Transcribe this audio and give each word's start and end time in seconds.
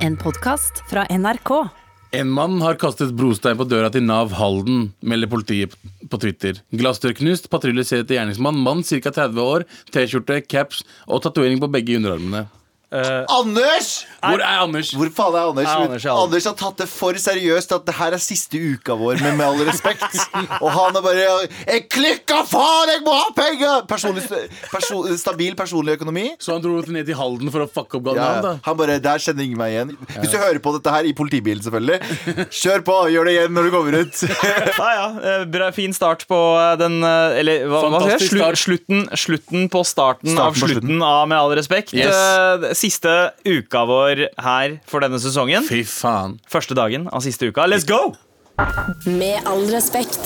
En 0.00 0.14
podkast 0.16 0.78
fra 0.88 1.02
NRK. 1.12 1.50
En 2.16 2.30
mann 2.32 2.54
har 2.64 2.78
kastet 2.80 3.10
brostein 3.12 3.58
på 3.58 3.66
døra 3.68 3.90
til 3.92 4.06
Nav 4.06 4.32
Halden, 4.38 4.86
melder 5.04 5.28
politiet 5.28 5.74
på 6.08 6.20
Twitter. 6.22 6.62
Glassdør 6.72 7.12
knust, 7.18 7.50
patrulje 7.52 7.84
ser 7.84 8.00
etter 8.00 8.16
gjerningsmann. 8.16 8.62
Mann 8.64 8.80
ca. 8.80 9.12
30 9.12 9.42
år, 9.44 9.66
T-skjorte, 9.92 10.40
caps 10.48 10.80
og 11.04 11.20
tatovering 11.26 11.60
på 11.60 11.68
begge 11.76 11.98
underarmene. 12.00 12.46
Anders! 12.90 13.88
Hvor 14.20 14.40
er 14.42 14.60
Anders? 14.64 14.90
Hvor 14.98 15.10
faen 15.14 15.36
er 15.38 15.48
Anders? 15.50 15.68
Er 15.70 15.82
Anders 15.84 16.04
er 16.04 16.10
Anders? 16.10 16.24
Anders 16.26 16.46
har 16.50 16.56
tatt 16.58 16.80
det 16.82 16.88
for 16.90 17.16
seriøst 17.22 17.72
at 17.76 17.84
det 17.86 17.94
her 17.96 18.16
er 18.16 18.22
siste 18.22 18.58
uka 18.58 18.96
vår, 18.98 19.20
men 19.22 19.36
med 19.38 19.46
all 19.46 19.62
respekt. 19.68 20.18
Og 20.64 20.68
han 20.74 20.98
er 20.98 21.04
bare 21.04 21.26
Jeg 21.68 21.84
klikka 21.92 22.40
faen, 22.50 22.90
jeg 22.94 23.04
må 23.06 23.14
ha 23.14 23.28
penger! 23.36 23.84
Personlig, 23.90 24.24
perso, 24.72 25.02
stabil 25.20 25.54
personlig 25.58 25.96
økonomi. 26.00 26.26
Så 26.42 26.56
han 26.56 26.64
dro 26.64 26.80
ned 26.90 27.06
til 27.08 27.18
Halden 27.18 27.52
for 27.54 27.64
å 27.64 27.68
fucke 27.70 28.00
opp 28.00 28.10
Ja, 28.10 28.16
Nav, 28.18 28.40
da. 28.48 28.52
han 28.66 28.78
bare, 28.80 28.98
Der 29.04 29.22
kjenner 29.22 29.46
ingen 29.46 29.60
meg 29.60 29.76
igjen. 29.76 29.94
Hvis 30.18 30.34
du 30.34 30.38
hører 30.42 30.60
på 30.64 30.74
dette 30.76 30.94
her 30.96 31.06
i 31.08 31.14
politibilen, 31.16 31.62
selvfølgelig, 31.64 32.48
kjør 32.60 32.84
på! 32.90 32.98
Gjør 33.14 33.30
det 33.30 33.36
igjen 33.36 33.54
når 33.56 33.68
du 33.70 33.74
kommer 33.76 34.00
ut. 34.02 34.24
Ja, 34.80 34.90
ja. 34.96 35.06
eh, 35.30 35.42
Bra, 35.50 35.68
fin 35.76 35.92
start 35.94 36.22
på 36.30 36.36
eh, 36.56 36.72
den 36.80 37.00
Eller 37.04 37.66
hva, 37.68 37.80
hva 37.92 38.00
sier 38.18 38.38
jeg? 38.40 38.58
Slutten, 38.60 39.02
slutten 39.18 39.66
på 39.72 39.82
starten, 39.86 40.30
Starten 40.32 40.40
av 40.40 40.56
slutten. 40.58 41.02
av 41.04 41.24
Med 41.30 41.36
all 41.38 41.52
respekt. 41.58 41.92
Yes. 41.96 42.79
Siste 42.80 43.12
uka 43.44 43.82
vår 43.88 44.22
her 44.40 44.78
for 44.88 45.04
denne 45.04 45.18
sesongen. 45.20 45.66
Fy 45.68 45.82
faen. 45.84 46.38
Første 46.48 46.76
dagen 46.78 47.08
av 47.12 47.20
siste 47.26 47.50
uka. 47.50 47.66
Let's 47.68 47.84
go! 47.88 48.14
Med 49.04 49.44
all 49.48 49.66
respekt. 49.72 50.20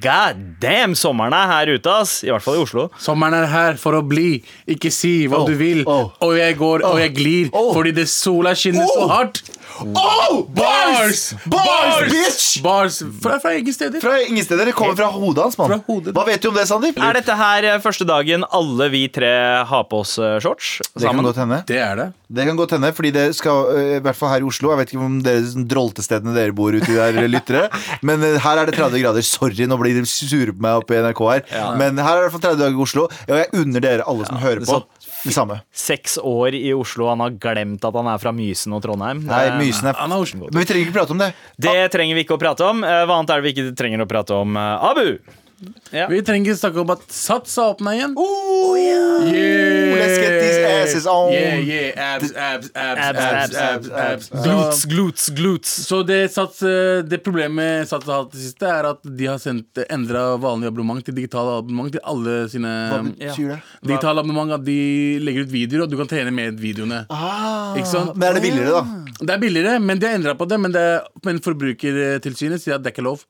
God 0.00 0.36
damn, 0.60 0.92
sommeren 0.96 1.32
er 1.34 1.48
her 1.50 1.70
ute, 1.74 1.92
ass. 1.92 2.18
I 2.24 2.30
hvert 2.30 2.44
fall 2.44 2.58
i 2.58 2.62
Oslo. 2.62 2.86
Sommeren 3.00 3.34
er 3.36 3.46
her 3.50 3.78
for 3.80 3.96
å 3.98 4.02
bli. 4.06 4.42
Ikke 4.70 4.90
si 4.92 5.26
hva 5.28 5.40
Oh, 5.42 5.46
du 5.48 5.54
vil. 5.58 5.82
oh. 5.88 6.12
Og 6.24 6.36
jeg 6.38 6.56
går 6.60 6.84
og 6.86 6.98
jeg 7.00 7.14
glir 7.16 7.50
Oh. 7.52 7.72
fordi 7.74 7.92
det 7.96 8.08
sola 8.08 8.52
skinner 8.54 8.86
så 8.86 9.04
Oh. 9.04 9.08
hardt. 9.08 9.42
Oh, 9.80 10.42
Bars! 10.54 11.32
Bars, 11.48 12.00
bitch! 12.10 12.46
Bars 12.64 12.98
fra, 13.22 13.38
fra 13.40 13.52
ingen 13.56 13.72
steder. 13.74 14.00
Fra 14.02 14.18
ingen 14.22 14.44
steder. 14.44 14.68
Det 14.68 14.74
kommer 14.76 14.96
fra 14.98 15.06
hodet 15.14 15.44
hans, 15.46 15.56
mann. 15.58 15.80
Hva 16.12 16.24
vet 16.28 16.42
du 16.44 16.50
om 16.50 16.56
det, 16.58 16.66
Sandeep? 16.68 16.98
Er 17.00 17.16
dette 17.16 17.36
her 17.38 17.66
eh, 17.70 17.78
første 17.82 18.04
dagen 18.08 18.44
alle 18.56 18.88
vi 18.92 19.06
tre 19.12 19.30
har 19.70 19.86
på 19.90 20.02
oss 20.04 20.16
eh, 20.20 20.36
shorts 20.44 20.76
Det 20.82 21.00
kan 21.00 21.06
sammen? 21.08 21.24
godt 21.30 21.40
hende. 21.42 21.60
Det 21.68 21.78
er 21.80 21.96
det. 22.02 22.08
Det 22.30 22.46
kan 22.46 22.58
godt 22.60 22.74
hende, 22.76 22.92
fordi 22.94 23.10
det 23.16 23.24
skal, 23.38 23.70
øh, 23.74 23.96
i 23.96 24.02
hvert 24.04 24.18
fall 24.18 24.30
her 24.34 24.44
i 24.44 24.46
Oslo 24.46 24.70
Jeg 24.70 24.78
vet 24.82 24.92
ikke 24.92 25.02
om 25.08 25.16
dere 25.24 25.64
drolltestedene 25.72 26.34
dere 26.36 26.54
bor 26.54 26.76
uti 26.76 26.94
der, 26.94 27.16
lyttere. 27.32 27.66
Men 28.06 28.22
her 28.22 28.60
er 28.62 28.68
det 28.70 28.76
30 28.78 29.00
grader. 29.02 29.24
Sorry, 29.26 29.64
nå 29.70 29.80
blir 29.80 29.96
de 29.98 30.04
sure 30.08 30.52
på 30.54 30.60
meg 30.66 30.82
oppe 30.84 30.98
i 30.98 31.02
NRK 31.02 31.24
her. 31.32 31.46
Men 31.80 31.98
her 31.98 32.12
er 32.18 32.20
det 32.20 32.26
i 32.26 32.28
hvert 32.28 32.36
fall 32.36 32.46
30 32.52 32.62
dager 32.66 32.76
i 32.78 32.84
Oslo, 32.86 33.08
og 33.08 33.36
jeg 33.40 33.50
unner 33.64 33.84
dere 33.88 34.06
alle 34.10 34.28
som 34.28 34.38
hører 34.42 34.62
på, 34.68 34.82
det 35.24 35.34
samme. 35.36 35.60
Seks 35.76 36.16
år 36.22 36.54
i 36.56 36.72
Oslo, 36.76 37.08
han 37.12 37.20
har 37.24 37.34
glemt 37.42 37.84
at 37.84 37.98
han 37.98 38.08
er 38.12 38.20
fra 38.22 38.32
Mysen 38.32 38.72
og 38.76 38.82
Trondheim. 38.84 39.20
Nei, 39.28 39.42
Mysen 39.60 39.90
er 39.90 39.98
Han 40.00 40.12
er 40.16 40.24
Oslo. 40.24 40.48
Men 40.48 40.62
vi 40.62 40.68
trenger 40.70 40.88
ikke 40.88 40.96
prate 41.00 41.12
om 41.16 41.20
det. 41.20 41.30
Det 41.60 41.76
trenger 41.92 42.16
vi 42.18 42.24
ikke 42.24 42.38
å 42.38 42.40
prate 42.40 42.64
om. 42.66 42.82
Eh, 42.84 43.04
Hva 43.04 43.18
annet 43.18 43.34
er 43.34 43.42
det 43.42 43.48
vi 43.48 43.54
ikke 43.56 43.76
trenger 43.76 44.04
å 44.04 44.08
prate 44.10 44.36
om? 44.38 44.56
Eh, 44.56 45.12
Abu! 45.60 46.14
Vi 46.14 46.22
trenger 46.24 46.50
ikke 46.50 46.60
snakke 46.60 46.80
om 46.80 46.90
at 46.94 47.02
Sats 47.12 47.56
har 47.60 47.74
åpna 47.74 47.94
igjen. 47.96 48.14
Oh, 48.16 48.76
Yeah. 49.20 49.96
Let's 50.00 50.18
get 50.18 50.32
these 50.40 50.58
asses 50.64 51.06
on. 51.06 51.32
Yeah, 51.32 51.58
yeah, 51.60 52.14
abs, 52.16 52.32
abs, 52.32 52.70
abs, 52.74 53.00
abs, 53.00 53.20
abs, 53.20 53.56
abs, 53.56 53.90
abs. 53.92 54.30
Glutes, 54.30 54.84
glutes, 54.88 55.28
glutes. 55.36 55.72
Så 55.86 56.02
det, 56.08 56.20
sats, 56.32 56.62
eh, 56.62 57.02
det 57.04 57.20
problemet 57.24 57.88
Sats 57.90 58.06
har 58.08 58.22
hatt 58.24 58.32
det 58.32 58.40
siste, 58.44 58.68
er 58.70 58.88
at 58.94 59.02
de 59.04 59.28
har 59.28 59.40
sendt 59.42 59.82
endra 59.90 60.22
vanlig 60.40 60.70
abonnement 60.70 61.04
til 61.04 61.16
digitale 61.16 61.58
abonnement 61.60 61.92
til 61.94 62.02
alle 62.08 62.36
sine 62.52 62.72
Hva 62.92 63.02
betyr 63.10 63.52
det? 63.54 63.58
Digitale 63.90 64.24
abonnement 64.24 64.56
at 64.56 64.64
de 64.66 64.78
legger 65.20 65.44
ut 65.46 65.52
videoer, 65.52 65.84
og 65.84 65.92
du 65.92 65.98
kan 66.00 66.10
trene 66.10 66.32
med 66.34 66.60
videoene. 66.60 67.02
Ah, 67.12 67.76
Ikke 67.76 67.90
sant? 67.92 68.14
men 68.16 68.28
er 68.30 68.38
det 68.38 68.46
billigere, 68.46 68.80
da? 68.80 69.20
Det 69.20 69.36
er 69.36 69.42
billigere, 69.42 69.76
men 69.84 70.00
de 70.00 70.08
har 70.08 70.16
endra 70.16 70.36
på 70.38 70.48
det. 70.48 70.60
Men, 70.60 70.72
det, 70.72 70.86
men 71.26 71.42
Forbrukertilsynet 71.44 72.62
sier 72.62 72.78
at 72.78 72.84
det 72.84 72.92
er 72.92 72.96
ikke 72.96 73.04
lov. 73.10 73.26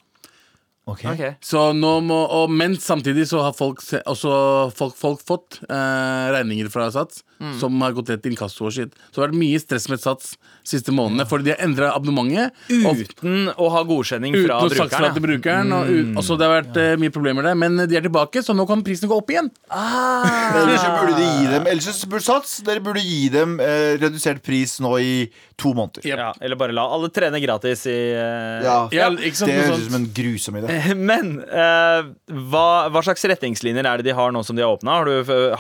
Ok. 0.89 1.05
Okay. 1.13 1.35
Så 1.45 1.71
nå 1.77 2.01
må, 2.03 2.17
og, 2.35 2.51
Men 2.51 2.73
samtidig 2.81 3.27
så 3.29 3.43
har 3.45 3.53
folk, 3.55 3.81
se- 3.85 4.01
også 4.11 4.73
folk, 4.75 4.97
folk 4.99 5.21
fått 5.23 5.61
eh, 5.69 6.31
regninger 6.35 6.71
fra 6.73 6.89
Sats 6.91 7.23
som 7.57 7.73
har 7.81 7.95
gått 7.97 8.11
rett 8.13 8.21
til 8.21 8.35
inkasso 8.35 8.67
og 8.69 8.73
shit. 8.75 8.91
Så 9.09 9.15
det 9.17 9.23
har 9.23 9.29
vært 9.31 9.39
mye 9.41 9.61
stress 9.63 9.87
med 9.89 10.01
Sats 10.03 10.35
siste 10.67 10.93
månedene, 10.93 11.25
fordi 11.25 11.47
de 11.47 11.53
har 11.55 11.63
endra 11.65 11.87
abonnementet. 11.97 12.53
og- 12.85 12.99
Uten 13.01 13.49
å 13.57 13.71
ha 13.73 13.81
godkjenning 13.89 14.35
Uten 14.37 14.45
fra 14.45 14.59
å 14.61 14.69
sagt 14.69 14.93
fra 14.93 15.09
til 15.15 15.23
brukeren. 15.25 15.71
brukeren. 15.71 15.73
Og, 15.73 15.89
ut- 15.89 16.17
og 16.19 16.23
så 16.27 16.37
det 16.37 16.45
har 16.49 16.63
vært 16.63 16.77
eh, 16.77 16.97
mye 17.01 17.11
problemer 17.15 17.43
der, 17.49 17.55
men 17.55 17.77
de 17.89 17.97
er 17.97 18.03
tilbake, 18.05 18.43
så 18.45 18.53
nå 18.55 18.67
kan 18.69 18.83
prisen 18.85 19.09
gå 19.09 19.17
opp 19.17 19.31
igjen. 19.33 19.49
Ellers 19.71 20.85
burde 20.85 21.17
de 21.17 21.25
gi 21.39 21.47
dem 21.55 21.67
Ellers 21.71 21.89
så 21.97 22.09
burde 22.11 22.25
Sats 22.27 22.59
Dere 22.67 22.83
burde 22.85 23.01
gi 23.05 23.29
dem 23.33 23.57
eh, 23.61 23.97
redusert 24.01 24.43
pris 24.45 24.77
nå 24.85 24.93
i 25.01 25.31
to 25.61 25.73
måneder. 25.77 26.05
Yep. 26.05 26.19
Ja, 26.21 26.33
eller 26.41 26.57
bare 26.61 26.73
la 26.77 26.85
alle 26.93 27.09
trene 27.13 27.41
gratis 27.43 27.87
i 27.89 27.97
eh, 28.13 28.65
Ja, 28.65 28.77
Ja, 28.93 29.09
ikke 29.17 29.37
sant, 29.41 29.51
Det 29.53 29.59
høres 29.65 29.81
ut 29.81 29.89
som 29.91 29.99
en 30.01 30.07
grusom 30.17 30.61
idé. 30.61 30.70
Men 30.97 31.33
uh, 31.47 32.11
hva, 32.51 32.67
hva 32.93 33.03
slags 33.05 33.25
retningslinjer 33.31 33.87
er 33.87 34.01
det 34.01 34.11
de 34.11 34.15
har 34.17 34.33
nå 34.35 34.43
som 34.47 34.57
de 34.59 34.65
har 34.65 34.77
åpna? 34.77 34.99
Har, 35.01 35.11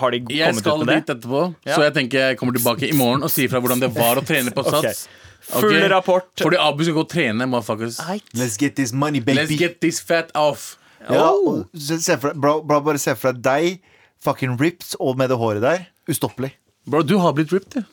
har 0.00 0.14
de 0.14 0.20
kommet 0.26 0.56
ut 0.56 0.60
skal 0.62 0.78
med 0.84 0.90
det? 0.92 0.98
dit 1.00 1.14
etterpå, 1.16 1.42
Ja. 1.66 1.74
så 1.76 1.86
jeg 1.88 1.94
tenker 1.96 2.24
jeg 2.28 2.38
kommer 2.40 2.56
tilbake 2.56 2.88
i 2.90 2.96
morgen 2.96 3.26
og 3.26 3.32
sier 3.32 3.50
fra 3.52 3.60
hvordan 3.62 3.82
det 3.82 3.90
var 3.96 4.20
å 4.20 4.24
trene 4.26 4.52
på 4.54 4.64
Sats. 4.70 4.82
Sats. 4.82 5.08
Full 5.50 5.70
okay. 5.72 5.88
rapport. 5.88 6.28
Fordi 6.38 6.58
Abu 6.60 6.84
skal 6.84 6.94
gå 6.98 7.04
og 7.06 7.08
trene, 7.10 7.46
motherfuckers. 7.48 7.96
Let's 8.36 8.58
get 8.60 8.76
this 8.76 8.92
money, 8.92 9.20
baby. 9.24 9.38
Let's 9.40 9.56
get 9.58 9.80
this 9.80 10.00
fat 10.00 10.30
off. 10.36 10.76
Ja, 11.08 11.30
Oh. 11.32 11.62
deg- 11.72 12.34
bra, 12.36 12.58
bra, 12.60 12.80
bare 12.84 13.00
se 13.00 13.14
for 13.16 13.32
deg 13.32 13.42
deg, 13.42 13.80
fucking 14.20 14.58
ripped, 14.60 14.94
og 15.00 15.16
med 15.16 15.30
det 15.32 15.38
håret 15.40 15.64
der. 15.64 15.86
Ustoppelig. 16.12 16.52
Bro, 16.86 17.02
du 17.08 17.16
har 17.18 17.32
blitt 17.32 17.52
ripped, 17.52 17.72
du. 17.72 17.84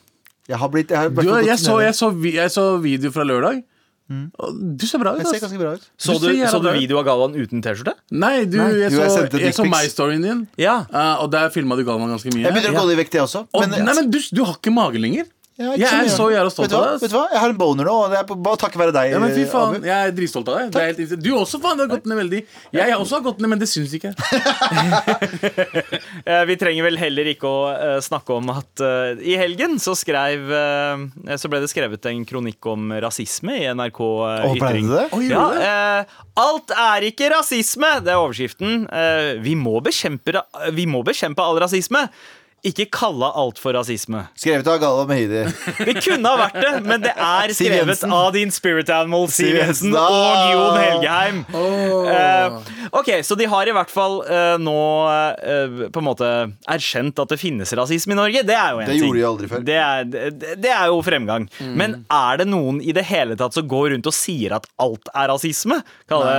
Jeg 0.48 0.58
har 0.60 0.68
blitt 0.72 0.90
Jeg, 0.90 0.98
har 0.98 1.08
du 1.08 1.22
jeg, 1.46 1.58
så, 1.60 1.80
jeg, 1.80 1.94
så, 1.96 2.12
jeg 2.24 2.50
så 2.52 2.66
video 2.80 3.10
fra 3.12 3.24
lørdag. 3.24 3.62
Og 4.08 4.60
Du 4.80 4.86
ser 4.88 5.02
bra 5.02 5.12
ut. 5.14 5.20
jeg 5.20 5.26
ser 5.36 5.42
ganske 5.44 5.60
bra 5.60 5.74
ut. 5.76 5.88
Så 6.00 6.16
Du 6.18 6.28
du, 6.28 6.46
så 6.48 6.60
du 6.62 6.68
video 6.72 6.98
av 7.00 7.04
Galvan 7.08 7.34
uten 7.36 7.62
T-skjorte? 7.64 7.94
Nei, 8.10 8.44
du, 8.48 8.56
Nei. 8.56 8.70
jeg 8.80 8.92
så, 8.92 9.02
jeg 9.04 9.42
jeg 9.42 9.54
så 9.54 9.64
dick 9.64 9.72
my-storyen 9.72 10.24
din. 10.24 10.46
Ja. 10.60 10.80
Uh, 10.92 11.24
og 11.24 11.32
der 11.32 11.50
filma 11.52 11.76
du 11.76 11.84
Galvan 11.84 12.08
ganske 12.08 12.32
mye. 12.32 12.46
Jeg 12.46 12.56
begynner 12.56 12.76
å 12.76 12.80
gå 12.80 12.86
ned 12.88 12.96
i 12.96 13.00
vekt, 13.02 13.18
jeg 13.18 13.26
også. 13.26 13.44
Og, 13.52 13.66
Men, 13.66 13.84
nei, 13.84 13.94
men 14.00 14.10
du, 14.10 14.18
du 14.32 14.44
har 14.48 14.56
ikke 14.56 14.72
mage 14.72 15.02
lenger. 15.02 15.28
Ja, 15.58 15.72
jeg 15.74 15.88
er 15.90 16.08
så 16.12 16.28
jævla 16.30 16.50
stolt 16.54 16.70
av 16.70 16.84
deg. 16.84 17.00
Vet 17.02 17.10
du 17.10 17.16
hva? 17.16 17.24
Jeg 17.32 17.40
har 17.42 17.50
en 17.50 17.56
boner 17.58 17.88
nå, 17.88 17.94
og 18.04 18.12
det 18.12 18.18
er 18.20 18.28
bare 18.46 18.58
takket 18.62 18.78
være 18.78 18.92
deg. 18.94 19.10
Ja, 19.10 19.18
men 19.22 19.32
fy 19.34 19.42
faen, 19.50 19.74
Abu. 19.80 19.88
Jeg 19.88 20.10
er 20.10 20.12
dritstolt 20.14 20.50
av 20.52 20.60
deg. 20.60 20.68
Det 20.76 20.82
er 20.84 20.92
helt, 20.92 21.14
du 21.24 21.30
også, 21.34 21.58
faen. 21.64 21.80
Du 21.80 21.82
har 21.82 21.90
gått 21.90 22.06
ned 22.06 22.20
veldig. 22.20 22.42
Jeg 22.76 22.92
har 22.92 23.02
også 23.02 23.18
gått 23.26 23.42
ned, 23.42 23.50
men 23.50 23.62
det 23.62 23.68
syns 23.72 23.94
ikke. 23.98 24.14
Eh, 26.28 26.42
Vi 26.48 26.56
trenger 26.60 26.84
vel 26.84 26.98
heller 27.00 27.28
ikke 27.30 27.48
å 27.48 27.60
eh, 27.72 27.98
snakke 28.04 28.34
om 28.36 28.50
at 28.52 28.82
uh, 28.84 29.18
i 29.22 29.36
helgen 29.38 29.78
så 29.80 29.94
skrev 29.96 30.50
uh, 30.50 31.36
Så 31.40 31.48
ble 31.50 31.60
det 31.62 31.70
skrevet 31.72 32.04
en 32.10 32.24
kronikk 32.28 32.68
om 32.68 32.90
rasisme 33.00 33.54
i 33.56 33.66
NRK 33.72 34.00
uh, 34.02 34.48
Ytring. 34.52 34.88
ble 34.90 34.98
det 34.98 35.04
det? 35.04 35.06
Å, 35.14 35.22
Ja, 35.28 35.44
eh, 35.62 36.18
alt 36.38 36.74
er 36.74 37.06
ikke 37.08 37.30
rasisme! 37.32 37.90
Det 38.04 38.12
er 38.12 38.20
overskriften. 38.20 38.84
Eh, 38.92 39.30
vi, 39.42 39.56
må 39.58 39.78
bekjempe, 39.84 40.36
vi 40.76 40.84
må 40.90 41.02
bekjempe 41.06 41.42
all 41.44 41.58
rasisme. 41.62 42.04
Ikke 42.66 42.88
kalle 42.90 43.28
alt 43.38 43.60
for 43.62 43.76
rasisme. 43.76 44.24
Skrevet 44.34 44.66
av 44.66 44.80
Galva 44.82 45.04
Mehidi. 45.06 45.44
Det 45.86 45.94
kunne 46.02 46.26
ha 46.32 46.40
vært 46.40 46.56
det, 46.58 46.72
men 46.82 47.04
det 47.04 47.12
er 47.14 47.52
skrevet 47.54 48.02
av 48.08 48.32
din 48.34 48.50
spirit 48.54 48.90
animal 48.90 49.28
Siv 49.30 49.54
Jensen 49.54 49.94
og. 49.94 50.16
Jon 50.50 50.78
Helgeheim. 50.80 51.38
Oh. 51.54 52.08
Uh, 52.08 52.88
ok, 52.98 53.12
Så 53.22 53.36
de 53.38 53.46
har 53.50 53.70
i 53.70 53.74
hvert 53.76 53.92
fall 53.94 54.18
uh, 54.26 54.56
nå 54.58 54.74
uh, 55.06 55.84
på 55.94 56.02
en 56.02 56.06
måte 56.08 56.30
erkjent 56.66 57.22
at 57.22 57.30
det 57.30 57.38
finnes 57.40 57.74
rasisme 57.78 58.16
i 58.16 58.18
Norge. 58.18 58.42
Det 58.48 58.56
er 58.58 58.72
jo 58.74 58.82
en 58.82 58.90
Det 58.90 58.96
ting. 58.96 59.04
gjorde 59.06 59.20
de 59.20 59.28
aldri 59.30 59.50
før. 59.52 59.62
Det 59.68 59.78
er, 59.84 60.08
det, 60.08 60.56
det 60.64 60.72
er 60.74 60.90
jo 60.90 60.98
fremgang. 61.06 61.46
Men 61.78 62.00
er 62.10 62.42
det 62.42 62.48
noen 62.50 62.82
i 62.82 62.94
det 62.96 63.06
hele 63.06 63.38
tatt 63.38 63.54
som 63.54 63.70
går 63.70 63.92
rundt 63.94 64.10
og 64.10 64.16
sier 64.18 64.56
at 64.58 64.66
alt 64.82 65.12
er 65.14 65.30
rasisme? 65.30 65.78
Kalle 66.10 66.34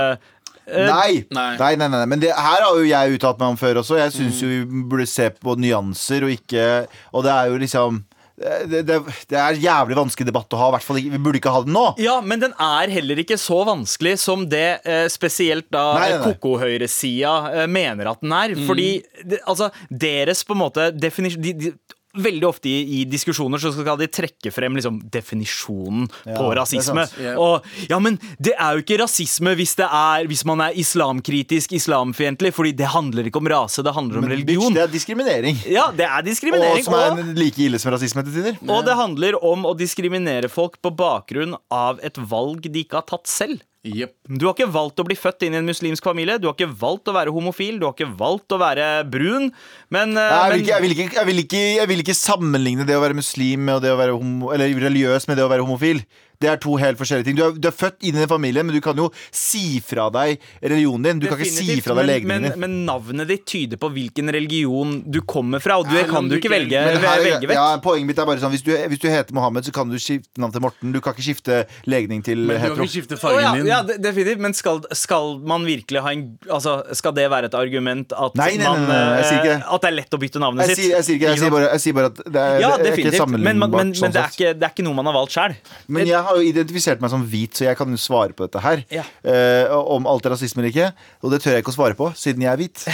Nei. 0.70 1.24
Nei. 1.30 1.56
Nei, 1.58 1.74
nei, 1.76 1.88
nei, 1.88 2.04
Men 2.06 2.20
det 2.22 2.30
her 2.36 2.62
har 2.66 2.76
jo 2.78 2.86
jeg 2.86 3.18
uttalt 3.18 3.38
meg 3.42 3.48
om 3.54 3.56
før 3.60 3.82
også. 3.82 3.98
Jeg 3.98 4.12
syns 4.14 4.40
jo 4.42 4.48
vi 4.48 4.84
burde 4.90 5.06
se 5.10 5.30
på 5.30 5.56
nyanser 5.58 6.24
og 6.26 6.30
ikke 6.36 6.86
Og 7.12 7.24
det 7.26 7.32
er 7.34 7.50
jo 7.52 7.58
liksom 7.66 8.04
det, 8.40 8.86
det, 8.88 8.94
det 9.28 9.36
er 9.36 9.58
jævlig 9.60 9.96
vanskelig 9.98 10.24
debatt 10.30 10.48
å 10.56 10.56
ha. 10.56 10.68
i 10.70 10.72
hvert 10.72 10.82
fall 10.86 10.96
ikke- 10.96 11.10
Vi 11.12 11.18
burde 11.20 11.36
ikke 11.42 11.50
ha 11.52 11.60
den 11.60 11.74
nå. 11.76 11.82
Ja, 12.00 12.22
men 12.24 12.40
den 12.40 12.54
er 12.56 12.88
heller 12.88 13.16
ikke 13.20 13.36
så 13.36 13.58
vanskelig 13.68 14.14
som 14.18 14.46
det 14.48 14.80
eh, 14.88 15.08
spesielt 15.12 15.66
da 15.70 15.82
koko-høyresida 16.24 17.34
eh, 17.52 17.66
mener 17.68 18.08
at 18.14 18.20
den 18.24 18.32
er. 18.32 18.54
Fordi 18.66 19.02
det, 19.28 19.40
altså, 19.46 19.68
deres 19.92 20.40
på 20.48 20.56
en 20.56 20.62
måte 20.62 20.88
definisjon 20.96 21.42
de, 21.44 21.52
de, 21.52 21.72
Veldig 22.18 22.46
ofte 22.48 22.66
i, 22.66 22.78
i 23.00 23.04
diskusjoner 23.06 23.60
så 23.62 23.70
skal 23.74 23.98
de 24.00 24.08
trekke 24.10 24.50
frem 24.50 24.74
liksom, 24.74 24.96
definisjonen 25.14 26.08
Ja, 26.26 26.34
på 26.36 26.48
rasisme. 26.58 27.04
Yeah. 27.20 27.38
Og 27.38 27.62
ja, 27.90 27.98
men 28.02 28.16
det 28.42 28.56
er 28.58 28.74
jo 28.74 28.82
ikke 28.82 28.98
rasisme 29.04 29.52
hvis, 29.58 29.76
det 29.78 29.86
er, 29.86 30.26
hvis 30.30 30.42
man 30.48 30.60
er 30.64 30.74
islamkritisk, 30.80 31.72
islamfiendtlig, 31.78 32.50
fordi 32.56 32.72
det 32.80 32.90
handler 32.90 33.30
ikke 33.30 33.38
om 33.42 33.46
rase, 33.52 33.84
det 33.86 33.94
handler 33.94 34.18
om 34.18 34.26
Men 34.26 34.34
religion. 34.34 34.74
det 34.74 34.82
er 34.88 34.92
diskriminering. 34.92 35.62
Ja, 35.70 35.88
det 35.94 36.08
er 36.08 36.26
diskriminering. 36.26 36.82
Og 36.82 36.88
som 36.90 36.98
er 36.98 37.14
og- 37.14 37.34
like 37.38 37.62
ille 37.62 37.78
som 37.78 37.92
rasisme 37.94 38.24
til 38.26 38.32
tider. 38.40 38.58
og 38.66 38.84
det 38.86 38.96
handler 38.98 39.38
om 39.44 39.64
å 39.70 39.76
diskriminere 39.78 40.50
folk 40.50 40.80
på 40.82 40.90
bakgrunn 40.96 41.54
av 41.70 42.00
et 42.02 42.16
valg 42.18 42.66
de 42.66 42.82
ikke 42.84 42.98
har 42.98 43.06
tatt 43.06 43.26
selv. 43.30 43.62
Jepp. 43.80 44.12
Du 44.28 44.44
har 44.44 44.52
ikke 44.52 44.68
valgt 44.68 45.00
å 45.00 45.06
bli 45.08 45.16
født 45.16 45.46
inn 45.46 45.54
i 45.56 45.58
en 45.60 45.68
muslimsk 45.68 46.04
familie. 46.04 46.36
Du 46.36 46.50
har 46.50 46.56
ikke 46.56 46.68
valgt 46.82 47.08
å 47.08 47.14
være 47.16 47.32
homofil. 47.32 47.78
Du 47.80 47.86
har 47.88 47.94
ikke 47.94 48.10
valgt 48.18 48.52
å 48.52 48.58
være 48.60 48.88
brun. 49.08 49.48
Men, 49.88 50.12
eh, 50.20 50.28
Jeg 50.28 50.52
vil, 50.52 50.60
ikke, 50.60 50.72
jeg, 50.74 50.82
vil 50.82 50.92
ikke, 50.92 51.06
jeg, 51.16 51.26
vil 51.26 51.44
ikke, 51.44 51.62
jeg 51.78 51.88
vil 51.88 52.04
ikke 52.04 52.18
sammenligne 52.18 52.84
det 52.84 52.98
å 52.98 53.00
være 53.00 53.16
muslim 53.16 53.64
med 53.64 53.80
det 53.80 53.94
å 53.94 53.96
være 53.96 54.18
homo, 54.18 54.52
Eller 54.52 54.68
religiøs 54.68 55.28
med 55.28 55.40
det 55.40 55.46
å 55.46 55.48
være 55.48 55.64
homofil. 55.64 56.04
Det 56.40 56.48
er 56.48 56.56
to 56.56 56.72
helt 56.80 56.96
forskjellige 56.96 57.26
ting. 57.28 57.36
Du 57.36 57.42
er, 57.44 57.56
du 57.60 57.66
er 57.68 57.74
født 57.76 57.98
inn 58.08 58.16
i 58.16 58.20
den 58.22 58.28
familien, 58.30 58.64
men 58.64 58.72
du 58.72 58.80
kan 58.80 58.96
jo 58.96 59.10
si 59.28 59.76
fra 59.84 60.06
deg 60.14 60.38
religionen 60.62 61.02
din. 61.04 61.18
Du 61.20 61.26
kan 61.28 61.36
ikke 61.36 61.52
si 61.52 61.74
fra 61.84 61.92
deg 61.98 62.00
men, 62.00 62.08
legningen 62.08 62.30
men, 62.30 62.46
din. 62.54 62.60
men 62.62 62.76
navnet 62.88 63.28
ditt 63.28 63.42
tyder 63.50 63.76
på 63.82 63.90
hvilken 63.92 64.32
religion 64.32 64.94
du 65.04 65.18
kommer 65.28 65.60
fra, 65.60 65.76
og 65.82 65.90
du 65.90 65.98
Ja, 65.98 66.06
kan 66.08 66.30
du 66.30 66.38
ikke 66.38 66.48
velge, 66.48 66.80
her, 66.80 66.96
velge 66.96 67.44
vekk. 67.44 67.52
ja, 67.58 67.66
poenget 67.84 68.08
mitt 68.08 68.22
er 68.24 68.28
bare 68.30 68.40
sånn 68.40 68.54
hvis 68.54 68.64
du, 68.64 68.70
hvis 68.72 69.02
du 69.02 69.04
heter 69.12 69.36
Mohammed, 69.36 69.68
så 69.68 69.74
kan 69.76 69.92
du 69.92 69.98
skifte 70.00 70.40
navn 70.40 70.54
til 70.56 70.64
Morten. 70.64 70.94
Du 70.96 71.00
kan 71.04 71.12
ikke 71.12 71.26
skifte 71.28 71.58
legning 71.92 72.24
til 72.24 72.40
Men 72.48 72.56
du 72.56 72.56
kan 72.56 72.64
hetero. 72.70 72.88
ikke 72.88 72.94
skifte 72.94 73.20
fargen 73.20 73.44
ja, 73.44 73.52
din. 73.60 73.68
ja, 73.68 73.82
definitivt. 74.08 74.40
Men 74.46 74.56
skal, 74.56 74.80
skal 74.96 75.36
man 75.44 75.68
virkelig 75.68 76.00
ha 76.06 76.14
en 76.16 76.24
Altså, 76.48 76.78
skal 76.96 77.12
det 77.20 77.28
være 77.30 77.50
et 77.52 77.58
argument 77.58 78.16
at 78.16 78.40
Nei, 78.40 78.54
nei, 78.56 78.64
nei, 78.64 78.88
man 78.88 78.96
eh, 78.96 79.60
At 79.60 79.84
det 79.84 79.92
er 79.92 79.96
lett 79.98 80.16
å 80.16 80.22
bytte 80.24 80.40
navnet 80.40 80.72
Jeg 80.72 80.76
sitt? 80.78 80.84
sier, 80.86 80.96
jeg 80.96 81.04
sier 81.10 81.20
ikke. 81.20 81.34
Jeg 81.34 81.42
sier 81.44 81.52
bare, 81.52 81.68
jeg 81.76 81.84
sier 81.84 81.98
bare 82.00 82.10
at 82.14 82.20
det 82.24 82.40
er, 82.48 82.58
ja, 82.64 82.72
det 82.80 82.90
er 82.94 83.04
ikke 83.04 83.12
sammenlignbart. 83.20 83.44
Men, 83.44 83.60
men, 83.60 83.70
men, 83.76 83.92
men 83.92 83.94
sånn 84.00 84.16
det, 84.16 84.24
er 84.24 84.34
ikke, 84.34 84.56
det 84.56 84.68
er 84.70 84.74
ikke 84.78 84.88
noe 84.88 84.96
man 85.02 85.10
har 85.12 85.18
valgt 85.20 85.36
sjøl. 85.36 85.56
Men 85.92 86.08
jeg 86.08 86.29
har 86.30 86.38
jo 86.40 86.46
identifisert 86.50 87.02
meg 87.02 87.10
som 87.12 87.26
hvit, 87.26 87.52
så 87.58 87.66
jeg 87.68 87.76
kan 87.80 87.90
jo 87.92 88.00
svare 88.00 88.32
på 88.36 88.46
dette 88.46 88.62
her. 88.64 88.84
Ja. 88.94 89.04
Eh, 89.26 89.68
om 89.76 90.06
alt 90.10 90.26
er 90.26 90.34
rasisme 90.36 90.62
eller 90.62 90.72
ikke. 90.72 90.90
Og 91.24 91.34
det 91.34 91.42
tør 91.44 91.56
jeg 91.58 91.64
ikke 91.64 91.74
å 91.74 91.78
svare 91.78 91.98
på, 91.98 92.10
siden 92.18 92.46
jeg 92.46 92.52
er 92.54 92.60
hvit. 92.62 92.86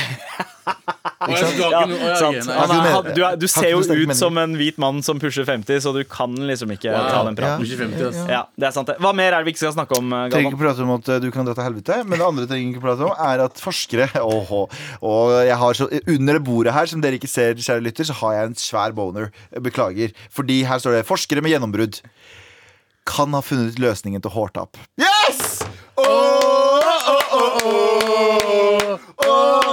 Ja, 0.66 0.74
du 1.26 1.32
ikke 1.32 1.80
noe- 1.90 1.98
ja, 2.02 2.16
sant. 2.18 2.48
Han 2.48 2.48
er, 2.48 2.56
Har 2.58 2.72
han, 2.72 3.06
ikke 3.06 3.14
du, 3.16 3.20
er, 3.24 3.36
du 3.40 3.46
ser 3.50 3.68
jo 3.70 3.80
ut 3.84 4.12
som 4.18 4.38
en 4.42 4.56
hvit 4.58 4.78
mann 4.82 4.98
som 5.06 5.20
pusher 5.22 5.46
50, 5.46 5.78
så 5.84 5.92
du 5.94 6.02
kan 6.10 6.34
liksom 6.48 6.72
ikke 6.74 6.90
Wow. 6.96 7.06
ta 7.12 7.20
den 7.28 7.36
praten. 7.38 7.64
Er 7.66 7.80
50, 7.82 8.04
ass. 8.08 8.18
Ja, 8.30 8.40
det 8.58 8.68
er 8.68 8.74
sant 8.74 8.90
det. 8.90 8.96
Hva 9.02 9.12
mer 9.16 9.32
er 9.36 9.42
det 9.44 9.48
vi 9.48 9.54
ikke 9.54 9.62
skal 9.64 9.74
snakke 9.76 9.98
om, 10.00 10.10
eh, 10.12 10.26
trenger 10.32 10.50
ikke 10.50 10.58
Galvan? 10.58 10.74
prate 10.76 10.86
om 10.86 10.94
at 10.96 11.08
eh, 11.14 11.20
du 11.22 11.28
kan 11.34 11.46
dra 11.48 11.54
til 11.58 11.66
helvete, 11.68 11.98
men 12.06 12.18
det 12.20 12.26
andre 12.26 12.46
trenger 12.50 12.74
ikke 12.74 12.84
prate 12.86 13.06
om, 13.06 13.14
er 13.30 13.44
at 13.46 13.62
forskere 13.62 14.08
åh, 14.26 14.54
Og 15.02 15.34
jeg 15.46 15.60
har 15.62 15.78
så, 15.78 15.88
under 16.16 16.38
det 16.40 16.44
bordet 16.46 16.74
her, 16.76 16.86
som 16.90 17.02
dere 17.04 17.18
ikke 17.20 17.30
ser, 17.30 17.54
kjære 17.58 17.84
lytter, 17.86 18.08
så 18.10 18.16
har 18.22 18.36
jeg 18.40 18.50
en 18.52 18.58
svær 18.66 18.96
boner. 18.96 19.30
Beklager. 19.62 20.14
Fordi 20.34 20.62
her 20.66 20.78
står 20.82 20.98
det 20.98 21.06
'forskere 21.06 21.42
med 21.42 21.52
gjennombrudd' 21.54 22.02
kan 23.06 23.34
ha 23.34 23.40
funnet 23.42 23.78
løsningen 23.82 24.22
til 24.24 24.30
hårtap. 24.34 24.76
Yes! 25.00 25.62
Åh, 25.96 26.04
åh, 26.04 27.08
åh, 27.08 27.24
åh, 27.40 27.62
åh, 27.66 28.98
Hvor- 29.16 29.65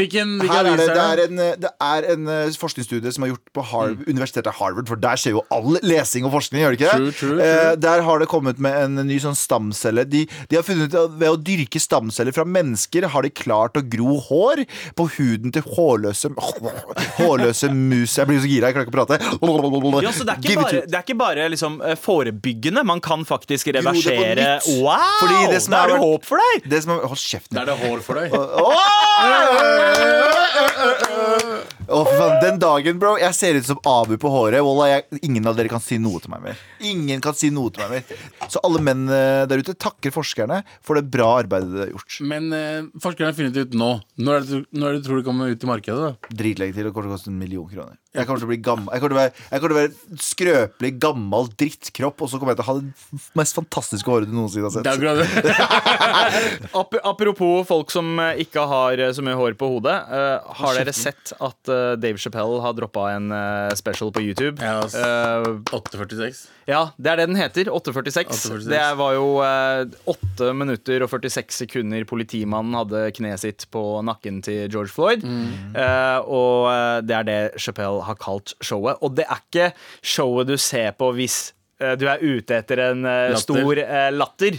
Hvilken, 0.00 0.36
hvilken 0.40 0.56
er 0.56 0.76
det, 0.76 0.86
det, 0.90 1.04
er 1.04 1.22
en, 1.26 1.38
eh, 1.44 1.54
det 1.60 1.70
er 1.86 2.06
en 2.14 2.28
eh, 2.28 2.58
forskningsstudie 2.60 3.12
som 3.14 3.26
er 3.26 3.32
gjort 3.32 3.52
på 3.56 3.64
Harvard, 3.72 4.04
universitetet 4.08 4.56
Harvard, 4.60 4.88
for 4.90 5.00
der 5.00 5.20
skjer 5.20 5.36
jo 5.38 5.42
all 5.54 5.78
lesing 5.86 6.26
og 6.28 6.34
forskning, 6.36 6.62
gjør 6.64 6.76
det 6.76 6.80
ikke 6.80 6.90
det? 6.90 7.00
True, 7.00 7.16
true, 7.20 7.48
Eh, 7.50 7.72
der 7.80 8.02
har 8.06 8.20
det 8.20 8.28
kommet 8.30 8.60
med 8.62 8.76
en 8.84 9.00
ny 9.08 9.16
sånn 9.22 9.36
stamcelle. 9.38 10.04
De, 10.08 10.24
de 10.50 10.58
har 10.58 10.64
funnet 10.66 10.90
ut 10.90 10.98
at 11.00 11.16
ved 11.20 11.32
å 11.32 11.38
dyrke 11.40 11.80
stamceller 11.82 12.34
fra 12.36 12.44
mennesker, 12.46 13.08
har 13.10 13.26
de 13.26 13.32
klart 13.34 13.78
å 13.78 13.84
gro 13.86 14.18
hår 14.28 14.64
på 14.98 15.06
huden 15.16 15.54
til 15.54 15.64
hårløse 15.66 16.30
Hårløse 17.20 17.70
mus. 17.74 18.16
Jeg 18.18 18.28
blir 18.28 18.40
så 18.42 18.50
gira, 18.50 18.70
jeg 18.70 18.76
klarer 18.76 18.88
ikke 18.88 18.94
å 18.94 18.98
prate. 19.00 19.20
Ja, 20.04 20.12
så 20.14 20.26
det 20.26 20.36
er 20.36 20.42
ikke 20.44 20.60
bare, 20.62 20.82
det 20.86 20.98
er 20.98 21.04
ikke 21.04 21.18
bare 21.20 21.48
liksom, 21.52 21.80
eh, 21.86 21.96
forebyggende. 22.00 22.84
Man 22.86 23.02
kan 23.04 23.24
faktisk 23.28 23.72
reversere. 23.76 24.48
Wow! 24.80 25.18
Fordi 25.20 25.40
det 25.54 25.62
som 25.64 25.74
da 25.76 25.84
er 25.84 25.94
det 25.94 26.00
håp 26.04 26.28
for 26.28 26.42
deg! 26.42 26.68
Det 26.70 26.82
som 26.84 26.94
er, 26.94 27.06
Hold 27.10 27.20
kjeft. 27.20 27.50
Da 27.54 27.64
er 27.64 27.70
det 27.70 27.76
hår 27.80 28.02
for 28.04 28.20
deg. 28.20 28.34
Å, 28.34 28.64
Yeah. 29.60 31.09
Faen, 31.90 32.36
Den 32.42 32.58
dagen, 32.62 32.98
bro, 33.02 33.16
jeg 33.20 33.34
ser 33.36 33.58
ut 33.58 33.66
som 33.66 33.80
Abu 33.88 34.16
på 34.20 34.30
håret. 34.32 34.62
Wallah, 34.64 34.88
jeg, 34.92 35.20
ingen 35.26 35.46
av 35.50 35.56
dere 35.58 35.70
kan 35.72 35.82
si 35.82 35.98
noe 36.02 36.20
til 36.22 36.30
meg 36.32 36.44
mer. 36.44 36.60
Ingen 36.86 37.22
kan 37.24 37.36
si 37.36 37.50
noe 37.54 37.72
til 37.74 37.82
meg 37.84 37.90
mer. 37.98 38.26
Så 38.50 38.62
alle 38.66 38.82
menn 38.84 39.06
eh, 39.10 39.44
der 39.50 39.62
ute 39.64 39.74
takker 39.74 40.14
forskerne 40.14 40.62
for 40.86 41.00
det 41.00 41.06
bra 41.12 41.32
arbeidet 41.42 41.72
de 41.74 41.82
har 41.84 41.92
gjort. 41.94 42.20
Men 42.30 42.50
eh, 42.56 42.84
forskerne 43.02 43.32
har 43.32 43.38
funnet 43.38 43.58
ut 43.58 43.74
nå. 43.80 43.90
Når 44.20 44.38
er, 44.38 44.46
det, 44.50 44.60
når 44.76 44.86
er 44.88 44.92
det 44.98 45.02
du 45.02 45.08
tror 45.08 45.20
det 45.22 45.26
kommer 45.30 45.50
ut 45.50 45.66
i 45.66 45.70
markedet? 45.72 46.12
da? 46.12 46.34
Dritlenge 46.42 46.76
til, 46.76 46.86
Det 46.86 46.94
kommer 46.94 47.08
til 47.08 47.14
å 47.14 47.18
koste 47.18 47.32
en 47.34 47.40
million 47.42 47.68
kroner. 47.70 47.98
Jeg 48.10 48.26
kommer 48.26 48.40
til 48.42 48.48
å 48.48 48.50
bli 48.50 48.56
gammel 48.58 48.90
Jeg 48.90 48.98
kommer 49.02 49.12
til 49.12 49.14
å 49.14 49.20
være, 49.20 49.32
jeg 49.38 49.60
kommer 49.62 49.70
til 49.70 49.76
å 49.76 49.80
være 49.80 50.22
skrøpelig, 50.24 50.88
gammel 51.04 51.44
drittkropp, 51.60 52.24
og 52.24 52.30
så 52.32 52.40
kommer 52.42 52.56
jeg 52.56 52.58
til 52.58 52.64
å 52.64 52.70
ha 52.70 52.74
det 52.80 53.20
mest 53.38 53.54
fantastiske 53.54 54.10
håret 54.10 54.26
du 54.26 54.34
noensinne 54.34 54.66
har 54.66 54.82
Det 54.82 54.90
er 54.90 54.98
sett. 54.98 54.98
akkurat 54.98 55.44
det. 55.46 57.00
Apropos 57.12 57.62
folk 57.68 57.92
som 57.94 58.10
eh, 58.18 58.42
ikke 58.42 58.64
har 58.70 58.98
eh, 58.98 59.12
så 59.14 59.22
mye 59.22 59.38
hår 59.38 59.54
på 59.60 59.68
hodet. 59.76 59.94
Uh, 60.10 60.50
har 60.58 60.80
dere 60.80 60.94
sett 60.96 61.32
at 61.38 61.70
eh, 61.70 61.79
Dave 62.00 62.18
Chappelle 62.20 62.60
har 62.64 62.74
droppa 62.76 63.08
en 63.14 63.30
eh, 63.34 63.74
special 63.78 64.12
på 64.14 64.22
YouTube? 64.24 64.56
Ja, 64.62 64.78
ass. 64.84 64.94
uh, 64.96 65.60
846. 65.76 66.42
ja, 66.70 66.82
det 66.96 67.12
er 67.12 67.20
det 67.22 67.28
den 67.30 67.38
heter. 67.40 67.70
846. 67.72 68.30
846. 68.30 68.68
Det 68.70 68.82
var 69.00 69.14
jo 69.16 69.28
eh, 69.44 70.10
8 70.14 70.50
minutter 70.56 71.04
og 71.06 71.12
46 71.12 71.60
sekunder 71.64 72.06
politimannen 72.08 72.76
hadde 72.78 73.04
kneet 73.16 73.42
sitt 73.42 73.66
på 73.74 73.84
nakken 74.06 74.40
til 74.46 74.66
George 74.70 74.92
Floyd. 74.94 75.24
Eh, 75.24 76.18
og 76.26 76.68
eh, 76.72 76.98
det 77.06 77.16
er 77.20 77.28
det 77.28 77.40
Chappelle 77.60 78.04
har 78.06 78.18
kalt 78.20 78.54
showet. 78.64 79.00
Og 79.04 79.16
det 79.18 79.26
er 79.28 79.40
ikke 79.42 79.70
showet 80.02 80.50
du 80.50 80.56
ser 80.60 80.92
på 80.98 81.12
hvis 81.18 81.40
eh, 81.50 81.56
du 81.96 82.06
er 82.12 82.20
ute 82.22 82.58
etter 82.60 82.82
en 82.90 83.04
uh, 83.08 83.34
stor 83.40 83.78
uh, 83.80 84.10
latter. 84.12 84.58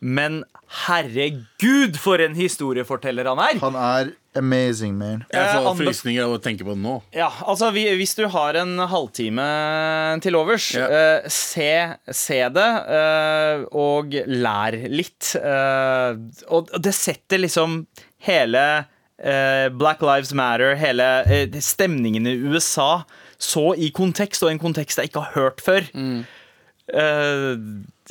Men 0.00 0.42
herregud, 0.86 1.96
for 2.00 2.22
en 2.22 2.34
historieforteller 2.38 3.26
han 3.30 3.40
er! 3.42 3.58
Han 3.62 3.76
er 3.80 4.10
amazing, 4.38 4.92
man. 5.00 5.24
Jeg 5.32 5.40
Eh, 5.42 5.56
får 5.64 5.74
frysninger 5.80 6.22
av 6.28 6.36
å 6.36 6.38
tenke 6.42 6.62
på 6.66 6.76
det 6.76 6.82
nå. 6.84 7.00
Ja, 7.16 7.30
altså 7.50 7.72
vi- 7.74 7.88
Hvis 7.98 8.14
du 8.14 8.28
har 8.28 8.54
en 8.60 8.76
halvtime 8.78 10.20
til 10.22 10.36
overs, 10.38 10.68
yeah. 10.76 11.24
uh, 11.24 11.28
se, 11.28 11.96
se 12.14 12.38
det, 12.54 12.68
eh, 13.00 13.64
og 13.72 14.14
lær 14.30 14.76
litt. 14.88 15.34
Eh, 15.34 16.14
og 16.48 16.70
det 16.80 16.94
setter 16.94 17.38
liksom 17.42 17.86
hele 18.28 18.86
eh, 19.18 19.68
Black 19.74 20.00
Lives 20.02 20.32
Matter, 20.32 20.76
hele 20.80 21.08
eh, 21.26 21.48
stemningen 21.60 22.26
i 22.30 22.36
USA, 22.54 23.02
så 23.40 23.72
i 23.76 23.90
kontekst, 23.90 24.42
og 24.44 24.50
en 24.52 24.58
kontekst 24.62 24.98
jeg 25.02 25.10
ikke 25.10 25.26
har 25.26 25.34
hørt 25.34 25.60
før. 25.60 25.82
Eh, 25.92 26.22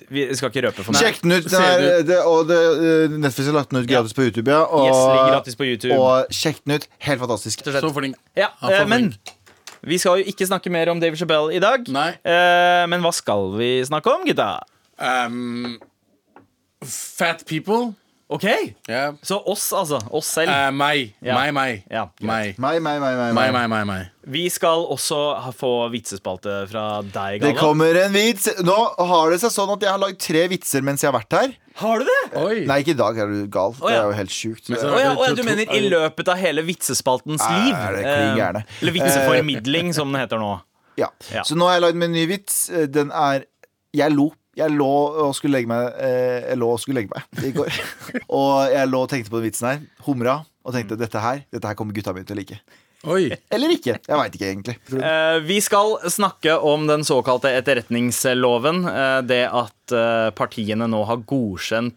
vi 0.09 0.25
skal 0.37 0.51
ikke 0.51 0.63
røpe 0.67 0.83
for 0.85 0.95
meg. 0.95 1.01
Sjekk 1.01 1.21
den 1.23 1.35
ut. 1.35 1.49
Den 1.51 1.65
er, 1.65 2.03
det, 2.07 2.19
og 2.23 2.47
det, 2.47 2.59
eh, 2.59 3.17
Netflix 3.19 3.49
har 3.49 3.57
lagt 3.57 3.73
den 3.73 3.81
ut 3.81 3.89
gratis 3.89 4.15
på 4.15 4.23
YouTube. 4.23 4.51
Ja, 4.51 4.61
og, 4.63 4.87
Yes, 4.87 5.01
gratis 5.33 5.59
på 5.59 5.67
YouTube. 5.67 5.97
og 5.99 6.31
sjekk 6.31 6.63
den 6.63 6.79
ut. 6.79 6.87
Helt 7.07 7.19
fantastisk. 7.25 7.65
Så 7.65 7.93
flink. 7.95 8.15
Ja, 8.39 8.53
er 8.63 8.81
eh, 8.81 8.87
men 8.87 9.11
vi 9.83 9.97
skal 9.99 10.19
jo 10.19 10.31
ikke 10.31 10.47
snakke 10.47 10.71
mer 10.71 10.91
om 10.91 10.99
David 10.99 11.19
Chappelle 11.19 11.55
i 11.55 11.59
dag. 11.63 11.87
Nei. 11.91 12.09
Eh, 12.23 12.85
men 12.91 13.03
hva 13.03 13.11
skal 13.15 13.51
vi 13.59 13.71
snakke 13.87 14.11
om, 14.11 14.25
gutta? 14.27 14.51
Um, 14.99 15.79
fat 16.83 17.45
people. 17.47 17.93
Ok, 18.29 18.45
Ja. 18.87 19.13
Så 19.25 19.39
oss, 19.45 19.71
altså. 19.73 19.97
Oss 20.13 20.27
selv. 20.29 20.51
Eh, 20.53 20.69
meg. 20.71 21.15
Ja. 21.19 21.33
Meg, 21.33 21.53
meg. 21.53 21.83
Ja, 21.89 22.03
meg. 22.21 22.59
Meg, 22.61 22.77
meg, 22.81 22.99
meg, 23.01 23.15
meg, 23.17 23.33
Meg, 23.33 23.53
meg, 23.55 23.69
meg, 23.71 23.87
meg. 23.89 24.11
Vi 24.29 24.43
skal 24.53 24.83
også 24.85 25.17
ha- 25.41 25.51
få 25.51 25.89
vitsespalte 25.89 26.67
fra 26.69 27.01
deg, 27.01 27.41
Det 27.41 27.55
kommer 27.57 27.97
en 28.05 28.13
vits. 28.13 28.45
Nå 28.61 28.77
har 28.99 29.31
det 29.31 29.39
seg 29.41 29.49
sånn 29.49 29.73
at 29.73 29.81
jeg 29.81 29.89
har 29.89 29.97
lagd 29.97 30.19
tre 30.21 30.47
vitser 30.47 30.85
mens 30.85 31.01
jeg 31.01 31.11
har 31.11 31.17
vært 31.19 31.33
her. 31.39 31.55
Har 31.79 31.99
du 31.99 32.05
det? 32.05 32.19
Oi. 32.37 32.65
Nei, 32.69 32.79
ikke 32.83 32.93
i 32.93 32.99
dag. 33.01 33.17
Er 33.17 33.27
du 33.33 33.47
gal? 33.47 33.73
Det 33.73 33.93
ja. 33.95 34.03
er 34.03 34.11
jo 34.11 34.17
helt 34.19 34.35
sjukt. 34.35 34.69
Men 34.69 34.77
oh, 34.77 34.99
ja, 34.99 35.13
oh, 35.15 35.25
ja, 35.25 35.33
du 35.33 35.43
mener 35.47 35.65
i 35.73 35.81
løpet 35.89 36.27
av 36.29 36.37
hele 36.37 36.61
vitsespaltens 36.67 37.41
liv? 37.41 37.73
er 37.73 37.97
det 37.97 38.03
klin 38.05 38.37
Eh. 38.39 38.63
Eller 38.81 38.93
vitseformidling, 38.93 39.93
som 39.95 40.11
den 40.11 40.21
heter 40.21 40.37
nå. 40.37 40.59
Ja. 40.99 41.07
Ja. 41.33 41.41
Så 41.47 41.57
nå 41.57 41.65
har 41.65 41.79
jeg 41.79 41.87
lagd 41.87 41.97
meg 41.97 42.11
en 42.11 42.17
ny 42.19 42.27
vits. 42.29 42.69
Eh, 42.69 42.85
Den 42.85 43.09
er 43.09 43.45
Jeg 43.95 44.11
lo. 44.13 44.29
Jeg 44.59 44.75
lå 44.75 44.91
og 45.23 45.31
skulle 45.37 45.55
legge 45.55 45.71
meg 45.71 45.87
eh, 46.03 46.49
Jeg 46.49 46.59
lå 46.59 46.69
og 46.73 46.81
skulle 46.83 47.01
legge 47.01 47.13
meg 47.15 47.47
i 47.47 47.53
går. 47.55 47.79
og 48.39 48.51
jeg 48.73 48.91
lå 48.91 49.01
og 49.05 49.09
tenkte 49.11 49.31
på 49.31 49.39
den 49.39 49.49
vitsen 49.49 49.69
her. 49.69 49.81
Humra. 50.07 50.39
Og 50.67 50.75
tenkte 50.75 50.99
dette 50.99 51.21
her 51.23 51.45
Dette 51.49 51.69
her 51.69 51.77
kommer 51.79 51.95
gutta 51.95 52.13
mine 52.15 52.27
til 52.27 52.37
å 52.37 52.41
like. 52.41 52.59
Oi. 53.07 53.29
Eller 53.53 53.71
ikke. 53.71 53.93
Jeg 54.03 54.19
veit 54.19 54.33
ikke, 54.35 54.47
egentlig. 54.49 54.73
Eh, 54.99 55.37
vi 55.47 55.59
skal 55.63 55.93
snakke 56.11 56.57
om 56.67 56.83
den 56.89 57.05
såkalte 57.07 57.51
etterretningsloven. 57.55 58.81
eh, 58.91 59.21
det 59.23 59.45
at 59.47 59.93
eh, 59.95 60.29
partiene 60.35 60.87
nå 60.91 61.05
har 61.07 61.23
godkjent 61.29 61.95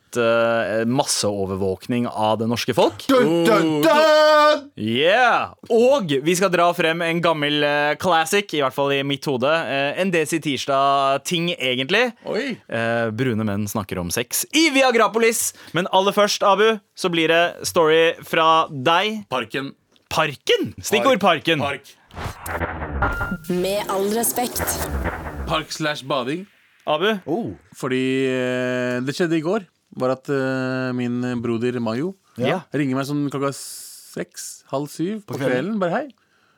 masseovervåkning 0.86 2.06
av 2.06 2.38
det 2.38 2.46
norske 2.50 2.74
folk. 2.76 3.02
Dun, 3.10 3.42
dun, 3.48 3.72
dun! 3.82 4.62
Yeah! 4.78 5.52
Og 5.72 6.12
vi 6.22 6.36
skal 6.38 6.52
dra 6.54 6.68
frem 6.76 7.02
en 7.02 7.20
gammel 7.24 7.64
classic, 8.02 8.52
i 8.54 8.62
hvert 8.62 8.76
fall 8.76 8.92
i 8.94 9.02
mitt 9.06 9.26
hode. 9.26 9.50
En 9.50 10.12
Desi 10.14 10.38
Tirsdag-ting, 10.44 11.52
egentlig. 11.58 12.12
Oi. 12.28 12.52
Eh, 12.68 13.10
brune 13.10 13.46
menn 13.48 13.66
snakker 13.70 13.98
om 14.02 14.12
sex 14.14 14.44
i 14.54 14.68
Viagrapolis. 14.74 15.50
Men 15.74 15.90
aller 15.90 16.14
først, 16.14 16.44
Abu, 16.46 16.78
så 16.94 17.10
blir 17.12 17.32
det 17.32 17.66
story 17.68 18.12
fra 18.28 18.66
deg. 18.70 19.24
Parken. 19.32 19.72
Parken! 20.12 20.74
Stikkord 20.84 21.20
Parken. 21.22 21.58
Park. 21.62 21.88
Med 23.48 23.80
all 23.88 24.10
respekt. 24.12 24.60
Park 25.48 25.72
slash 25.72 26.04
bading. 26.04 26.44
Abu, 26.86 27.14
Oh. 27.30 27.52
Fordi 27.78 28.02
eh, 28.28 28.98
det 29.06 29.14
skjedde 29.16 29.38
i 29.38 29.44
går. 29.44 29.64
Var 30.02 30.12
at 30.16 30.28
eh, 30.32 30.90
min 30.96 31.20
broder 31.42 31.78
Mayo 31.80 32.14
Ja. 32.40 32.62
ringer 32.74 32.96
meg 32.98 33.06
sånn 33.08 33.26
klokka 33.32 33.52
seks, 33.56 34.64
halv 34.72 34.88
syv 34.92 35.22
på, 35.28 35.36
kvelden? 35.40 35.78
Bare 35.80 35.94
hei. 35.96 36.06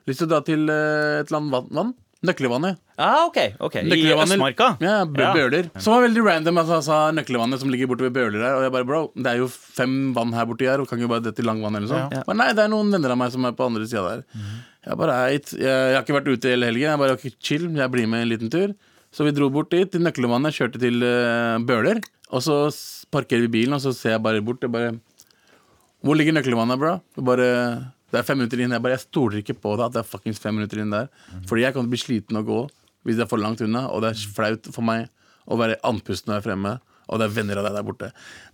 Lyst 0.08 0.22
til 0.22 0.28
å 0.28 0.32
dra 0.34 0.40
til 0.46 0.66
eh, 0.70 1.20
et 1.22 1.30
eller 1.30 1.40
annet 1.42 1.54
vann. 1.54 1.68
vann. 1.78 1.94
Nøkkelvannet. 2.24 2.78
Ah, 2.98 3.26
ok, 3.26 3.38
ok 3.60 3.74
I 3.82 3.88
Østmarka? 4.36 4.68
Ja, 4.80 4.94
Bø- 5.04 5.32
Bøler. 5.34 5.68
Som 5.82 5.94
var 5.96 6.04
veldig 6.06 6.22
random. 6.26 6.58
Altså, 6.62 6.78
altså, 6.80 6.98
Nøkkelvannet 7.18 7.60
som 7.60 7.68
ligger 7.72 7.90
borte 7.90 8.06
ved 8.06 8.14
Bøler 8.16 8.38
der. 8.40 8.54
Og 8.58 8.62
jeg 8.66 8.72
bare, 8.72 8.88
bro, 8.88 9.00
det 9.16 9.26
er 9.32 9.38
jo 9.42 9.48
fem 9.52 10.12
vann 10.16 10.32
her 10.32 10.46
borti 10.48 10.68
her, 10.70 10.80
og 10.80 10.88
kan 10.88 10.98
ikke 11.02 11.10
bare 11.12 11.24
dette 11.26 11.42
i 11.44 11.46
langvann 11.46 11.76
eller 11.76 11.88
noe 11.88 11.94
sånt. 12.10 12.26
Men 12.30 12.40
nei, 12.42 12.48
det 12.56 12.64
er 12.64 12.72
noen 12.72 12.90
venner 12.94 13.14
av 13.14 13.20
meg 13.20 13.32
som 13.34 13.44
er 13.48 13.52
på 13.58 13.66
andre 13.68 13.86
sida 13.90 14.02
der. 14.08 14.24
Jeg 14.84 14.98
bare, 15.00 15.18
eit, 15.32 15.52
jeg, 15.52 15.64
jeg 15.64 15.94
har 15.96 16.02
ikke 16.04 16.18
vært 16.20 16.32
ute 16.34 16.50
hele 16.54 16.66
helgen. 16.72 16.90
Jeg 16.90 17.02
bare, 17.04 17.16
ok, 17.18 17.26
chill, 17.40 17.68
jeg 17.76 17.90
blir 17.94 18.06
med 18.08 18.24
en 18.26 18.32
liten 18.34 18.50
tur. 18.52 18.74
Så 19.14 19.24
vi 19.24 19.30
dro 19.36 19.46
bort 19.54 19.70
dit, 19.70 19.86
til 19.94 20.02
Nøkkelvannet, 20.02 20.52
kjørte 20.56 20.80
til 20.82 21.02
eh, 21.06 21.58
Bøler. 21.64 22.00
Og 22.34 22.42
så 22.42 22.56
s- 22.72 23.04
parkerer 23.14 23.44
vi 23.46 23.52
bilen, 23.60 23.76
og 23.76 23.80
så 23.84 23.92
ser 23.94 24.16
jeg 24.16 24.22
bare 24.24 24.40
bort. 24.42 24.64
Jeg 24.64 24.72
bare, 24.74 24.94
hvor 26.04 26.16
ligger 26.18 26.34
nøkkelvannet, 26.36 26.78
bro? 26.80 26.96
Jeg 27.16 27.24
bare, 27.24 27.46
det 28.14 28.20
er 28.22 28.26
fem 28.28 28.38
minutter 28.38 28.62
inn. 28.62 28.72
Jeg 28.76 28.84
bare, 28.84 28.94
jeg 28.94 29.04
stoler 29.08 29.40
ikke 29.42 29.56
på 29.58 29.74
det 29.78 29.88
at 29.88 29.96
det 29.96 30.02
er 30.04 30.08
fuckings 30.08 30.38
fem 30.42 30.54
minutter 30.54 30.80
inn 30.82 30.94
der. 30.94 31.10
Fordi 31.50 31.64
jeg 31.66 31.74
kommer 31.74 31.88
til 31.88 31.92
å 31.92 31.94
bli 31.96 32.02
sliten 32.04 32.40
og 32.40 32.48
gå 32.48 32.62
hvis 33.04 33.18
det 33.18 33.26
er 33.26 33.28
for 33.28 33.42
langt 33.42 33.60
unna, 33.60 33.82
og 33.92 34.00
det 34.00 34.14
er 34.14 34.20
flaut 34.32 34.68
for 34.72 34.86
meg 34.86 35.10
å 35.44 35.58
være 35.60 35.76
andpusten 35.84 36.30
når 36.30 36.38
jeg 36.38 36.42
er 36.44 36.46
fremme. 36.46 36.70
Og 37.04 37.20
det 37.20 37.26
er 37.26 37.34
venner 37.36 37.58
av 37.60 37.66
deg 37.66 37.74
der 37.76 37.84
borte. 37.84 38.06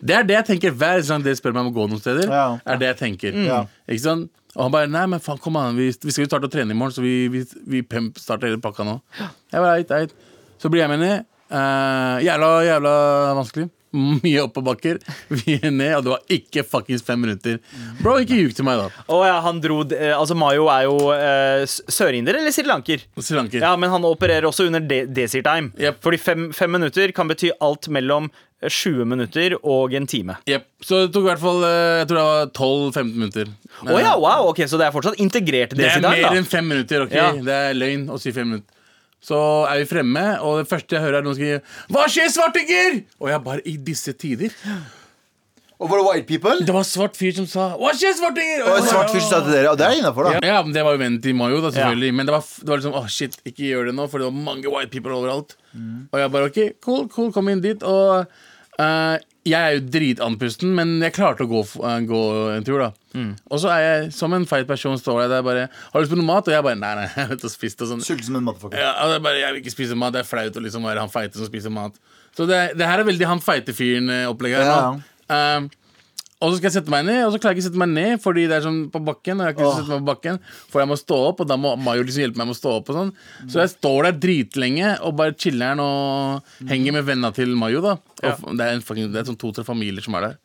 Det 0.02 0.16
er 0.16 0.24
det 0.26 0.34
jeg 0.34 0.46
tenker 0.48 0.72
hver 0.74 1.04
gang 1.06 1.22
dere 1.22 1.38
spør 1.38 1.54
meg 1.54 1.68
om 1.68 1.70
å 1.70 1.74
gå 1.76 1.84
noen 1.92 2.02
steder. 2.02 2.26
Ja. 2.26 2.46
Er 2.66 2.80
det 2.80 2.88
jeg 2.88 2.98
tenker 3.04 3.36
Ja. 3.46 3.60
Ikke 3.86 4.02
sant? 4.02 4.32
Og 4.56 4.64
han 4.64 4.72
bare 4.74 4.90
Nei, 4.90 5.04
men 5.06 5.22
faen, 5.22 5.38
kom 5.38 5.54
an, 5.60 5.76
vi, 5.78 5.92
vi 6.02 6.10
skal 6.10 6.24
jo 6.24 6.30
starte 6.32 6.48
å 6.48 6.50
trene 6.50 6.74
i 6.74 6.78
morgen, 6.78 6.96
så 6.96 7.04
vi, 7.04 7.28
vi, 7.30 7.44
vi 7.70 7.84
pimp 7.86 8.18
starter 8.18 8.50
hele 8.50 8.58
pakka 8.62 8.82
nå. 8.88 8.96
Jeg 9.20 9.54
bare, 9.62 9.76
eit, 9.78 9.92
eit. 9.94 10.16
Så 10.58 10.72
blir 10.72 10.82
jeg 10.82 10.90
med 10.90 11.04
ned. 11.04 11.28
Uh, 11.50 12.18
jævla, 12.26 12.48
jævla 12.66 12.94
vanskelig. 13.38 13.70
Mye 13.92 14.42
oppoverbakker. 14.44 15.00
Vi 15.34 15.56
er 15.58 15.72
ned, 15.74 15.94
og 15.98 16.04
det 16.06 16.12
var 16.12 16.34
ikke 16.36 16.62
fuckings 16.66 17.02
fem 17.06 17.18
minutter. 17.24 17.56
Bro, 18.00 18.18
ikke 18.22 18.36
ljug 18.38 18.52
til 18.54 18.66
meg, 18.68 18.78
da. 18.84 19.04
Oh, 19.10 19.24
ja, 19.26 19.40
han 19.42 19.58
dro 19.62 19.80
eh, 19.96 20.12
Altså, 20.14 20.36
Mayo 20.38 20.68
er 20.70 20.84
jo 20.86 20.94
eh, 21.14 21.64
sørinder 21.90 22.38
eller 22.38 22.54
srilanker? 22.54 23.02
Sri. 23.18 23.42
Ja, 23.58 23.72
men 23.80 23.90
han 23.90 24.06
opererer 24.06 24.46
også 24.48 24.68
under 24.70 24.84
de 24.84 25.02
desert 25.10 25.48
time. 25.48 25.72
Yep. 25.80 25.98
Fordi 26.06 26.20
fem, 26.22 26.46
fem 26.56 26.70
minutter 26.78 27.10
kan 27.16 27.30
bety 27.30 27.50
alt 27.58 27.90
mellom 27.92 28.30
eh, 28.62 28.70
20 28.70 29.04
minutter 29.10 29.58
og 29.60 29.94
en 29.98 30.06
time. 30.10 30.38
Jep. 30.50 30.68
Så 30.86 31.02
det 31.06 31.12
tok 31.16 31.26
i 31.26 31.30
hvert 31.32 31.42
fall 31.42 31.64
eh, 31.66 31.98
Jeg 32.00 32.10
tror 32.10 32.20
det 32.20 32.26
var 32.30 32.52
12-15 32.56 33.14
minutter. 33.16 33.50
Oh, 33.88 33.96
ja, 33.98 34.14
wow, 34.20 34.50
ok, 34.52 34.62
Så 34.70 34.78
det 34.80 34.86
er 34.86 34.94
fortsatt 34.94 35.18
integrert 35.22 35.74
Det 35.76 35.86
er 35.88 36.02
mer 36.04 36.36
enn 36.38 36.46
fem 36.48 36.66
minutter. 36.70 37.06
ok? 37.08 37.16
Ja. 37.16 37.32
Det 37.34 37.58
er 37.70 37.76
løgn 37.78 38.06
å 38.12 38.20
si 38.22 38.32
fem 38.36 38.54
minutter. 38.54 38.76
Så 39.20 39.36
er 39.68 39.82
vi 39.82 39.88
fremme, 39.90 40.24
og 40.40 40.62
det 40.62 40.68
første 40.70 40.96
jeg 40.96 41.04
hører, 41.04 41.18
er 41.18 41.26
noen 41.26 41.36
skrive 41.36 41.60
'Hva 41.92 42.06
skjer, 42.08 42.30
svartinger?' 42.32 43.04
Og 43.20 43.28
jeg 43.28 43.44
bare 43.44 43.60
I 43.68 43.76
disse 43.76 44.12
tider. 44.16 44.50
Og 45.80 45.88
var 45.88 45.96
det 46.00 46.06
white 46.06 46.26
people? 46.28 46.64
Det 46.64 46.72
var 46.74 46.84
svart 46.84 47.16
fyr 47.16 47.32
som 47.36 47.46
sa 47.46 47.76
'Hva 47.76 47.92
skjer, 47.96 48.16
svartinger?' 48.16 48.64
Og 48.64 48.78
en 48.78 48.88
svart 48.88 49.12
fyr 49.12 49.20
som 49.20 49.30
sa 49.30 49.40
til 49.44 49.52
dere, 49.52 49.70
og 49.70 49.78
det 49.78 49.86
er 49.86 49.98
innafor, 50.00 50.24
da. 50.24 50.40
Ja, 50.46 50.62
men 50.62 50.72
Det 50.72 50.84
var 50.84 50.92
jo 50.96 50.98
vennen 51.04 51.20
til 51.22 51.34
Mayo, 51.34 51.60
da, 51.60 51.70
selvfølgelig. 51.70 52.14
Men 52.14 52.26
det 52.26 52.32
var, 52.32 52.44
det 52.60 52.68
var 52.68 52.76
liksom 52.80 52.94
åh 52.96 53.06
shit, 53.08 53.36
ikke 53.44 53.64
gjør 53.68 53.84
det 53.86 53.94
nå, 53.94 54.08
for 54.08 54.18
det 54.18 54.24
var 54.28 54.36
mange 54.44 54.68
white 54.72 54.90
people 54.90 55.12
overalt. 55.12 55.56
Og 56.12 56.16
jeg 56.20 56.32
bare 56.32 56.44
OK, 56.50 56.60
cool, 56.80 57.08
cool, 57.08 57.32
kom 57.32 57.48
inn 57.48 57.60
dit. 57.60 57.82
Og 57.82 58.26
eh, 58.80 59.16
jeg 59.48 59.56
er 59.56 59.76
jo 59.76 59.84
dritandpusten, 59.88 60.72
men 60.76 60.98
jeg 61.00 61.14
klarte 61.16 61.46
å 61.46 61.48
gå, 61.48 61.62
eh, 61.80 62.00
gå 62.08 62.22
en 62.56 62.66
tur, 62.66 62.82
da. 62.82 62.90
Og 63.50 63.60
så 63.62 63.70
er 63.72 63.80
jeg 63.80 64.12
som 64.12 64.34
en 64.36 64.44
feit 64.46 64.68
person, 64.68 64.98
står 65.00 65.22
jeg 65.22 65.30
der 65.30 65.42
bare 65.42 65.68
'Har 65.68 66.00
du 66.00 66.04
lyst 66.04 66.12
på 66.12 66.18
noe 66.20 66.28
mat?' 66.28 66.46
Og 66.48 66.52
jeg 66.52 66.62
bare 66.62 66.76
'Nei, 66.76 66.94
nei, 66.94 67.08
jeg 67.16 67.28
vet 67.28 67.46
å 67.48 67.50
spise 67.50 67.76
det'. 67.76 67.88
Sånn. 67.88 68.04
Sulten 68.04 68.24
som 68.24 68.36
en 68.36 68.44
motherfucker. 68.44 68.78
Ja, 68.78 68.92
og 69.04 69.16
er 69.16 69.20
bare, 69.20 69.40
jeg 69.40 69.52
vil 69.54 69.62
ikke 69.62 69.76
spise 69.76 69.96
mat. 69.96 70.12
Det 70.12 70.20
er 70.20 70.28
flaut 70.28 70.56
å 70.56 70.60
liksom 70.60 70.84
være 70.84 71.00
han 71.00 71.08
feite 71.08 71.34
som 71.34 71.46
spiser 71.46 71.70
mat. 71.70 71.92
Så 72.36 72.46
det, 72.46 72.76
det 72.76 72.86
her 72.86 73.00
er 73.00 73.04
veldig 73.04 73.26
han 73.26 73.40
feite 73.40 73.72
fyren-opplegget 73.74 74.60
Ja, 74.62 74.98
ja. 75.30 75.56
Um, 75.56 75.70
og 76.40 76.48
så 76.48 76.56
skal 76.56 76.70
jeg 76.70 76.74
sette 76.78 76.92
meg 76.92 77.04
ned, 77.04 77.18
og 77.26 77.34
så 77.34 77.38
klarer 77.40 77.52
jeg 77.52 77.60
ikke 77.60 77.66
å 77.66 77.70
sette 77.70 77.80
meg 77.82 77.90
ned 77.92 78.22
fordi 78.24 78.46
det 78.48 78.54
er 78.56 78.64
sånn 78.64 78.78
på 78.92 79.02
bakken. 79.04 79.40
Og 79.40 79.44
jeg 79.44 79.50
har 79.50 79.56
ikke 79.56 79.66
lyst 79.66 79.76
til 79.76 79.82
å 79.82 79.84
sette 79.84 79.96
meg 79.98 80.06
på 80.06 80.10
bakken 80.10 80.38
For 80.72 80.80
jeg 80.80 80.88
må 80.88 80.96
stå 80.96 81.18
opp, 81.26 81.42
og 81.44 81.50
da 81.50 81.58
må 81.60 81.74
Mayo 81.76 82.06
liksom 82.06 82.24
hjelpe 82.24 82.40
meg 82.40 82.48
med 82.48 82.56
å 82.56 82.60
stå 82.60 82.72
opp. 82.78 82.88
og 82.88 82.96
sånn 82.96 83.10
Så 83.52 83.60
jeg 83.60 83.72
står 83.74 84.08
der 84.08 84.20
dritlenge 84.24 84.94
og 85.04 85.18
bare 85.20 85.36
chiller'n 85.36 85.82
og 85.84 86.70
henger 86.70 86.96
med 86.96 87.08
venna 87.10 87.32
til 87.36 87.52
Mayo. 87.60 87.84
da 87.84 87.98
og 87.98 88.56
det, 88.56 88.64
er 88.64 88.72
en 88.78 88.84
fucking, 88.84 89.12
det 89.12 89.20
er 89.20 89.28
sånn 89.28 89.40
to-tre 89.40 89.66
familier 89.68 90.04
som 90.04 90.16
er 90.16 90.30
der. 90.30 90.38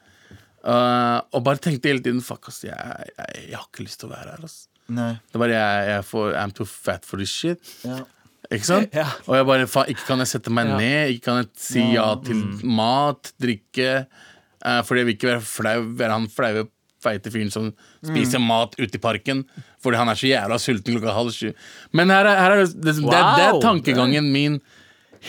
Uh, 0.66 1.22
og 1.36 1.44
bare 1.46 1.62
tenkte 1.62 1.92
hele 1.92 2.02
tiden 2.02 2.24
Fuck, 2.26 2.48
ass, 2.50 2.64
jeg, 2.66 2.74
jeg, 2.74 3.44
jeg 3.52 3.54
har 3.54 3.68
ikke 3.70 3.86
lyst 3.86 4.02
til 4.02 4.10
å 4.10 4.16
være 4.16 4.36
her. 4.36 4.48
ass 4.48 4.66
Nei. 4.92 5.14
Det 5.30 5.38
er 5.38 5.42
bare 5.42 5.56
jeg, 5.56 5.88
jeg 5.90 6.06
får, 6.12 6.36
I'm 6.42 6.54
too 6.54 6.68
fat 6.70 7.08
for 7.08 7.22
this 7.22 7.32
shit. 7.34 7.74
Ja. 7.86 8.04
Ikke 8.54 8.68
sant? 8.68 8.94
Ja. 8.94 9.08
Og 9.26 9.38
jeg 9.40 9.48
bare, 9.50 9.68
faen, 9.70 9.90
ikke 9.94 10.06
kan 10.12 10.22
jeg 10.22 10.30
sette 10.30 10.54
meg 10.54 10.70
ned, 10.70 11.16
ikke 11.16 11.26
kan 11.30 11.40
jeg 11.42 11.50
si 11.58 11.86
ja 11.96 12.12
til 12.22 12.44
mat, 12.68 13.32
drikke. 13.42 14.06
Eh, 14.66 14.82
fordi 14.86 15.04
jeg 15.04 15.10
vil 15.10 15.18
ikke 15.20 15.32
være 15.34 15.46
flau, 15.46 15.78
være 16.02 16.18
han 16.18 16.28
flaue, 16.34 16.66
feite 17.06 17.30
fyren 17.30 17.52
som 17.54 17.70
spiser 18.02 18.42
mat 18.42 18.74
ute 18.80 18.98
i 18.98 19.02
parken. 19.02 19.44
Fordi 19.84 20.00
han 20.02 20.10
er 20.10 20.18
så 20.18 20.30
jævla 20.32 20.58
sulten 20.62 20.96
klokka 20.98 21.14
halv 21.14 21.34
sju. 21.36 21.52
Men 21.94 22.14
her 22.14 22.26
er, 22.26 22.42
her 22.42 22.56
er 22.56 22.64
det, 22.64 22.72
det, 22.82 22.96
det, 22.98 23.10
det 23.14 23.46
er 23.46 23.60
tankegangen 23.62 24.32
min 24.34 24.60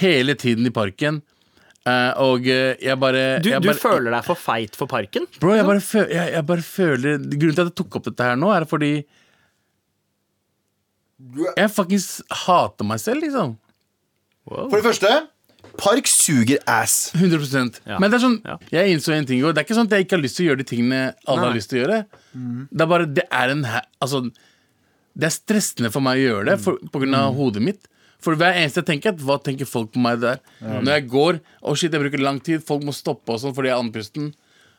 hele 0.01 0.37
tiden 0.41 0.69
i 0.69 0.73
parken. 0.75 1.21
Uh, 1.87 2.11
og 2.19 2.49
eh, 2.51 2.75
jeg 2.83 2.99
bare 2.99 3.37
Du, 3.39 3.47
jeg 3.53 3.63
du 3.63 3.69
bare, 3.69 3.79
føler 3.79 4.11
deg 4.11 4.25
for 4.27 4.41
feit 4.43 4.75
for 4.75 4.91
parken? 4.91 5.29
Bro, 5.39 5.53
jeg 5.55 5.67
bare, 5.69 5.83
føl, 5.85 6.09
jeg, 6.11 6.33
jeg 6.35 6.47
bare 6.49 6.65
føler 6.67 7.21
Grunnen 7.23 7.55
til 7.55 7.63
at 7.63 7.69
jeg 7.69 7.77
tok 7.79 7.99
opp 8.01 8.09
dette 8.09 8.27
her 8.27 8.41
nå, 8.41 8.49
er 8.51 8.67
fordi 8.67 8.89
Jeg 11.61 11.71
fuckings 11.71 12.09
hater 12.43 12.89
meg 12.91 12.99
selv, 12.99 13.23
liksom. 13.23 13.55
For 14.51 14.75
det 14.75 14.83
første, 14.83 15.13
park 15.79 16.09
suger 16.11 16.59
ass. 16.67 17.13
100 17.15 17.81
Ja. 17.87 17.99
Men 17.99 18.11
det 18.11 18.19
er 18.19 18.25
sånn 18.27 18.41
Ja. 18.45 18.59
Jeg 18.73 18.95
innså 18.95 19.13
en 19.15 19.27
ting 19.27 19.39
i 19.39 19.43
går. 19.43 19.55
Det 19.55 19.63
er 19.63 19.67
ikke 19.67 19.79
sånn 19.79 19.87
at 19.91 19.97
jeg 19.97 20.07
ikke 20.07 20.17
har 20.17 20.23
lyst 20.23 20.37
til 20.37 20.47
å 20.47 20.49
gjøre 20.51 20.63
de 20.63 20.69
tingene 20.71 21.01
alle 21.27 21.41
Nei. 21.41 21.49
har 21.49 21.57
lyst 21.57 21.71
til 21.71 21.79
å 21.79 21.83
gjøre. 21.85 21.99
Det 22.73 22.81
er 22.87 22.87
bare 22.93 23.07
Det 23.07 23.27
er 23.31 23.51
en 23.51 23.65
Altså 24.03 24.31
Det 25.17 25.25
er 25.25 25.33
stressende 25.33 25.91
for 25.93 26.01
meg 26.05 26.19
å 26.19 26.25
gjøre 26.29 26.45
det 26.51 26.59
for, 26.61 26.77
på 26.93 27.01
grunn 27.01 27.15
av 27.15 27.35
hodet 27.35 27.63
mitt. 27.63 27.87
For 28.21 28.35
hver 28.35 28.55
eneste 28.57 28.81
jeg 28.83 28.87
tenker, 28.91 29.13
er, 29.13 29.25
hva 29.25 29.37
tenker 29.43 29.69
folk 29.69 29.93
på 29.93 30.01
meg 30.03 30.21
der? 30.21 30.41
Når 30.61 30.93
jeg 30.93 31.09
går 31.09 31.41
Å 31.63 31.77
shit, 31.77 31.93
jeg 31.93 32.01
bruker 32.01 32.23
lang 32.23 32.41
tid, 32.41 32.65
folk 32.65 32.83
må 32.85 32.93
stoppe 32.93 33.33
og 33.33 33.41
sånn 33.41 33.55
fordi 33.55 33.69
jeg 33.71 33.77
er 33.77 33.85
andpusten. 33.85 34.33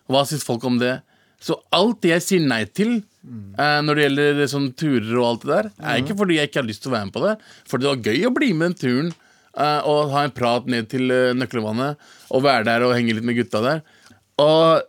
Hva 0.10 0.25
syns 0.27 0.44
folk 0.48 0.63
om 0.68 0.80
det? 0.80 1.01
Så 1.39 1.60
alt 1.75 2.01
det 2.01 2.10
jeg 2.16 2.24
sier 2.25 2.42
nei 2.48 2.63
til 2.66 2.96
eh, 2.98 3.80
når 3.86 3.94
det 3.96 4.04
gjelder 4.08 4.48
sånn 4.50 4.72
turer 4.74 5.13
og 5.20 5.25
alt 5.27 5.44
det 5.46 5.51
der, 5.51 5.68
er 5.86 6.00
ikke 6.01 6.16
fordi 6.18 6.39
jeg 6.39 6.50
ikke 6.50 6.62
har 6.63 6.70
lyst 6.70 6.82
til 6.82 6.89
å 6.89 6.96
være 6.96 7.06
med 7.10 7.13
på 7.13 7.24
det. 7.27 7.34
For 7.70 7.77
det 7.77 7.89
var 7.92 8.06
gøy 8.10 8.25
å 8.25 8.34
bli 8.34 8.50
med 8.58 8.72
den 8.74 8.77
turen 8.82 9.12
eh, 9.12 9.27
og 9.58 10.12
ha 10.14 10.26
en 10.28 10.32
prat 10.36 10.68
ned 10.70 10.90
til 10.92 11.10
uh, 11.12 11.34
Nøkkelvannet 11.38 11.98
og 12.32 12.44
være 12.46 12.68
der 12.68 12.86
og 12.86 12.94
henge 12.98 13.16
litt 13.18 13.26
med 13.26 13.38
gutta 13.40 13.62
der. 13.64 13.82
Og 14.38 14.84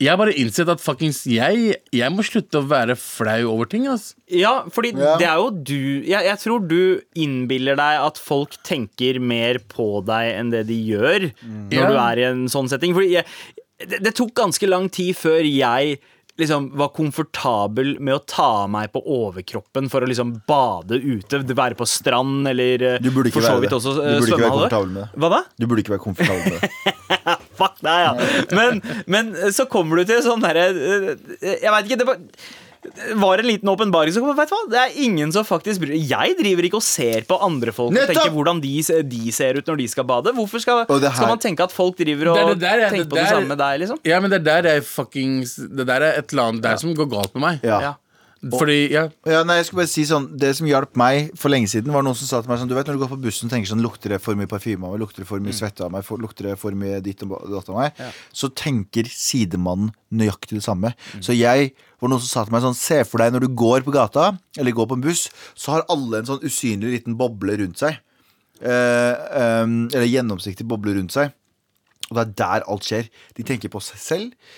jeg 0.00 0.08
har 0.14 0.16
bare 0.16 0.32
innsett 0.40 0.70
at 0.72 0.80
fuckings 0.80 1.18
jeg, 1.28 1.74
jeg 1.92 2.12
må 2.14 2.22
slutte 2.24 2.62
å 2.62 2.68
være 2.70 2.94
flau 2.96 3.50
over 3.52 3.68
ting. 3.68 3.84
ass 3.90 4.14
Ja, 4.32 4.62
fordi 4.72 4.94
Ja. 4.96 5.16
det 5.20 5.26
er 5.28 5.36
jo 5.42 5.50
du 5.50 5.74
jeg, 6.06 6.24
jeg 6.24 6.38
tror 6.40 6.62
du 6.70 7.02
innbiller 7.20 7.76
deg 7.76 8.00
at 8.06 8.16
folk 8.16 8.56
tenker 8.64 9.20
mer 9.20 9.58
på 9.68 10.00
deg 10.08 10.38
enn 10.38 10.50
det 10.54 10.62
de 10.70 10.78
gjør 10.88 11.28
når 11.44 11.74
Ja. 11.76 11.88
du 11.90 11.98
er 12.06 12.22
i 12.22 12.28
en 12.30 12.46
sånn 12.48 12.70
setting. 12.72 12.94
Fordi 12.96 13.10
jeg, 13.18 13.26
det, 13.90 14.00
det 14.06 14.14
tok 14.16 14.32
ganske 14.40 14.66
lang 14.70 14.88
tid 14.88 15.12
før 15.16 15.44
jeg 15.44 15.98
liksom 16.40 16.70
var 16.80 16.90
komfortabel 16.96 17.94
med 18.00 18.16
å 18.16 18.22
ta 18.28 18.66
meg 18.70 18.90
på 18.94 19.02
overkroppen 19.04 19.90
for 19.92 20.04
å 20.04 20.08
liksom 20.10 20.34
bade 20.48 20.98
ute, 21.00 21.42
være 21.50 21.78
på 21.78 21.88
strand 21.88 22.48
eller 22.50 22.86
eh, 22.94 22.98
Du 23.02 23.10
burde 23.14 23.32
ikke 23.32 23.44
være 23.44 23.66
det. 23.66 23.72
også 23.76 23.94
Du 23.98 24.02
eh, 24.02 24.16
burde 24.18 24.30
ikke 24.32 24.40
være 24.42 24.54
komfortabel 24.56 24.94
med 24.94 25.02
det. 25.02 25.20
Hva 25.20 25.32
da? 25.34 25.42
Du 25.56 25.66
burde 25.66 25.84
ikke 25.84 25.94
være 25.96 26.04
komfortabel 26.06 26.42
med 26.46 26.64
det. 26.64 26.96
Fuck 27.60 27.78
deg, 27.84 28.06
ja. 28.06 28.32
Men, 28.56 28.82
men 29.10 29.30
så 29.54 29.68
kommer 29.70 30.00
du 30.00 30.08
til 30.08 30.22
sånn 30.24 30.40
derre 30.40 30.70
Jeg 31.44 31.72
veit 31.74 31.88
ikke, 31.90 32.00
det 32.00 32.08
var 32.08 32.22
var 33.20 33.38
en 33.42 33.46
liten 33.46 33.68
åpenbaring. 33.68 34.12
Så 34.14 34.22
vet 34.24 34.48
du 34.50 34.54
hva? 34.56 34.60
Det 34.72 34.80
er 34.80 34.94
ingen 35.04 35.32
som 35.34 35.44
faktisk 35.44 35.82
bryr 35.82 35.96
Jeg 36.00 36.36
driver 36.38 36.68
ikke 36.70 36.80
og 36.80 36.86
ser 36.86 37.26
på 37.28 37.36
andre 37.44 37.74
folk 37.76 37.92
og 37.92 38.06
tenker 38.08 38.32
hvordan 38.32 38.60
de, 38.64 38.74
de 39.04 39.32
ser 39.36 39.58
ut 39.60 39.66
når 39.68 39.76
de 39.82 39.88
skal 39.92 40.04
bade. 40.08 40.32
Hvorfor 40.36 40.62
skal, 40.64 40.84
her- 40.88 41.10
skal 41.14 41.28
man 41.34 41.38
tenke 41.42 41.66
at 41.68 41.72
folk 41.76 41.98
driver 42.00 42.32
og 42.32 42.36
Det 42.40 42.46
det 42.56 42.60
der, 42.64 42.84
tenker 42.88 43.04
det 43.04 43.10
på 43.12 43.20
det 43.20 43.28
samme 43.28 43.52
med 43.52 43.58
deg, 43.60 43.80
liksom? 43.84 43.98
Ja, 44.08 44.20
men 44.24 44.30
det 44.32 44.44
der 44.48 44.70
er 44.76 44.80
fuckings 44.80 45.56
Det 45.60 45.86
der 45.86 46.00
er 46.00 46.18
et 46.22 46.32
eller 46.32 46.48
annet 46.54 46.62
der 46.64 46.76
som 46.80 46.94
går 46.96 47.10
galt 47.12 47.34
med 47.36 47.44
meg. 47.48 47.60
Ja. 47.66 47.80
Ja. 47.90 47.94
Fordi, 48.56 48.88
ja 48.88 49.02
Ja, 49.28 49.42
nei, 49.44 49.58
jeg 49.58 49.66
skulle 49.68 49.82
bare 49.82 49.90
si 49.92 50.02
sånn 50.08 50.30
Det 50.40 50.54
som 50.56 50.64
hjalp 50.64 50.94
meg 50.96 51.26
for 51.36 51.52
lenge 51.52 51.68
siden, 51.68 51.92
var 51.92 52.00
noen 52.06 52.16
som 52.16 52.24
sa 52.30 52.38
til 52.40 52.48
meg 52.48 52.56
sånn 52.62 52.70
Du 52.70 52.72
vet 52.78 52.88
når 52.88 52.96
du 52.96 53.02
går 53.02 53.10
på 53.12 53.18
bussen 53.20 53.50
og 53.50 53.52
tenker 53.52 53.68
sånn 53.68 53.82
Lukter 53.84 54.14
det 54.14 54.20
for 54.24 54.32
mye 54.38 54.48
parfyme 54.48 54.80
av 54.88 54.94
meg? 54.94 55.02
Lukter 55.02 55.20
det 55.20 55.28
for 55.28 55.44
mye 55.44 55.52
svette 55.52 55.84
av 55.84 55.92
meg? 55.92 56.06
For, 56.08 56.16
lukter 56.16 56.48
det 56.48 56.54
for 56.62 56.72
mye 56.72 57.02
ditt 57.04 57.20
og 57.26 57.34
datt 57.52 57.68
av 57.68 57.76
meg? 57.82 58.00
Så 58.32 58.48
tenker 58.56 59.04
sidemannen 59.12 59.92
nøyaktig 60.10 60.56
det 60.56 60.64
samme. 60.64 60.94
Så 61.20 61.36
jeg 61.36 61.74
var 62.00 62.12
noen 62.12 62.22
som 62.22 62.30
sa 62.30 62.44
til 62.44 62.54
meg 62.54 62.64
sånn 62.64 62.78
Se 62.78 63.02
for 63.08 63.22
deg 63.22 63.34
når 63.34 63.46
du 63.46 63.50
går 63.62 63.84
på 63.86 63.94
gata, 63.94 64.30
eller 64.58 64.76
går 64.76 64.88
på 64.90 64.98
en 64.98 65.04
buss, 65.04 65.26
så 65.54 65.76
har 65.76 65.88
alle 65.92 66.20
en 66.20 66.30
sånn 66.30 66.46
usynlig 66.46 66.94
liten 66.96 67.18
boble 67.20 67.58
rundt 67.60 67.82
seg. 67.82 68.00
Eh, 68.60 69.14
eh, 69.14 69.66
eller 69.66 70.08
gjennomsiktig 70.08 70.66
boble 70.68 70.96
rundt 70.98 71.16
seg. 71.16 71.34
Og 72.10 72.16
det 72.18 72.22
er 72.24 72.32
der 72.40 72.64
alt 72.66 72.86
skjer. 72.88 73.08
De 73.36 73.44
tenker 73.46 73.70
på 73.70 73.80
seg 73.84 74.00
selv. 74.02 74.54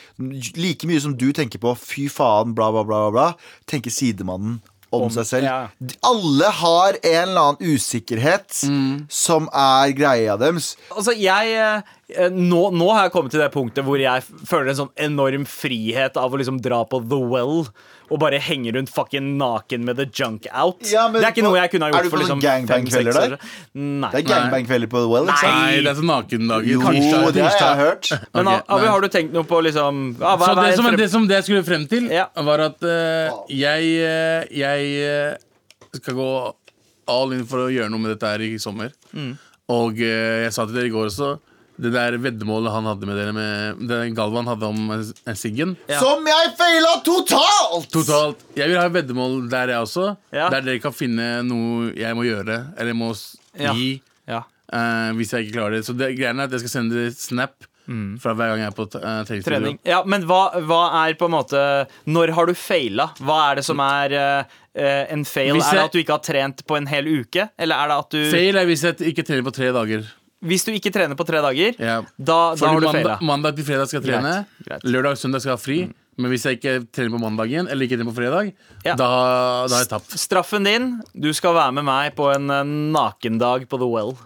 Like 0.56 0.88
mye 0.88 1.02
som 1.04 1.16
du 1.18 1.28
tenker 1.36 1.60
på 1.60 1.74
'fy 1.76 2.08
faen', 2.08 2.54
bla, 2.56 2.70
bla, 2.72 2.84
bla, 2.88 3.10
bla 3.12 3.26
tenker 3.68 3.92
sidemannen 3.92 4.62
om, 4.92 5.08
seg 5.10 5.26
selv. 5.28 5.44
ja. 5.48 5.68
Alle 6.04 6.50
har 6.60 6.98
en 7.02 7.28
eller 7.28 7.40
annen 7.48 7.74
usikkerhet 7.76 8.62
som 9.12 9.48
er 9.52 9.92
greia 9.96 10.36
deres. 10.40 10.74
Altså, 10.92 11.14
jeg, 11.16 11.56
eh, 12.12 12.28
nå, 12.32 12.66
nå 12.76 12.90
har 12.92 13.06
jeg 13.08 13.14
kommet 13.16 13.32
til 13.34 13.40
det 13.44 13.52
punktet 13.54 13.84
hvor 13.86 14.00
jeg 14.00 14.22
føler 14.48 14.72
en 14.74 14.80
sånn 14.84 14.94
enorm 15.08 15.46
frihet 15.48 16.16
av 16.20 16.32
å 16.32 16.40
liksom 16.42 16.60
dra 16.64 16.82
på 16.84 17.00
The 17.08 17.18
Well 17.22 17.66
og 18.12 18.18
bare 18.20 18.36
henge 18.44 18.74
rundt 18.76 18.90
fucking 18.92 19.38
naken 19.40 19.86
med 19.88 19.96
The 19.96 20.04
Junk 20.04 20.44
Out. 20.52 20.82
Ja, 20.90 21.06
det 21.08 21.22
er 21.22 21.30
ikke 21.30 21.40
på- 21.40 21.46
noe 21.48 21.56
jeg 21.62 21.70
kunne 21.72 21.86
ha 21.86 21.92
gjort 21.94 22.02
du 22.04 22.10
for 22.10 22.18
på 22.18 22.20
liksom 22.20 22.42
sånn 22.42 22.44
gangbang-kvelder 22.44 23.16
fem-seks 23.16 23.16
der? 23.16 23.32
år 23.32 23.38
siden. 23.40 24.00
Nei. 24.02 24.10
Det 24.12 24.18
er 24.20 24.26
gangbang-kvelder 24.28 24.90
på 24.92 25.00
The 25.00 25.08
Well, 25.08 25.30
ikke 25.30 25.40
sant? 25.40 25.56
Nei, 25.62 25.76
det 25.80 25.88
er 25.88 25.96
sånn 25.96 26.10
nakendager. 26.12 26.68
Jo, 26.68 26.80
tirsdag, 26.82 27.32
det 27.32 27.42
har 27.46 27.56
jeg 27.62 27.78
hørt. 27.80 28.10
Men 28.34 28.50
okay, 28.52 28.60
Abu, 28.76 28.84
har 28.92 29.00
du 29.00 29.08
tenkt 29.16 29.32
noe 29.32 29.48
på 29.48 29.62
liksom 29.64 30.02
ja, 30.20 30.34
hva, 30.36 30.44
Så 30.44 30.52
hva 30.52 30.66
det 30.66 30.72
er 30.74 30.76
som, 30.76 30.84
frem- 30.90 30.98
det 31.00 31.08
som 31.14 31.26
det 31.30 31.38
jeg 31.38 31.44
skulle 31.48 31.64
frem 31.70 31.86
til, 31.88 32.10
Ja. 32.12 32.26
var 32.36 32.60
at 32.66 32.84
uh, 32.84 33.40
jeg, 33.48 33.88
eh, 34.04 34.44
jeg 34.82 35.38
eh, 35.38 35.96
skal 36.00 36.18
gå 36.18 36.28
all 37.12 37.32
in 37.36 37.46
for 37.48 37.66
å 37.66 37.72
gjøre 37.72 37.90
noe 37.92 38.02
med 38.02 38.14
dette 38.14 38.34
her 38.34 38.44
i 38.44 38.52
sommer. 38.62 38.92
Mm. 39.12 39.32
Og 39.72 40.02
eh, 40.02 40.44
jeg 40.46 40.54
sa 40.54 40.66
til 40.66 40.78
dere 40.78 40.90
i 40.90 40.94
går 40.94 41.10
også 41.10 41.34
det 41.82 41.90
der 41.94 42.14
veddemålet 42.20 42.72
han 42.74 42.86
hadde 42.86 43.08
med 43.08 43.16
dere 43.16 43.32
med 43.34 43.80
Det 43.88 43.98
Galvan 44.14 44.46
hadde 44.50 44.68
om 44.68 44.92
eh, 44.92 45.34
Siggen. 45.38 45.74
Ja. 45.88 45.98
Som 46.02 46.26
jeg 46.28 46.52
feila 46.58 46.92
totalt! 47.06 47.88
Totalt. 47.94 48.44
Jeg 48.58 48.70
vil 48.70 48.78
ha 48.78 48.86
et 48.86 48.94
veddemål 48.94 49.38
der, 49.50 49.72
jeg 49.74 49.88
også. 49.88 50.12
Ja. 50.34 50.50
Der 50.52 50.66
dere 50.66 50.82
kan 50.84 50.94
finne 50.94 51.30
noe 51.46 51.90
jeg 51.96 52.18
må 52.18 52.26
gjøre, 52.28 52.60
eller 52.76 52.96
må 52.96 53.12
gi. 53.56 53.96
ja. 54.28 54.44
uh, 54.44 55.10
hvis 55.18 55.32
jeg 55.34 55.46
ikke 55.48 55.58
klarer 55.58 55.78
det. 55.78 55.84
Så 55.88 55.96
det 55.96 56.12
greia 56.18 56.34
er 56.36 56.44
at 56.44 56.54
jeg 56.54 56.66
skal 56.66 56.76
sende 56.76 57.00
dere 57.00 57.16
snap 57.16 57.68
fra 58.22 58.32
hver 58.38 58.52
gang 58.52 58.62
jeg 58.62 58.70
er 58.70 58.76
på 58.76 58.84
uh, 58.86 58.92
treningsstudio. 59.26 59.42
Mm. 59.42 59.46
Trening. 59.48 59.78
Ja, 59.88 60.02
men 60.06 60.24
hva, 60.28 60.42
hva 60.68 60.82
er 61.02 61.16
på 61.18 61.26
en 61.26 61.34
måte 61.34 61.62
Når 62.06 62.32
har 62.36 62.48
du 62.48 62.54
feila? 62.56 63.08
Hva 63.18 63.38
er 63.50 63.58
det 63.58 63.64
som 63.66 63.82
er 63.82 64.14
eh, 64.14 64.28
eh, 64.38 64.60
en 64.74 65.24
fail? 65.24 65.54
jeg, 65.54 65.62
Er 65.62 65.72
det 65.76 65.84
at 65.84 65.92
du 65.92 65.98
ikke 66.00 66.12
har 66.16 66.22
trent 66.24 66.62
på 66.66 66.76
en 66.78 66.86
hel 66.88 67.04
uke? 67.20 67.48
Eller 67.58 67.76
er 67.76 67.88
det 67.92 67.96
at 67.98 68.10
du 68.10 68.30
Fail 68.32 68.56
er 68.56 68.64
hvis 68.66 68.82
jeg 68.82 68.96
ikke 69.12 69.24
trener 69.28 69.42
på 69.44 69.52
tre 69.52 69.72
dager. 69.72 70.04
Hvis 70.42 70.64
du 70.66 70.72
ikke 70.72 70.90
trener 70.90 71.14
på 71.14 71.24
tre 71.28 71.38
dager, 71.44 71.74
Ja. 71.78 72.00
da, 72.18 72.54
da 72.56 72.66
har 72.66 72.80
du 72.80 72.86
mandag, 72.86 73.02
feila. 73.02 73.18
mandag 73.22 73.54
til 73.56 73.64
fredag 73.64 73.86
skal 73.88 74.02
jeg 74.02 74.10
trene. 74.10 74.46
greit. 74.66 74.82
Lørdag 74.82 75.12
og 75.12 75.18
søndag 75.20 75.40
skal 75.44 75.52
jeg 75.52 75.58
ha 75.58 75.62
fri. 75.62 75.94
Men 76.18 76.28
hvis 76.30 76.42
jeg 76.44 76.58
ikke 76.58 76.72
trener 76.92 77.10
på 77.14 77.20
mandagen 77.22 77.68
eller 77.70 77.86
ikke 77.86 77.96
trener 77.96 78.10
på 78.10 78.16
fredag, 78.16 78.52
Ja. 78.84 78.94
da, 78.96 79.06
da 79.68 79.74
har 79.76 79.84
jeg 79.84 79.88
tapt. 79.88 80.10
Straffen 80.18 80.64
din 80.64 81.00
Du 81.14 81.32
skal 81.32 81.54
være 81.54 81.72
med 81.72 81.84
meg 81.84 82.14
på 82.16 82.34
en 82.34 82.50
eh, 82.50 82.64
nakendag 82.64 83.68
på 83.68 83.78
The 83.78 83.86
Well. 83.88 84.16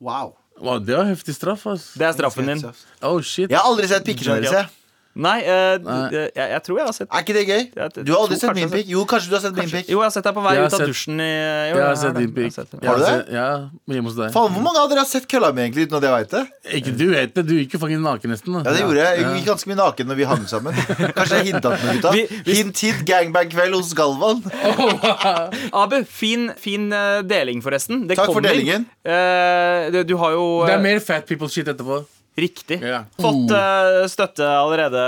Wow. 0.00 0.36
Wow, 0.60 0.78
det 0.78 0.96
var 0.96 1.04
heftig 1.08 1.34
straff. 1.34 1.66
ass. 1.66 1.92
Det 1.96 2.02
er 2.06 2.12
straffen 2.16 2.46
din. 2.46 2.64
Oh 3.02 3.20
shit 3.20 3.48
Jeg 3.50 3.58
har 3.58 3.64
aldri 3.68 3.86
sett 3.88 4.04
pikkene 4.04 4.40
deres. 4.42 4.68
Nei, 5.16 5.40
eh, 5.42 5.78
Nei. 5.82 6.10
Jeg, 6.14 6.30
jeg 6.36 6.60
tror 6.62 6.76
jeg 6.78 6.86
har 6.86 6.94
sett 6.94 7.08
Er 7.10 7.24
ikke 7.24 7.34
det 7.34 7.42
gøy? 7.48 7.62
Jeg 7.74 8.04
Du 8.06 8.12
har 8.14 8.20
aldri 8.22 8.36
tror 8.36 8.38
sett 8.38 8.50
kanskje 8.50 8.54
min 8.54 8.68
jeg 8.70 8.70
pikk? 8.78 8.90
Jo, 8.94 9.00
kanskje 9.10 9.28
du 9.28 9.34
har 9.34 9.42
sett 9.42 9.56
min 9.58 9.70
pikk. 9.72 9.88
Jo, 9.90 9.96
jeg 9.98 10.06
har 10.06 10.12
sett 10.14 10.24
deg 10.28 10.34
på 10.36 10.42
vei 10.44 10.52
Jeg 10.54 10.60
har 10.62 10.68
ut 10.70 10.74
av 10.76 10.78
sett- 10.80 10.90
dusjen 10.92 11.18
i 11.20 11.26
jo, 11.26 11.74
Jeg 11.74 11.82
har 11.90 11.96
sett 11.98 12.14
det. 12.14 12.20
din 12.20 12.30
Jeg 12.30 12.34
pikk. 12.36 12.44
har 12.46 12.54
sett 12.60 12.70
det. 12.70 12.86
Har 12.86 12.96
du 12.96 13.04
sett- 13.04 13.32
Ja, 13.34 13.48
hjemme 13.90 14.06
hos 14.06 14.14
deg. 14.20 14.30
Faen, 14.36 14.52
Hvor 14.54 14.62
mange 14.62 14.78
av 14.78 14.88
dere 14.92 15.02
har 15.02 15.10
sett 15.10 15.26
kølla 15.26 15.50
mi 15.52 15.62
egentlig 15.66 15.88
uten 15.90 15.96
at 15.98 16.02
jeg 16.06 16.14
vet 16.14 16.30
det? 16.30 16.44
Ikke 16.78 16.92
du 16.96 17.04
vet 17.10 17.34
det. 17.34 17.46
Du 17.50 17.54
gikk 17.58 17.74
jo 17.74 17.78
fucking 17.82 18.00
naken 18.06 18.30
nesten. 18.30 18.52
da. 18.54 18.62
Ja, 18.70 18.76
det 18.76 18.84
gjorde 18.86 19.02
jeg. 19.02 19.18
Jeg 19.18 19.34
gikk 19.40 19.46
ganske 19.50 19.66
mye 19.72 19.80
naken 19.82 20.06
når 20.06 20.16
vi 20.16 20.24
hang 20.30 20.44
sammen. 20.46 20.72
Kanskje 21.18 21.34
jeg 21.42 21.46
hinta 21.50 21.68
til 21.74 21.86
noe, 21.90 21.94
gutta? 21.98 22.12
Vi- 22.14 22.28
vi- 22.46 22.54
Hint, 22.60 22.78
hint, 22.78 23.02
gangbang-kveld 23.10 23.74
hos 23.74 23.92
Galvan. 23.98 24.38
Abu, 25.82 26.04
fin, 26.06 26.52
fin 26.56 26.92
eh, 26.92 27.22
deling, 27.26 27.60
forresten. 27.66 28.06
Det 28.06 28.16
Takk 28.16 28.26
for 28.30 28.34
kommer. 28.40 28.48
delingen. 28.54 28.86
Eh, 29.04 29.90
det- 29.90 30.06
du 30.06 30.16
har 30.16 30.30
jo 30.38 30.64
Det 30.66 30.70
eh, 30.74 30.78
er 30.78 30.82
mer 30.82 31.00
fat 31.00 31.26
people 31.26 31.48
shit 31.48 31.66
etterpå. 31.66 32.04
Riktig. 32.40 32.80
Yeah. 32.80 33.08
Fått 33.20 33.52
uh, 33.52 34.06
støtte 34.10 34.46
allerede. 34.48 35.02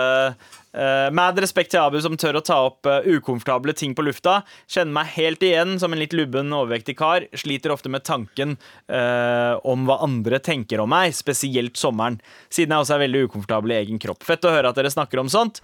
Uh, 0.73 1.11
med 1.13 1.37
respekt 1.45 1.75
til 1.75 1.83
Abu, 1.83 1.99
som 2.01 2.15
tør 2.17 2.39
å 2.39 2.45
ta 2.45 2.57
opp 2.65 2.89
uh, 2.89 3.05
ukomfortable 3.05 3.75
ting 3.77 3.93
på 3.97 4.05
lufta. 4.07 4.39
Kjenner 4.73 4.95
meg 4.97 5.11
helt 5.19 5.45
igjen 5.45 5.77
som 5.81 5.93
en 5.93 6.01
litt 6.01 6.17
lubben, 6.17 6.53
overvektig 6.57 6.97
kar. 6.97 7.27
Sliter 7.37 7.75
ofte 7.75 7.93
med 7.93 8.07
tanken 8.09 8.57
uh, 8.89 9.61
om 9.69 9.85
hva 9.89 9.99
andre 10.07 10.41
tenker 10.41 10.81
om 10.81 10.93
meg, 10.93 11.13
spesielt 11.17 11.77
sommeren. 11.81 12.21
Siden 12.49 12.73
jeg 12.73 12.87
også 12.87 12.97
er 12.97 13.05
veldig 13.05 13.27
ukomfortabel 13.29 13.75
i 13.75 13.81
egen 13.83 14.01
kropp. 14.01 14.25
Fett 14.25 14.49
å 14.49 14.55
høre 14.55 14.73
at 14.73 14.81
dere 14.81 14.93
snakker 14.93 15.21
om 15.21 15.33
sånt. 15.33 15.61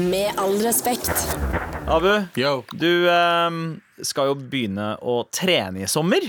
Med 0.00 0.32
all 0.40 0.56
respekt. 0.64 1.12
Abu, 1.88 2.10
Yo, 2.36 2.64
du 2.76 3.08
eh, 3.08 3.54
skal 4.04 4.28
jo 4.28 4.34
begynne 4.36 4.94
å 5.00 5.22
trene 5.32 5.84
i 5.84 5.88
sommer. 5.88 6.24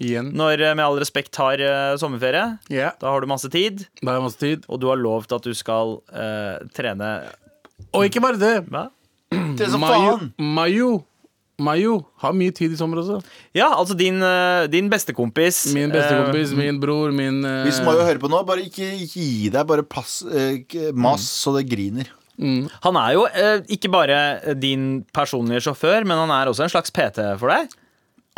Igjen. 0.00 0.30
Når 0.36 0.62
eh, 0.64 0.76
Med 0.76 0.84
all 0.86 0.98
respekt 1.00 1.36
har 1.40 1.60
eh, 1.60 1.96
sommerferie. 2.00 2.46
Yeah. 2.72 2.96
Da 3.00 3.12
har 3.12 3.22
du 3.22 3.30
masse 3.30 3.50
tid, 3.52 3.84
da 4.00 4.12
har 4.12 4.20
jeg 4.20 4.26
masse 4.28 4.40
tid. 4.40 4.64
og 4.68 4.80
du 4.82 4.88
har 4.90 5.00
lovt 5.00 5.32
at 5.36 5.44
du 5.44 5.52
skal 5.56 6.00
uh, 6.14 6.56
trene 6.76 7.10
Og 7.96 8.06
ikke 8.08 8.22
bare 8.24 8.40
det. 8.40 8.56
Hva? 8.70 8.88
Det 9.30 9.66
er 9.66 9.72
som 9.72 9.84
faen. 9.84 10.30
Mayo, 10.38 11.02
Mayo 11.60 12.00
har 12.22 12.34
mye 12.34 12.54
tid 12.56 12.72
i 12.74 12.78
sommer 12.78 13.02
også. 13.02 13.20
Ja, 13.54 13.68
altså 13.76 13.94
din, 13.98 14.22
din 14.72 14.88
bestekompis. 14.90 15.68
Min 15.76 15.92
bestekompis, 15.92 16.54
min 16.56 16.80
bror, 16.82 17.12
min 17.14 17.44
uh... 17.44 17.60
Hvis 17.66 17.82
Mayo 17.84 18.06
hører 18.06 18.22
på 18.22 18.30
nå, 18.32 18.40
bare 18.48 18.64
ikke, 18.66 18.88
ikke 19.04 19.20
gi 19.20 19.52
deg. 19.52 19.66
Bare 19.68 19.84
pass, 19.86 20.20
uh, 20.24 20.56
mas 20.94 21.22
mm. 21.22 21.28
så 21.28 21.54
det 21.58 21.66
griner. 21.70 22.10
mm. 22.40 22.64
Han 22.88 22.98
er 23.02 23.12
jo 23.18 23.26
eh, 23.28 23.60
ikke 23.76 23.92
bare 23.92 24.18
din 24.58 25.04
personlige 25.14 25.68
sjåfør, 25.68 26.08
men 26.08 26.24
han 26.24 26.34
er 26.34 26.50
også 26.50 26.66
en 26.66 26.74
slags 26.74 26.94
PT 26.94 27.22
for 27.42 27.52
deg. 27.52 27.78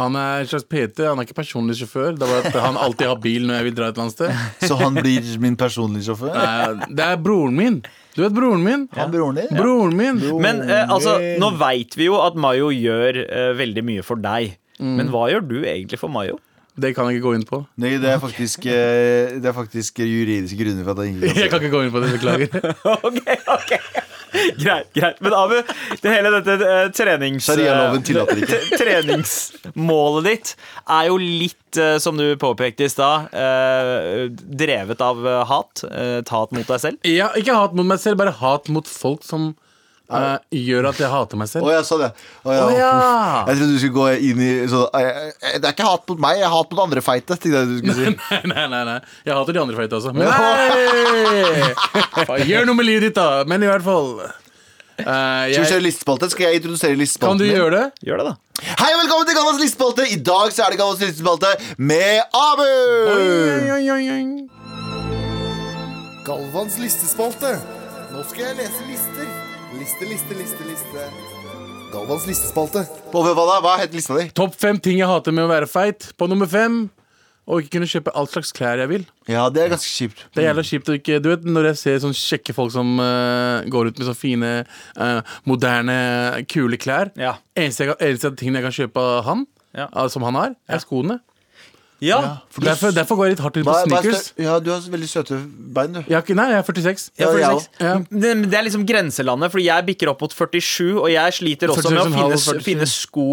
Han 0.01 0.17
er 0.17 0.43
en 0.43 0.49
slags 0.49 0.65
PT, 0.65 1.03
han 1.05 1.21
er 1.21 1.27
ikke 1.27 1.37
personlig 1.37 1.77
sjåfør. 1.77 2.15
Det 2.17 2.25
er 2.25 2.31
bare 2.31 2.49
at 2.49 2.63
han 2.65 2.79
alltid 2.81 3.11
har 3.11 3.19
bil 3.23 3.45
når 3.49 3.59
jeg 3.59 3.67
vil 3.67 3.75
dra 3.77 3.89
et 3.91 3.99
eller 3.99 4.07
annet 4.07 4.15
sted. 4.17 4.47
Så 4.71 4.79
han 4.81 4.97
blir 4.97 5.27
min 5.43 5.59
personlige 5.61 6.09
sjåfør? 6.09 6.33
Nei, 6.33 6.87
Det 6.97 7.09
er 7.11 7.19
broren 7.21 7.59
min. 7.59 7.83
Du 8.17 8.23
vet 8.25 8.33
broren 8.37 8.65
min? 8.65 8.87
Han 8.97 9.13
broren 9.13 9.37
din? 9.41 9.53
Broren 9.57 9.97
min. 9.97 10.23
Men 10.45 10.65
eh, 10.65 10.89
altså, 10.89 11.19
nå 11.41 11.53
veit 11.61 11.97
vi 11.97 12.09
jo 12.09 12.17
at 12.25 12.39
Mayo 12.41 12.73
gjør 12.73 13.21
eh, 13.27 13.51
veldig 13.61 13.85
mye 13.89 14.07
for 14.07 14.21
deg. 14.21 14.57
Mm. 14.81 14.97
Men 14.99 15.13
hva 15.13 15.29
gjør 15.33 15.45
du 15.49 15.59
egentlig 15.61 16.01
for 16.01 16.13
Mayo? 16.13 16.41
Det 16.73 16.95
kan 16.97 17.11
jeg 17.11 17.19
ikke 17.19 17.27
gå 17.29 17.35
inn 17.37 17.45
på. 17.45 17.59
Nei, 17.85 17.99
det 18.01 18.15
er 18.15 18.21
faktisk, 18.21 18.65
eh, 18.65 19.37
det 19.37 19.51
er 19.51 19.57
faktisk 19.57 20.01
juridiske 20.01 20.57
grunner 20.57 20.89
for 20.89 20.97
at 20.97 21.05
jeg 21.05 21.19
ikke 21.19 21.37
Jeg 21.45 21.53
kan 21.53 21.61
kan 21.61 21.69
ikke 21.69 21.77
gå 21.77 21.85
inn 21.85 21.93
på 21.93 22.05
det, 22.05 22.15
beklager. 22.17 22.49
ok, 23.09 23.21
ok 23.59 24.09
Greit, 24.63 24.93
greit. 24.95 25.21
Men 25.21 25.35
Abu, 25.37 25.59
det 26.01 26.13
hele 26.13 26.31
dette 26.39 26.57
eh, 26.69 26.87
trenings... 26.97 27.47
Sharialoven 27.47 28.05
tillater 28.07 28.41
ikke. 28.43 28.61
Treningsmålet 28.81 30.29
ditt 30.29 30.55
er 30.87 31.11
jo 31.11 31.19
litt, 31.21 31.81
eh, 31.81 31.97
som 32.03 32.19
du 32.19 32.27
påpekte 32.41 32.87
i 32.87 32.93
stad, 32.93 33.33
eh, 33.37 34.29
drevet 34.33 35.05
av 35.05 35.27
eh, 35.27 35.43
hat. 35.51 35.85
Eh, 35.91 36.19
et 36.23 36.33
hat 36.33 36.55
mot 36.57 36.73
deg 36.75 36.83
selv. 36.83 37.09
Ja, 37.09 37.31
ikke 37.39 37.59
hat 37.59 37.77
mot 37.77 37.89
meg 37.89 38.01
selv, 38.03 38.21
bare 38.23 38.35
hat 38.41 38.73
mot 38.73 38.89
folk 38.89 39.27
som 39.27 39.53
eh, 40.19 40.59
gjør 40.67 40.89
at 40.91 40.99
jeg 41.01 41.11
hater 41.13 41.41
meg 41.41 41.49
Å 41.49 41.53
selv. 41.53 41.71
ja, 41.73 41.81
sånn 41.87 42.03
ja. 42.05 42.11
Oh, 42.45 42.53
ja. 42.53 42.65
Oh, 42.67 42.73
ja. 42.77 42.91
Jeg 43.49 43.59
trodde 43.61 43.73
du 43.73 43.79
skulle 43.81 43.97
gå 43.97 44.07
inn 44.29 44.43
i 44.45 44.51
så, 44.69 44.83
eh, 44.99 45.09
eh, 45.41 45.57
Det 45.59 45.71
er 45.71 45.75
ikke 45.77 45.89
hat 45.89 46.05
mot 46.13 46.21
meg, 46.27 46.39
jeg 46.43 46.51
hater 46.53 46.59
hat 46.63 46.73
mot 46.77 46.85
andre 46.87 47.03
feite. 47.05 47.39
jeg 47.41 47.53
du 47.53 47.93
si. 47.97 48.13
Nei, 48.31 48.43
nei, 48.53 48.67
nei, 48.75 48.83
nei. 48.89 48.99
Jeg 49.27 49.35
hater 49.39 49.53
de 49.57 49.61
andre 49.65 49.77
feite 49.81 49.99
også. 49.99 50.13
Men 50.13 50.29
nei! 50.29 51.75
Faen, 52.27 52.47
Gjør 52.49 52.69
noe 52.69 52.77
med 52.79 52.87
livet 52.89 53.09
ditt, 53.11 53.17
da. 53.19 53.43
Men 53.49 53.63
i 53.65 53.69
hvert 53.71 53.85
fall 53.87 54.09
eh, 54.23 55.03
Skal 55.03 55.65
vi 55.65 55.71
kjøre 55.73 55.85
listespalte? 55.89 56.31
Skal 56.33 56.49
jeg 56.51 56.61
introdusere 56.63 56.99
listespalten? 57.01 57.39
Kan 57.39 57.43
du 57.43 57.49
min? 57.49 57.57
gjøre 57.59 57.75
det? 57.79 57.87
Gjør 58.09 58.23
det, 58.23 58.27
da. 58.33 58.35
Hei 58.79 58.91
og 58.95 59.01
velkommen 59.03 59.27
til 59.27 59.35
Galvans 59.39 59.59
listespalte. 59.63 60.07
I 60.13 60.19
dag 60.23 60.53
så 60.55 60.67
er 60.67 60.75
det 60.75 60.79
Galvans 60.83 61.01
listespalte 61.03 61.51
med 61.83 62.21
Abu. 62.31 62.67
Oi, 63.17 63.71
oi, 63.79 63.85
oi, 63.97 64.05
oi. 64.17 64.25
Galvans 66.27 66.77
listespalte. 66.79 67.57
Nå 68.13 68.23
skal 68.29 68.53
jeg 68.53 68.61
lese 68.61 68.85
lister. 68.91 69.42
Liste, 69.83 70.07
liste, 70.07 70.35
liste, 70.39 70.63
liste. 70.69 71.05
Galvans 71.91 72.23
listespalte. 72.29 72.85
På 73.11 73.25
hva 73.25 73.33
da? 73.35 73.57
Hva 73.65 73.73
heter 73.81 73.99
lista 73.99 74.15
di? 74.15 74.29
Topp 74.31 74.55
fem 74.55 74.79
ting 74.79 75.01
jeg 75.01 75.09
hater 75.11 75.35
med 75.35 75.43
å 75.43 75.49
være 75.51 75.67
feit. 75.67 76.07
På 76.15 76.29
nummer 76.31 76.47
fem 76.47 76.85
å 77.51 77.59
ikke 77.59 77.73
kunne 77.75 77.89
kjøpe 77.91 78.13
all 78.15 78.29
slags 78.31 78.55
klær 78.55 78.79
jeg 78.79 78.91
vil. 78.93 79.09
Ja, 79.27 79.49
det 79.51 79.65
er 79.65 79.73
ganske 79.73 79.91
kjipt. 79.91 80.23
Det 80.31 80.45
er 80.45 80.47
jævla 80.53 80.65
kjipt 80.69 80.93
å 80.93 80.95
ikke 81.01 81.19
Du 81.25 81.27
vet 81.33 81.49
når 81.51 81.73
jeg 81.73 81.81
ser 81.81 81.99
sånne 82.05 82.21
kjekke 82.21 82.55
folk 82.55 82.71
som 82.77 82.95
eh, 83.03 83.67
går 83.75 83.91
ut 83.91 83.99
med 83.99 84.07
så 84.07 84.15
fine, 84.15 84.53
eh, 84.63 85.35
moderne, 85.51 85.99
kule 86.55 86.79
klær. 86.79 87.11
Ja. 87.19 87.35
Eneste, 87.59 87.91
jeg, 87.91 87.99
eneste 88.07 88.31
tingen 88.39 88.61
jeg 88.61 88.69
kan 88.69 88.79
kjøpe 88.79 89.03
av 89.19 89.27
han, 89.33 89.45
Ja. 89.75 89.89
eh, 89.91 90.07
som 90.15 90.23
han 90.31 90.39
har, 90.39 90.55
er 90.71 90.85
skoene. 90.87 91.19
Ja. 92.03 92.19
Derfor, 92.59 92.91
derfor 92.91 93.19
går 93.19 93.29
jeg 93.29 93.37
litt 93.37 93.43
hardt 93.45 93.57
ut 93.61 93.63
på 93.63 93.71
Hva, 93.71 93.85
hva 93.87 93.99
er 94.01 94.03
sneakers. 94.03 94.33
ja, 94.43 94.57
du 94.59 94.71
har 94.73 94.83
veldig 94.91 95.09
søte 95.11 95.39
bein, 95.77 95.95
du. 95.95 96.01
Jeg 96.03 96.17
har 96.17 96.25
ikke, 96.25 96.35
nei, 96.39 96.49
jeg 96.51 96.59
er 96.59 96.67
46. 96.67 97.05
Ja, 97.21 97.29
for 97.31 97.39
jeg 97.39 97.61
sex. 97.63 97.69
Ja. 97.79 97.95
Det, 98.11 98.33
det 98.51 98.59
er 98.59 98.67
liksom 98.67 98.87
grenselandet, 98.89 99.53
Fordi 99.55 99.67
jeg 99.69 99.87
bikker 99.93 100.11
opp 100.11 100.25
mot 100.27 100.35
47, 100.35 100.99
og 100.99 101.09
jeg 101.13 101.37
sliter 101.39 101.73
også 101.73 101.95
med 101.95 102.03
å 102.03 102.09
46,5, 102.11 102.19
finne, 102.19 102.41
47. 102.43 102.65
finne 102.67 102.91
sko 102.91 103.29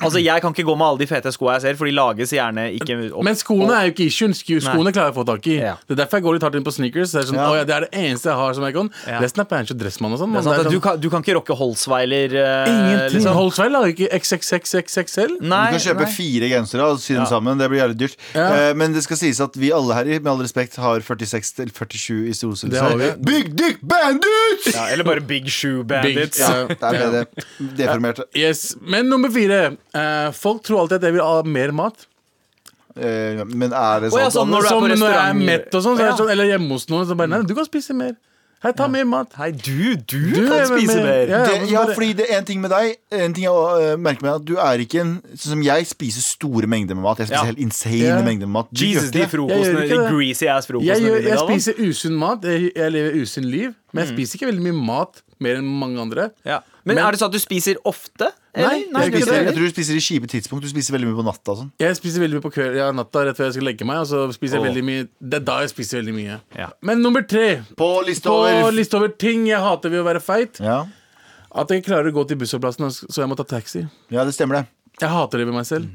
Altså, 0.00 0.18
Jeg 0.22 0.40
kan 0.42 0.54
ikke 0.54 0.64
gå 0.66 0.74
med 0.78 0.86
alle 0.86 0.98
de 1.02 1.06
fete 1.06 1.30
skoene 1.34 1.58
jeg 1.58 1.62
ser, 1.66 1.76
for 1.78 1.86
de 1.86 1.92
lages 1.94 2.32
gjerne 2.32 2.64
ikke 2.78 2.96
opp. 3.12 3.24
Men 3.26 3.36
skoene 3.38 3.74
er 3.76 3.88
jo 3.88 3.92
ikke 3.94 4.06
issuen. 4.08 4.32
Skoene 4.34 4.64
Skoene 4.64 4.92
klarer 4.94 5.10
jeg 5.10 5.14
å 5.14 5.18
få 5.20 5.24
tak 5.28 5.46
i. 5.46 5.56
Ja. 5.60 5.74
Det 5.86 5.94
er 5.94 6.00
derfor 6.02 6.18
jeg 6.18 6.24
går 6.26 6.36
litt 6.38 6.46
hardt 6.46 6.56
inn 6.58 6.66
på 6.66 6.72
sneakers. 6.74 7.12
Det 7.12 7.20
er, 7.20 7.26
sånn, 7.28 7.38
Ja. 7.38 7.48
«Å 7.52 7.56
ja, 7.60 7.64
det 7.68 7.74
er 7.76 7.86
det 7.86 7.92
eneste 7.92 8.30
jeg 8.30 8.38
har 8.40 8.54
som. 8.56 8.90
Ja. 9.06 9.20
Resten 9.20 9.40
er 9.42 9.48
pants 9.50 9.70
og 9.74 9.78
dressmann 9.78 10.12
og 10.16 10.18
sånn. 10.22 10.32
Det 10.32 10.40
er 10.40 10.46
sant, 10.46 10.56
det 10.56 10.62
er 10.62 10.66
at 10.66 10.72
du, 10.72 10.78
sånn, 10.78 10.84
kan, 10.86 11.00
du 11.02 11.08
kan 11.12 11.22
ikke 11.22 11.36
rocke 11.38 11.56
Holsweiler 11.58 12.32
Uh, 12.32 12.68
Ingenting. 12.70 13.16
liksom. 13.18 13.34
Holsveil 13.36 13.76
har 13.76 13.86
ikke 13.92 14.08
XXXXXL. 14.18 15.36
Nei, 15.42 15.66
Du 15.72 15.76
kan 15.76 15.84
kjøpe 15.86 16.06
nei. 16.06 16.12
fire 16.16 16.48
gensere 16.52 16.88
og 16.88 17.00
sy 17.02 17.14
dem 17.14 17.26
sammen. 17.28 17.58
Det 17.60 17.68
blir 17.70 17.82
jævlig 17.82 17.98
dyrt. 18.02 18.16
Ja. 18.34 18.46
Eh, 18.70 18.74
men 18.78 18.92
det 18.96 19.02
skal 19.04 19.16
sies 19.20 19.40
at 19.44 19.56
vi 19.58 19.70
alle 19.74 19.94
her, 19.94 20.04
med 20.20 20.30
all 20.32 20.42
respekt, 20.42 20.76
har 20.82 21.00
46 21.04 21.52
til 21.60 21.70
47 21.70 22.32
i 22.32 22.34
vi. 23.02 23.10
Big 23.28 23.52
Dick 23.56 23.80
Bandits! 23.82 24.72
Ja, 24.72 24.88
eller 24.88 25.04
bare 25.04 25.20
Big 25.20 25.50
Shoe 25.52 25.84
Bandits. 25.84 26.40
ja. 26.40 26.66
det 26.68 26.82
er 26.82 27.10
det 27.12 27.46
deformert. 27.76 28.22
Yes. 28.34 28.74
Men 28.80 29.10
nummer 29.12 29.30
fire. 29.30 29.76
Eh, 29.94 30.30
folk 30.32 30.62
tror 30.64 30.80
alltid 30.84 30.96
at 31.00 31.02
jeg 31.08 31.12
vil 31.18 31.22
ha 31.26 31.42
mer 31.42 31.72
mat. 31.72 32.06
Eh, 32.96 33.40
men 33.48 33.72
er 33.72 34.00
det 34.04 34.10
Å, 34.12 34.18
ja, 34.20 34.26
sånn? 34.28 34.34
sånn 34.44 34.50
når 34.52 34.60
du 34.60 34.66
er 34.66 34.68
Som 34.68 34.82
på 34.82 34.88
når 34.88 34.92
jeg 34.92 35.00
er 35.00 35.14
restaurant- 35.16 35.44
mett 35.48 35.74
og 35.74 35.82
sånn, 35.82 35.96
så 35.96 36.02
er 36.04 36.10
det 36.10 36.18
sånn, 36.20 36.30
eller 36.34 36.44
hjemme 36.50 36.68
hos 36.76 36.86
noen, 36.92 37.06
så 37.08 37.16
bare 37.16 37.28
Nei, 37.32 37.42
du 37.48 37.54
kan 37.54 37.64
spise 37.64 37.94
mer. 37.96 38.16
Hei, 38.62 38.70
ta 38.78 38.86
mer 38.86 39.04
mat. 39.04 39.32
Hei, 39.34 39.50
du, 39.50 39.96
du, 39.96 40.18
Du 40.30 40.46
kan 40.46 40.60
er 40.60 40.66
spise 40.66 40.94
med- 40.94 41.04
mer. 41.04 41.26
Ja, 41.26 41.38
det, 41.48 41.60
men 41.62 41.68
ja, 41.72 41.80
bare- 41.86 41.94
fordi 41.96 42.12
det 42.14 42.26
er 42.30 42.36
en 42.38 42.44
ting 42.44 42.60
med 42.60 42.70
deg 42.70 42.96
En 43.10 43.32
ting 43.34 43.42
jeg 43.42 43.50
øh, 43.50 43.96
merker 43.98 44.22
meg 44.22 44.34
at 44.36 44.44
Du 44.44 44.54
er 44.56 44.78
ikke 44.78 45.00
en 45.00 45.20
Sånn 45.34 45.50
som 45.56 45.62
jeg 45.62 45.86
spiser 45.88 46.20
store 46.22 46.68
mengder 46.70 46.94
med 46.94 47.02
mat 47.02 47.18
Jeg 47.18 47.26
spiser 47.26 47.40
Ja. 47.42 47.48
helt 47.50 47.58
insane 47.58 47.98
Ja. 48.06 48.22
mengder 48.22 48.46
med 48.46 48.54
mat 48.60 48.68
Du 48.70 48.84
Jesus, 48.84 49.10
de 49.10 49.18
det. 49.18 49.18
Jeg 49.18 49.30
gjør 49.30 49.34
frokostene, 49.34 49.82
ikke 49.82 49.96
de 49.98 50.04
det. 50.04 50.12
greasy 50.12 50.46
ass 50.46 50.66
Jeg, 50.68 50.74
frokostene 50.76 51.00
gjør, 51.08 51.18
dine. 51.18 51.28
jeg 51.32 51.38
Galvan. 51.38 51.48
spiser 51.60 51.74
usunn 51.88 52.12
mat. 52.22 52.42
Jeg, 52.44 52.72
jeg 52.76 52.92
lever 52.92 53.12
usunn 53.22 53.44
liv. 53.50 53.74
Men 53.92 54.04
jeg 54.06 54.14
spiser 54.14 54.38
ikke 54.38 54.46
veldig 54.52 54.62
mye 54.68 54.78
mat 54.86 55.22
mer 55.42 55.58
enn 55.60 55.66
mange 55.80 56.00
andre. 56.02 56.30
Ja. 56.48 56.60
Men, 56.84 56.96
Men- 56.96 57.04
er 57.06 57.12
det 57.14 57.20
sånn 57.20 57.30
at 57.30 57.36
du 57.36 57.42
spiser 57.42 57.76
ofte? 57.86 58.30
Nei, 58.54 58.84
nei, 58.92 59.04
jeg 59.06 59.12
spiser, 59.14 59.36
jeg 59.46 59.54
tror 59.54 59.64
du 59.68 59.72
spiser 59.72 59.96
i 59.96 60.00
kjipe 60.04 60.28
tidspunkt 60.28 60.60
Du 60.66 60.68
spiser 60.68 60.92
veldig 60.92 61.06
mye 61.08 61.16
på 61.22 61.24
natta 61.24 61.54
sånn. 61.56 61.70
Jeg 61.80 61.96
spiser 61.96 62.20
veldig 62.20 62.36
mye 62.36 62.44
på 62.44 62.50
kveld, 62.52 62.74
ja, 62.76 62.90
natta 62.92 63.22
rett 63.24 63.38
før 63.38 63.46
jeg 63.48 63.54
skal 63.56 63.64
legge 63.70 63.86
meg. 63.88 64.02
Og 64.02 64.08
så 64.10 64.24
spiser 64.36 64.58
jeg 64.58 64.64
Åh. 64.64 64.66
veldig 64.68 64.82
mye 64.88 65.06
Det 65.22 65.38
er 65.40 65.44
da 65.46 65.54
jeg 65.62 65.70
spiser 65.72 66.02
veldig 66.02 66.14
mye. 66.18 66.40
Ja. 66.58 66.66
Men 66.82 67.00
nummer 67.02 67.22
tre 67.24 67.62
På 67.78 67.88
liste 68.04 68.28
på 68.28 68.34
over 68.42 68.70
liste 68.76 68.98
over 68.98 69.08
ting 69.08 69.46
jeg 69.48 69.62
hater 69.62 69.88
ved 69.94 70.02
å 70.02 70.08
være 70.10 70.20
feit, 70.20 70.60
ja. 70.60 70.82
at 71.54 71.68
jeg 71.72 71.80
ikke 71.82 71.92
klarer 71.94 72.12
å 72.12 72.16
gå 72.18 72.26
til 72.28 72.36
bussholdeplassen, 72.42 72.92
så 73.08 73.22
jeg 73.24 73.28
må 73.32 73.36
ta 73.40 73.44
taxi. 73.44 73.86
ja, 74.10 74.24
det 74.28 74.34
stemmer 74.36 74.60
det 74.60 74.66
Jeg 75.00 75.08
hater 75.08 75.38
det 75.38 75.46
ved 75.48 75.54
meg 75.56 75.64
selv. 75.66 75.88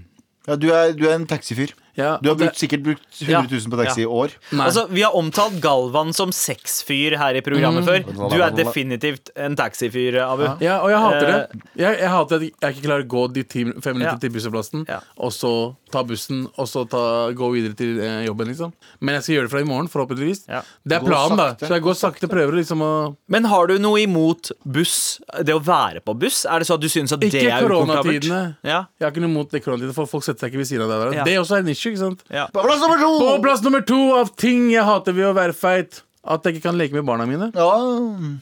ja, 0.47 0.55
du, 0.55 0.71
er, 0.73 0.93
du 0.97 1.05
er 1.07 1.13
en 1.19 1.27
taxifyr 1.29 1.75
Ja, 1.97 2.17
Du 2.21 2.29
har 2.29 2.35
det- 2.35 2.45
brukt, 2.45 2.57
sikkert 2.61 2.83
brukt 2.83 3.21
100 3.21 3.31
Ja. 3.31 3.41
000 3.41 3.71
på 3.73 3.77
taxi 3.83 4.01
i 4.03 4.05
år 4.05 4.29
Nei. 4.51 4.65
Altså, 4.67 4.87
Vi 4.89 5.01
har 5.01 5.11
omtalt 5.17 5.59
Galvan 5.61 6.13
som 6.13 6.29
sexfyr 6.31 7.17
her 7.17 7.35
i 7.35 7.41
programmet 7.41 7.83
før. 7.85 8.03
Du 8.29 8.41
er 8.41 8.51
definitivt 8.51 9.29
en 9.35 9.55
taxifyr, 9.55 10.19
Abu. 10.21 10.43
Ja, 10.63 10.79
og 10.83 10.89
jeg 10.89 10.99
hater 10.99 11.25
det. 11.27 11.39
Eh, 11.41 11.83
Jeg, 11.87 11.99
jeg 11.99 12.09
hater 12.09 12.35
at 12.35 12.41
jeg 12.41 12.75
ikke 12.75 12.85
klarer 12.87 13.03
å 13.03 13.07
gå 13.07 13.33
de 13.33 13.43
ti, 13.43 13.63
fem 13.81 13.97
minutter 13.97 14.13
Ja. 14.13 14.17
til 14.17 14.29
bussplassen, 14.29 14.85
Ja. 14.87 14.99
og 15.17 15.31
så 15.31 15.75
ta 15.91 16.03
bussen, 16.03 16.47
og 16.57 16.67
så 16.67 16.87
ta, 16.89 17.31
gå 17.31 17.51
videre 17.53 17.75
til 17.75 17.99
eh, 18.01 18.25
jobben, 18.27 18.47
liksom. 18.47 18.73
Men 19.01 19.15
jeg 19.15 19.23
skal 19.23 19.35
gjøre 19.35 19.41
det 19.47 19.51
fra 19.51 19.59
i 19.59 19.63
morgen, 19.63 19.87
forhåpentligvis. 19.87 20.45
Ja. 20.49 20.61
Det 20.85 21.01
er 21.01 21.05
planen, 21.05 21.37
da. 21.37 21.53
Så 21.55 21.69
jeg 21.73 21.81
går 21.81 21.95
sakte, 21.95 22.27
prøver 22.29 22.53
liksom 22.61 22.81
å 22.81 23.15
Men 23.29 23.43
har 23.45 23.67
du 23.67 23.77
noe 23.79 23.97
imot 24.05 24.51
buss? 24.65 25.19
Det 25.43 25.53
å 25.55 25.61
være 25.63 26.01
på 26.03 26.17
buss? 26.17 26.45
Er 26.45 26.59
det 26.59 26.67
så 26.67 26.75
at 26.75 26.81
du 26.81 26.87
syns 26.87 27.11
at 27.13 27.19
det 27.19 27.33
Ikke 27.33 27.49
er 27.51 27.63
ukomfortabelt? 27.63 28.21
koronatidene. 28.27 28.55
Ja. 28.63 28.85
Jeg 28.99 29.05
har 29.05 29.11
ikke 29.11 29.21
noe 29.21 29.29
imot 29.31 29.49
det 29.51 29.63
koronatidene, 29.63 29.93
for 29.93 30.05
folk 30.05 30.23
setter 30.23 30.39
seg 30.47 30.51
ikke 30.53 30.57
ved 30.57 30.67
siden 30.67 30.81
av 30.91 31.11
deg. 31.11 31.13
Ja. 31.17 31.23
Det 31.23 31.37
også 31.39 31.55
er 31.55 31.59
en 31.59 31.69
issue, 31.69 31.86
ikke 31.91 32.01
sant? 32.03 32.25
Ja. 32.33 32.47
På 32.53 32.63
plass 32.65 32.81
nummer 32.83 32.99
to 33.01 33.13
På 33.21 33.31
plass 33.43 33.63
nummer 33.65 33.85
to 33.87 34.01
av 34.19 34.33
ting 34.39 34.67
jeg 34.73 34.85
hater 34.87 35.15
ved 35.17 35.29
å 35.29 35.33
være 35.37 35.55
feit, 35.57 36.01
at 36.27 36.43
jeg 36.43 36.57
ikke 36.57 36.65
kan 36.67 36.75
leke 36.79 36.91
med 36.97 37.05
barna 37.07 37.23
mine. 37.29 37.47
ja. 37.55 37.67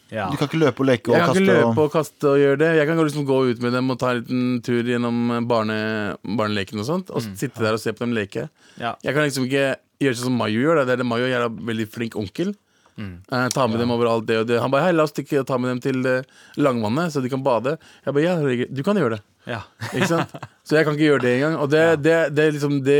Ja. 0.10 0.28
Du 0.32 0.38
kan 0.40 0.48
ikke 0.50 0.58
løpe 0.62 0.82
og 0.82 0.88
leke 0.90 1.12
og 1.12 1.16
Jeg 1.16 1.22
kan 1.22 1.30
kaste 1.34 1.44
ikke 1.44 1.54
løpe 1.54 1.70
og... 1.76 1.82
og 1.86 1.92
kaste 1.94 2.30
og 2.32 2.38
gjøre 2.42 2.58
det. 2.64 2.70
Jeg 2.80 2.88
kan 2.90 3.02
liksom 3.04 3.26
gå 3.30 3.40
ut 3.52 3.62
med 3.62 3.76
dem 3.78 3.90
og 3.94 4.00
ta 4.02 4.12
en 4.16 4.22
liten 4.24 4.44
tur 4.66 4.90
gjennom 4.90 5.48
barne, 5.50 5.78
barneleken 6.26 6.82
og 6.82 6.88
sånt, 6.90 7.12
og 7.14 7.22
sitte 7.38 7.62
der 7.62 7.78
og 7.78 7.82
se 7.84 7.94
på 7.94 8.06
dem 8.08 8.16
leke. 8.18 8.48
Ja. 8.82 8.96
Jeg 9.06 9.14
kan 9.18 9.28
liksom 9.28 9.46
ikke 9.46 9.76
gjøre 10.02 10.18
sånn 10.18 10.32
som 10.32 10.40
Mayo 10.42 10.64
gjør. 10.66 10.82
Det 10.86 10.96
er 10.98 11.04
det 11.04 11.08
Mayo 11.14 11.30
er 11.30 11.46
en 11.46 11.60
veldig 11.70 11.88
flink 11.94 12.18
onkel. 12.20 12.56
Eh, 12.98 13.48
ta 13.52 13.68
med 13.68 13.82
dem 13.84 13.92
overalt 13.92 14.26
det 14.26 14.38
og 14.40 14.46
det. 14.48 14.58
Han 14.64 14.72
bare 14.72 14.88
hei, 14.88 14.96
la 14.96 15.04
oss 15.04 15.12
stikke 15.12 15.42
og 15.42 15.48
ta 15.50 15.58
med 15.60 15.74
dem 15.74 15.82
til 15.84 16.06
eh, 16.08 16.22
Langvannet, 16.58 17.12
så 17.12 17.22
de 17.22 17.30
kan 17.30 17.44
bade. 17.44 17.76
Jeg 18.06 18.16
bare 18.16 18.24
ja, 18.24 18.66
du 18.72 18.82
kan 18.88 18.96
gjøre 18.98 19.18
det. 19.18 19.24
Ja. 19.50 19.62
Ikke 19.92 20.10
sant? 20.10 20.34
Så 20.66 20.78
jeg 20.80 20.88
kan 20.88 20.98
ikke 20.98 21.12
gjøre 21.12 21.26
det 21.26 21.36
engang. 21.38 21.60
Og 21.62 21.70
det, 21.70 21.86
det, 22.04 22.18
det, 22.36 22.50
liksom, 22.58 22.80
det 22.86 23.00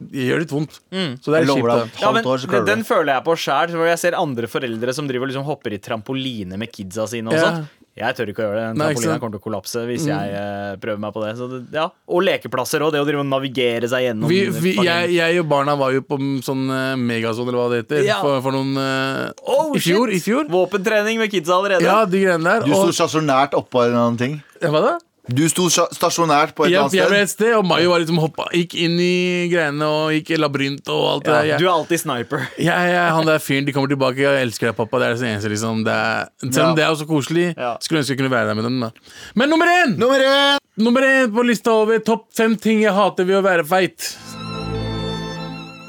gjør 0.00 0.44
litt 0.44 0.54
vondt. 0.54 0.78
Så 1.20 1.32
det 1.32 1.42
er 1.42 1.50
kjipt. 1.50 1.68
deg, 1.68 1.98
Ja, 2.00 2.12
men 2.16 2.24
år 2.26 2.46
den, 2.46 2.64
den 2.68 2.86
føler 2.88 3.14
jeg 3.16 3.26
på 3.26 3.36
sjæl. 3.38 3.76
Jeg 3.90 4.00
ser 4.00 4.16
andre 4.18 4.48
foreldre 4.50 4.94
som 4.96 5.10
driver 5.10 5.28
og 5.28 5.34
liksom 5.34 5.46
hopper 5.48 5.76
i 5.76 5.82
trampoline 5.82 6.58
med 6.60 6.72
kidsa 6.72 7.06
sine. 7.10 7.30
Og 7.30 7.38
Ja. 7.38 7.50
sånt 7.50 7.76
Jeg 8.00 8.14
tør 8.16 8.30
ikke 8.30 8.40
å 8.40 8.44
gjøre 8.46 8.60
det. 8.60 8.66
Trampolina 8.78 9.14
kommer 9.20 9.34
til 9.34 9.40
å 9.40 9.44
kollapse 9.44 9.80
hvis 9.84 10.04
jeg 10.08 10.30
eh, 10.38 10.76
prøver 10.80 11.00
meg 11.02 11.12
på 11.12 11.24
det. 11.24 11.32
Så 11.36 11.48
det 11.50 11.58
ja. 11.74 11.88
Og 12.08 12.22
lekeplasser 12.24 12.84
og 12.86 12.94
det 12.94 13.00
å 13.02 13.04
drive 13.04 13.24
og 13.24 13.28
navigere 13.28 13.90
seg 13.90 14.06
gjennom 14.06 14.30
Vi, 14.30 14.38
vi, 14.62 14.72
jeg, 14.86 15.10
jeg 15.18 15.42
og 15.42 15.48
barna 15.50 15.74
var 15.76 15.92
jo 15.92 16.04
på 16.06 16.16
mm, 16.16 16.38
sånn 16.46 16.62
uh, 16.70 16.94
megazone, 16.96 17.50
eller 17.50 17.60
hva 17.60 17.68
det 17.74 17.82
heter, 17.82 18.06
Ja. 18.06 18.20
for, 18.22 18.38
for 18.46 18.56
noen 18.56 18.78
uh, 18.78 19.34
Oh, 19.42 19.74
I 19.76 19.82
fjor. 19.82 20.14
I 20.14 20.22
fjor. 20.22 20.48
Våpentrening 20.48 21.20
med 21.20 21.34
kidsa 21.34 21.58
allerede. 21.58 21.84
Ja, 21.84 22.06
de 22.08 22.24
greiene 22.24 22.46
der. 22.46 22.64
Du 22.64 22.72
sto 22.72 22.94
stasjonært 23.02 23.58
oppå 23.58 23.84
en 23.90 23.98
annen 23.98 24.20
ting 24.22 24.40
hva 24.60 24.80
da? 24.84 24.96
Du 25.30 25.42
sto 25.52 25.68
stasjonært 25.70 26.54
på 26.58 26.64
et 26.66 26.72
Jeg, 26.72 26.80
eller 26.80 26.96
jeg 26.96 27.06
ble 27.10 27.18
annet 27.20 27.28
et 27.28 27.32
sted, 27.32 27.52
og 27.54 27.66
Mayo 27.68 27.90
var 27.92 28.02
liksom 28.02 28.18
hoppa, 28.18 28.48
gikk 28.56 28.74
inn 28.82 28.96
i 28.98 29.46
greiene 29.52 29.86
og 29.86 30.14
gikk 30.16 30.32
i 30.34 30.38
labyrint 30.40 30.88
og 30.90 31.02
alt 31.10 31.26
det 31.28 31.30
Ja, 31.30 31.36
der. 31.36 31.48
Jeg, 31.52 31.58
du 31.60 31.66
er 31.68 31.72
alltid 31.74 32.02
sniper. 32.02 32.46
jeg, 32.68 32.88
jeg, 32.94 33.04
han 33.14 33.28
der 33.28 33.38
fyren, 33.44 33.68
de 33.68 33.74
kommer 33.76 33.92
tilbake, 33.92 34.24
jeg 34.24 34.46
elsker 34.48 34.70
deg, 34.70 34.76
pappa. 34.80 34.98
Det 35.02 35.06
er 35.10 35.14
det 35.20 35.28
eneste, 35.30 35.52
liksom. 35.52 35.84
Det 35.86 35.94
er, 35.94 36.30
selv 36.48 36.64
om 36.64 36.72
Ja. 36.72 36.74
det 36.80 36.84
er 36.86 36.94
også 36.96 37.06
koselig, 37.10 37.46
Ja. 37.56 37.74
skulle 37.84 38.02
ønske 38.02 38.16
jeg 38.16 38.22
kunne 38.22 38.32
være 38.34 38.50
der 38.50 38.58
med 38.58 38.64
dem. 38.70 38.80
da 38.80 38.90
Men 39.38 39.50
nummer 39.54 39.66
én! 39.70 39.94
Nummer 40.00 40.18
én 40.24 40.58
Nummer 40.80 41.02
én 41.04 41.28
på 41.34 41.42
lista 41.44 41.70
over 41.76 41.98
topp 42.00 42.26
fem 42.34 42.56
ting 42.56 42.80
jeg 42.82 42.94
hater 42.96 43.24
ved 43.28 43.36
å 43.36 43.42
være 43.44 43.66
feit. 43.68 44.16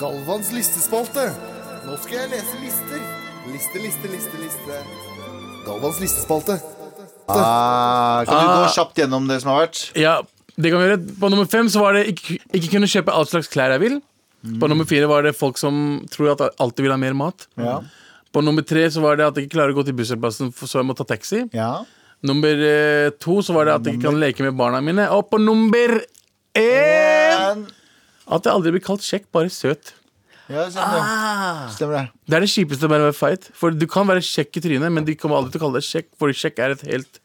Galvans 0.02 0.52
listespalte. 0.52 1.30
Nå 1.88 1.96
skal 2.04 2.18
jeg 2.26 2.30
lese 2.34 2.60
lister. 2.62 3.02
Liste, 3.54 3.80
liste, 3.82 4.12
liste, 4.12 4.38
liste. 4.42 4.82
Galvans 5.66 6.00
listespalte. 6.04 6.60
Ah, 7.30 8.24
Kan 8.26 8.34
du 8.34 8.48
Ah. 8.52 8.66
gå 8.66 8.74
kjapt 8.76 8.96
gjennom 8.98 9.28
det 9.28 9.42
som 9.42 9.52
har 9.52 9.68
vært? 9.68 9.92
Ja, 9.96 10.22
det 10.58 10.72
kan 10.72 10.80
vi 10.82 10.88
gjøre 10.90 11.20
På 11.20 11.30
nummer 11.30 11.46
fem 11.50 11.68
så 11.70 11.80
var 11.82 11.94
det 11.94 12.08
ikke, 12.14 12.40
ikke 12.54 12.72
kunne 12.76 12.88
kjøpe 12.90 13.14
all 13.14 13.26
slags 13.26 13.48
klær 13.52 13.72
jeg 13.76 13.80
vil. 13.82 14.02
På 14.60 14.68
nummer 14.70 14.86
fire 14.90 15.06
var 15.08 15.22
det 15.24 15.36
folk 15.38 15.58
som 15.58 16.02
tror 16.10 16.32
at 16.34 16.40
jeg 16.40 16.50
alltid 16.60 16.82
vil 16.88 16.92
ha 16.92 16.98
mer 16.98 17.14
mat. 17.14 17.46
Ja, 17.58 17.82
På 18.34 18.42
nummer 18.44 18.62
tre 18.66 18.88
så 18.90 19.02
var 19.02 19.16
det 19.18 19.26
at 19.28 19.36
jeg 19.38 19.46
ikke 19.48 19.58
klarer 19.60 19.74
å 19.76 19.78
gå 19.78 19.86
til 19.86 19.94
bussholdeplassen, 19.94 20.50
så 20.56 20.80
jeg 20.80 20.86
må 20.88 20.96
ta 20.98 21.04
taxi. 21.06 21.48
ja. 21.54 21.84
Nummer 22.24 22.54
eh, 22.54 23.10
to 23.18 23.42
så 23.42 23.50
var 23.54 23.66
det 23.66 23.74
at 23.74 23.84
jeg 23.86 23.96
ikke 23.98 24.12
kan 24.12 24.20
leke 24.22 24.44
med 24.46 24.54
barna 24.56 24.78
mine. 24.80 25.08
Og 25.10 25.24
på 25.32 25.40
nummer 25.42 25.96
én 26.54 27.64
at 28.32 28.46
jeg 28.46 28.54
aldri 28.54 28.72
blir 28.76 28.84
kalt 28.86 29.02
kjekk, 29.02 29.26
bare 29.34 29.50
søt. 29.50 29.94
Ja, 30.52 30.68
stemmer 30.70 31.00
Ah. 31.02 31.68
Stemmer 31.74 31.98
det. 31.98 32.06
Det 32.28 32.36
er 32.38 32.46
det 32.46 32.50
kjipeste 32.52 32.90
med 32.92 33.02
å 33.02 33.08
være 33.10 33.18
feit. 33.18 33.50
For 33.58 33.72
du 33.72 33.86
kan 33.88 34.08
være 34.08 34.22
kjekk 34.26 34.58
i 34.58 34.64
trynet, 34.68 34.92
men 34.92 35.06
de 35.08 35.16
kommer 35.16 35.38
aldri 35.42 35.52
til 35.56 35.62
å 35.62 35.64
kalle 35.66 35.80
deg 35.82 35.88
kjekk, 35.90 36.08
fordi 36.20 36.38
kjekk 36.44 36.60
er 36.66 36.72
et 36.78 36.82
helt 36.92 37.20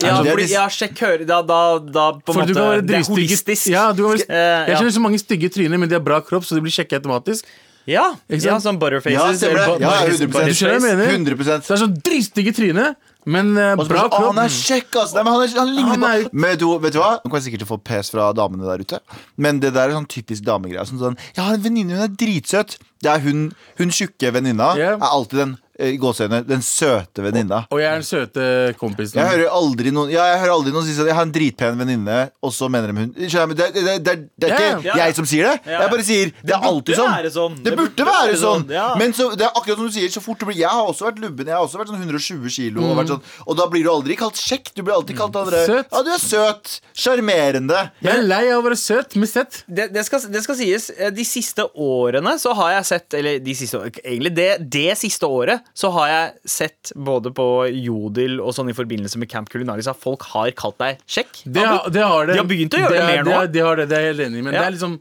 Ja, 0.00 0.22
det 0.24 0.32
fordi, 0.32 0.46
ja 0.48 0.62
sjekk 0.72 0.96
hører 1.04 1.26
da, 1.28 1.42
da, 1.44 1.78
da 1.78 2.06
på 2.24 2.32
en 2.32 2.40
måte 2.40 2.86
Det 2.88 2.96
er 2.96 3.02
holistisk. 3.10 3.68
Ja, 3.68 3.92
du 3.92 4.02
kan 4.06 4.16
være, 4.16 4.24
Eh, 4.28 4.68
jeg 4.70 4.78
kjenner 4.80 4.94
så 4.96 5.02
mange 5.04 5.20
stygge 5.20 5.50
tryner, 5.52 5.78
men 5.78 5.88
de 5.88 5.94
har 5.98 6.00
bra 6.04 6.20
kropp, 6.24 6.44
så 6.48 6.56
de 6.56 6.62
blir 6.64 6.72
kjekke 6.72 6.96
automatisk. 6.96 7.44
Ja, 7.84 8.14
ja, 8.30 8.56
sånn 8.62 8.78
butterfaces. 8.78 9.12
Ja, 9.12 9.26
stemmer 9.34 9.58
det. 9.58 9.80
Ja, 9.82 9.90
butter- 10.06 10.28
100%. 10.30 10.46
Du 10.46 10.54
skjønner 10.54 10.78
hva 10.80 10.88
jeg 10.88 10.98
mener? 11.02 11.34
100%. 11.34 11.66
det 11.66 11.70
er 11.76 11.82
sånn 11.82 11.96
dritstygge 12.00 12.52
tryne, 12.56 12.94
men 13.26 13.52
eh, 13.56 13.72
Og 13.78 13.84
så 13.86 13.92
bra 13.92 14.02
bare 14.08 14.10
sånn, 14.10 14.12
«Å, 14.12 14.18
kropp. 14.18 14.36
Han 14.36 14.40
er 14.44 14.54
kjekk, 14.56 14.96
ass! 15.02 15.12
Nei, 15.14 15.22
men 15.22 15.32
han, 15.32 15.42
er, 15.44 15.52
han 15.60 15.74
ligner 15.76 15.90
Han 15.92 16.06
er- 16.08 16.24
på 16.26 16.30
Men 16.34 16.50
vet 16.50 16.60
du, 16.62 16.66
vet 16.82 16.92
du 16.96 16.98
hva? 16.98 17.10
Nå 17.22 17.30
kommer 17.30 17.44
sikkert 17.44 17.62
til 17.62 17.68
å 17.68 17.72
få 17.74 17.78
pes 17.84 18.10
fra 18.10 18.32
damene 18.34 18.66
der 18.66 18.82
ute. 18.82 18.98
Men 19.36 19.60
det 19.62 19.72
der 19.76 19.88
er 19.92 19.94
sånn 19.98 20.08
typisk 20.10 20.42
damegreie. 20.48 20.84
Sånn, 20.88 20.98
sånn, 20.98 21.18
jeg 21.36 21.44
har 21.44 21.54
en 21.54 21.62
venninne, 21.68 21.94
hun 21.98 22.06
er 22.08 22.16
dritsøt. 22.18 22.78
Det 23.02 23.10
er 23.10 23.22
hun, 23.24 23.52
hun 23.78 23.90
tjukke 23.94 24.32
venninna. 24.34 24.72
Ja. 24.78 24.94
Er 24.98 25.06
alltid 25.12 25.38
den 25.44 25.54
i 25.82 25.96
gåseøyne, 26.00 26.42
den 26.46 26.62
søte 26.64 27.24
venninna. 27.24 27.62
Og 27.72 27.80
jeg 27.82 27.88
er 27.90 28.00
den 28.00 28.06
søte 28.06 28.44
kompisen. 28.80 29.18
Jeg 29.20 29.28
hører 29.32 29.52
aldri 29.56 29.92
noen 29.94 30.10
Ja, 30.12 30.26
jeg 30.32 30.42
hører 30.44 30.54
aldri 30.56 30.72
noen 30.74 30.86
si 30.86 30.94
sånn 30.96 31.08
Jeg 31.10 31.16
har 31.18 31.26
en 31.26 31.32
dritpen 31.34 31.78
venninne, 31.80 32.18
og 32.42 32.52
så 32.54 32.68
mener 32.72 32.92
de 32.92 33.02
hun 33.02 33.12
Skjønner 33.16 33.42
jeg, 33.42 33.48
men 33.52 33.58
Det, 33.58 33.66
det, 33.74 33.96
det, 34.06 34.14
det 34.42 34.48
er 34.48 34.54
ikke 34.54 34.68
Ja, 34.68 34.80
ja. 34.88 34.96
jeg 35.06 35.16
som 35.18 35.28
sier 35.28 35.48
det. 35.48 35.54
Ja. 35.66 35.80
Jeg 35.82 35.92
bare 35.94 36.06
sier 36.06 36.32
det, 36.42 36.54
er 36.56 36.66
alltid 36.68 36.98
sånn. 36.98 37.28
sånn. 37.36 37.58
Det, 37.64 37.74
burde 37.78 38.06
være 38.08 38.36
sånn. 38.40 38.66
ja. 38.72 38.86
Men 39.00 39.14
så, 39.16 39.28
det 39.38 39.46
er 39.46 39.52
akkurat 39.58 39.80
som 39.80 39.88
du 39.90 39.94
sier, 39.94 40.12
så 40.12 40.22
fort 40.24 40.40
du 40.40 40.46
blir 40.48 40.60
Jeg 40.62 40.70
har 40.70 40.88
også 40.88 41.08
vært 41.08 41.20
lubben. 41.22 41.50
Jeg 41.50 41.56
har 41.56 41.66
også 41.66 41.80
vært 41.80 41.92
sånn 41.92 42.02
120 42.02 42.54
kilo. 42.56 42.84
Og, 42.86 42.96
vært 42.98 43.12
sånn, 43.14 43.22
og 43.46 43.58
da 43.58 43.66
blir 43.72 43.86
du 43.86 43.90
aldri 43.92 44.16
kalt 44.20 44.38
kjekk. 44.40 44.72
Du 44.76 44.82
blir 44.84 44.96
alltid 44.96 45.18
kalt 45.18 45.36
andre 45.42 45.64
Søt. 45.66 45.90
Ja, 45.92 46.02
du 46.06 46.10
er 46.14 46.22
søt. 46.22 46.76
Sjarmerende. 46.98 47.82
Jeg 48.04 48.12
er 48.14 48.26
lei 48.26 48.42
av 48.52 48.62
å 48.62 48.66
være 48.66 48.78
søt. 48.80 49.16
Med 49.20 49.30
sett. 49.30 49.62
det, 49.66 49.88
det, 49.94 50.04
skal, 50.08 50.24
det 50.32 50.42
skal 50.44 50.58
sies, 50.58 50.88
eh, 50.96 51.12
de 51.14 51.24
siste 51.26 51.66
årene 51.78 52.36
så 52.42 52.54
har 52.58 52.76
jeg 52.78 52.88
sett 52.88 53.16
Eller 53.18 53.40
de 53.44 53.54
siste, 53.56 53.80
egentlig 54.02 54.32
det, 54.36 54.48
det 54.72 54.92
siste 55.00 55.28
året 55.28 55.71
så 55.74 55.90
har 55.94 56.06
jeg 56.08 56.50
sett 56.52 56.92
både 56.96 57.30
på 57.32 57.46
Jodel 57.72 58.40
og 58.44 58.52
sånn 58.56 58.68
i 58.68 58.76
forbindelse 58.76 59.18
med 59.22 59.30
Camp 59.32 59.48
Culinaris 59.52 59.88
at 59.88 59.96
folk 60.00 60.22
har 60.34 60.50
kalt 60.58 60.76
deg 60.82 60.98
kjekk. 61.06 61.42
Det, 61.46 61.64
har- 61.64 61.88
det 61.90 62.02
har 62.04 62.26
det. 62.26 62.34
De 62.36 62.42
har 62.44 62.50
begynt 62.50 62.74
å 62.76 62.82
gjøre 62.82 62.92
det 62.92 63.00
det 63.00 63.08
mer 63.08 63.24
nå. 63.24 63.40
Det, 63.46 63.52
det, 63.56 63.62
har 63.66 63.76
det, 63.80 63.88
det 63.88 63.96
er 63.98 64.06
jeg 64.06 64.14
helt 64.14 64.26
enig 64.28 64.38
i. 64.38 64.42
Men 64.48 64.54
Ja. 64.54 64.60
det 64.60 64.66
er 64.68 64.76
liksom 64.76 65.00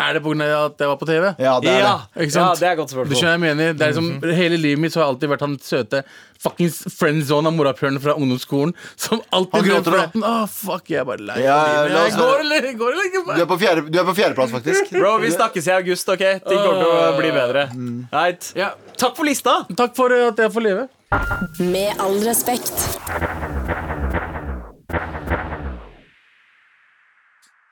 Er 0.00 0.16
det 0.16 0.22
pga. 0.24 0.46
at 0.64 0.80
jeg 0.80 0.88
var 0.88 0.96
på 0.96 1.06
TV? 1.08 1.24
Ja, 1.38 1.54
det 1.60 1.68
er 1.70 1.78
Ja, 1.82 1.92
det. 2.14 2.24
Ikke 2.24 2.32
sant? 2.32 2.46
ja, 2.46 2.54
det 2.60 2.68
er 2.70 2.76
godt 2.78 2.92
spørsmål. 2.94 3.10
Du 3.10 3.18
skjønner 3.18 3.36
jeg 3.36 3.42
mener? 3.44 3.72
Det 3.76 3.84
er 3.84 3.90
liksom, 3.92 4.36
Hele 4.38 4.56
livet 4.60 4.80
mitt 4.80 4.94
så 4.94 5.00
har 5.00 5.06
jeg 5.06 5.14
alltid 5.14 5.32
vært 5.34 5.44
han 5.44 5.56
søte 5.60 6.00
fuckings 6.40 6.78
friendzone 6.96 7.50
av 7.50 7.52
morapuleren 7.52 8.00
fra 8.00 8.14
ungdomsskolen. 8.16 8.72
Som 8.96 9.20
alltid 9.36 9.66
gråter, 9.68 9.90
dro 9.92 10.22
Å, 10.22 10.30
Åh, 10.30 10.46
fuck, 10.48 10.88
jeg 10.88 11.02
er 11.02 11.08
bare 11.10 11.20
lei 11.28 11.36
Ja, 11.44 11.58
av 11.58 11.90
livet. 11.90 12.00
Jeg 12.00 12.16
går 12.16 12.44
eller 12.46 12.70
går 12.80 12.94
eller 12.96 13.10
ikke? 13.10 13.24
Du 13.36 13.42
er 13.44 13.50
på, 13.52 13.58
fjerde, 13.60 13.84
du 13.92 13.98
er 14.00 14.08
på 14.08 14.14
fjerdeplass, 14.16 14.54
faktisk. 14.56 14.90
Bro, 15.00 15.18
vi 15.20 15.34
snakkes 15.34 15.68
i 15.68 15.74
august, 15.76 16.08
OK? 16.16 16.24
Ting 16.48 16.62
kommer 16.64 16.80
til 16.80 16.94
å 16.96 17.12
bli 17.20 17.34
bedre. 17.36 17.66
Right. 18.14 18.52
Ja. 18.56 18.72
Takk 18.96 19.20
for 19.20 19.28
lista! 19.28 19.58
Takk 19.76 19.92
for 20.00 20.16
at 20.16 20.40
jeg 20.40 20.54
får 20.56 20.64
leve. 20.64 20.88
Med 21.60 22.00
all 22.00 22.16
respekt. 22.24 22.88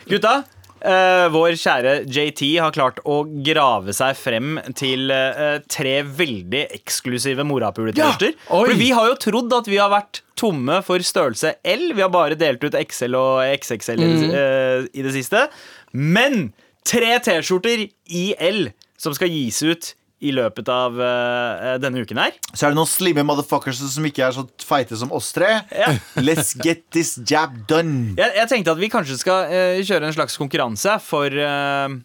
Gutta, 0.09 0.43
eh, 0.83 1.27
vår 1.35 1.57
kjære 1.59 1.93
JT 2.07 2.43
har 2.63 2.73
klart 2.77 3.01
å 3.09 3.21
grave 3.45 3.93
seg 3.97 4.17
frem 4.19 4.59
til 4.79 5.11
uh, 5.11 5.59
tre 5.71 6.03
veldig 6.03 6.65
eksklusive 6.79 7.45
morapuletørster. 7.49 8.35
Ja! 8.37 8.55
Oi! 8.59 8.65
For 8.71 8.75
vi 8.81 8.91
har 8.97 9.11
jo 9.11 9.19
trodd 9.23 9.53
at 9.59 9.69
vi 9.71 9.79
har 9.81 9.91
vært 9.93 10.23
tomme 10.39 10.81
for 10.87 11.03
størrelse 11.03 11.57
L. 11.67 11.89
Vi 11.97 12.05
har 12.05 12.13
bare 12.15 12.39
delt 12.39 12.63
ut 12.65 12.77
XL 12.79 13.15
og 13.19 13.43
XXL 13.59 13.99
Mhm. 14.05 14.31
eh, 14.35 14.89
i 14.95 15.03
det 15.03 15.13
siste. 15.17 15.49
Men 15.93 16.53
tre 16.87 17.19
T-skjorter 17.21 17.89
i 18.15 18.27
L 18.39 18.69
som 18.99 19.15
skal 19.15 19.29
gis 19.31 19.63
ut 19.63 19.95
i 20.19 20.33
løpet 20.35 20.69
av 20.73 20.97
uh, 20.99 21.77
denne 21.79 22.03
uken 22.03 22.19
her. 22.19 22.35
Så 22.51 22.67
er 22.67 22.73
det 22.73 22.79
noen 22.79 22.91
slimme 22.91 23.23
motherfuckers 23.27 23.81
som 23.93 24.07
ikke 24.09 24.25
er 24.27 24.35
så 24.35 24.45
feite 24.67 24.99
som 24.99 25.13
oss 25.15 25.31
tre. 25.37 25.61
Ja. 25.71 25.93
Let's 26.29 26.57
get 26.59 26.89
this 26.95 27.17
jab 27.23 27.55
done. 27.71 28.17
Jeg, 28.19 28.35
jeg 28.41 28.51
tenkte 28.51 28.75
at 28.75 28.83
vi 28.83 28.91
kanskje 28.93 29.21
skal 29.21 29.53
uh, 29.53 29.79
kjøre 29.87 30.11
en 30.11 30.17
slags 30.17 30.39
konkurranse 30.41 30.99
for, 31.07 31.31
uh, 31.31 31.99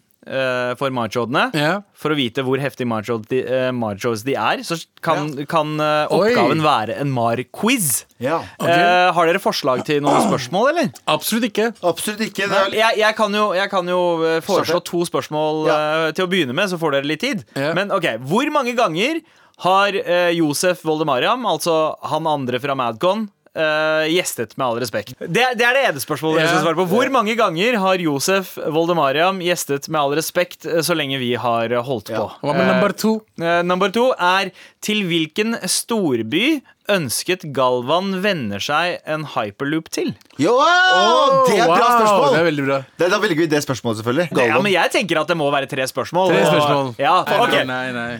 for 0.78 0.90
machoene, 0.90 1.50
Ja. 1.54 1.82
For 1.94 2.10
å 2.12 2.16
vite 2.16 2.42
hvor 2.44 2.58
heftige 2.60 2.86
machos 2.88 3.26
de, 3.28 3.42
eh, 3.44 3.70
machos 3.72 4.22
de 4.24 4.34
er, 4.34 4.58
så 4.64 4.76
kan, 5.04 5.30
kan 5.46 5.74
eh, 5.80 6.06
oppgaven 6.12 6.60
Oi. 6.60 6.64
være 6.64 6.96
en 7.00 7.10
mar-quiz. 7.12 8.04
Ja. 8.20 8.38
Eh, 8.60 9.12
har 9.12 9.26
dere 9.28 9.40
forslag 9.40 9.84
til 9.84 10.00
noen 10.04 10.20
spørsmål, 10.28 10.70
eller? 10.72 10.90
Absolutt 11.08 11.48
ikke. 11.50 11.70
Absolutt 11.84 12.20
ikke. 12.28 12.48
Det 12.48 12.58
er 12.62 12.70
Jeg, 12.78 12.98
jeg, 13.04 13.16
kan 13.16 13.32
jo, 13.36 13.52
jeg 13.54 13.70
kan 13.70 13.86
jo 13.88 14.00
eh, 14.24 14.40
foreslå 14.44 14.82
to 14.84 15.04
spørsmål 15.08 15.66
Ja. 15.68 15.78
eh, 16.08 16.12
til 16.12 16.26
å 16.26 16.30
begynne 16.30 16.54
med, 16.56 16.68
så 16.72 16.78
får 16.80 16.92
dere 16.98 17.08
litt 17.12 17.20
tid. 17.24 17.44
Ja. 17.56 17.72
Men 17.76 17.90
ok, 17.92 18.14
hvor 18.24 18.48
mange 18.52 18.74
ganger 18.76 19.20
har 19.64 19.94
eh, 19.94 20.32
Josef 20.34 20.82
Voldemariam, 20.82 21.44
altså 21.46 21.94
han 22.10 22.26
andre 22.26 22.58
fra 22.60 22.74
Madcon, 22.74 23.28
eh, 23.54 24.04
gjestet 24.12 24.56
med 24.58 24.66
all 24.66 24.80
respekt? 24.82 25.14
Det, 25.20 25.40
er- 25.42 25.54
det 25.58 25.64
er 25.66 25.74
det 25.78 25.84
ene 25.90 26.02
spørsmålet 26.02 26.42
jeg 26.42 26.48
skal 26.52 26.62
svare 26.66 26.78
på. 26.80 26.86
Hvor 26.90 27.10
mange 27.14 27.36
ganger 27.38 27.78
har 27.78 28.02
Josef 28.02 28.56
Voldemariam 28.58 29.38
gjestet 29.44 29.88
med 29.88 30.00
all 30.00 30.14
respekt 30.18 30.66
eh, 30.66 30.80
så 30.82 30.96
lenge 30.98 31.18
vi 31.22 31.32
har 31.38 31.70
eh, 31.72 31.82
holdt 31.86 32.10
på? 32.14 32.26
Hva 32.42 32.54
med 32.56 32.66
nummer 32.72 32.92
to? 32.98 33.14
Uh, 33.40 33.62
number 33.66 33.90
to 33.94 34.10
er 34.18 34.50
til 34.84 35.02
hvilken 35.08 35.56
storby 35.70 36.60
ønsket 36.92 37.46
Galvan 37.56 38.18
venner 38.20 38.60
seg 38.60 38.98
en 39.08 39.22
hyperloop 39.34 39.86
til? 39.94 40.10
Jo, 40.36 40.52
det 40.60 41.56
er 41.56 41.64
et 41.64 41.70
bra 41.70 41.88
spørsmål! 41.94 42.28
Det 42.34 42.40
er 42.42 42.48
veldig 42.50 42.66
bra. 42.68 42.78
Det, 43.00 43.08
da 43.14 43.18
velger 43.22 43.40
vi 43.40 43.46
det 43.54 43.62
spørsmålet, 43.64 44.02
selvfølgelig. 44.02 44.28
Det, 44.36 44.46
ja, 44.50 44.58
men 44.60 44.72
jeg 44.74 44.92
tenker 44.92 45.22
at 45.22 45.30
det 45.32 45.36
må 45.40 45.48
være 45.54 45.70
tre 45.70 45.86
spørsmål. 45.88 46.34
Tre 46.34 46.44
og- 46.74 47.00
Ja, 47.00 47.14
for, 47.24 47.46
ok. 47.46 47.56
Nei, 47.70 47.84
nei. 47.96 48.12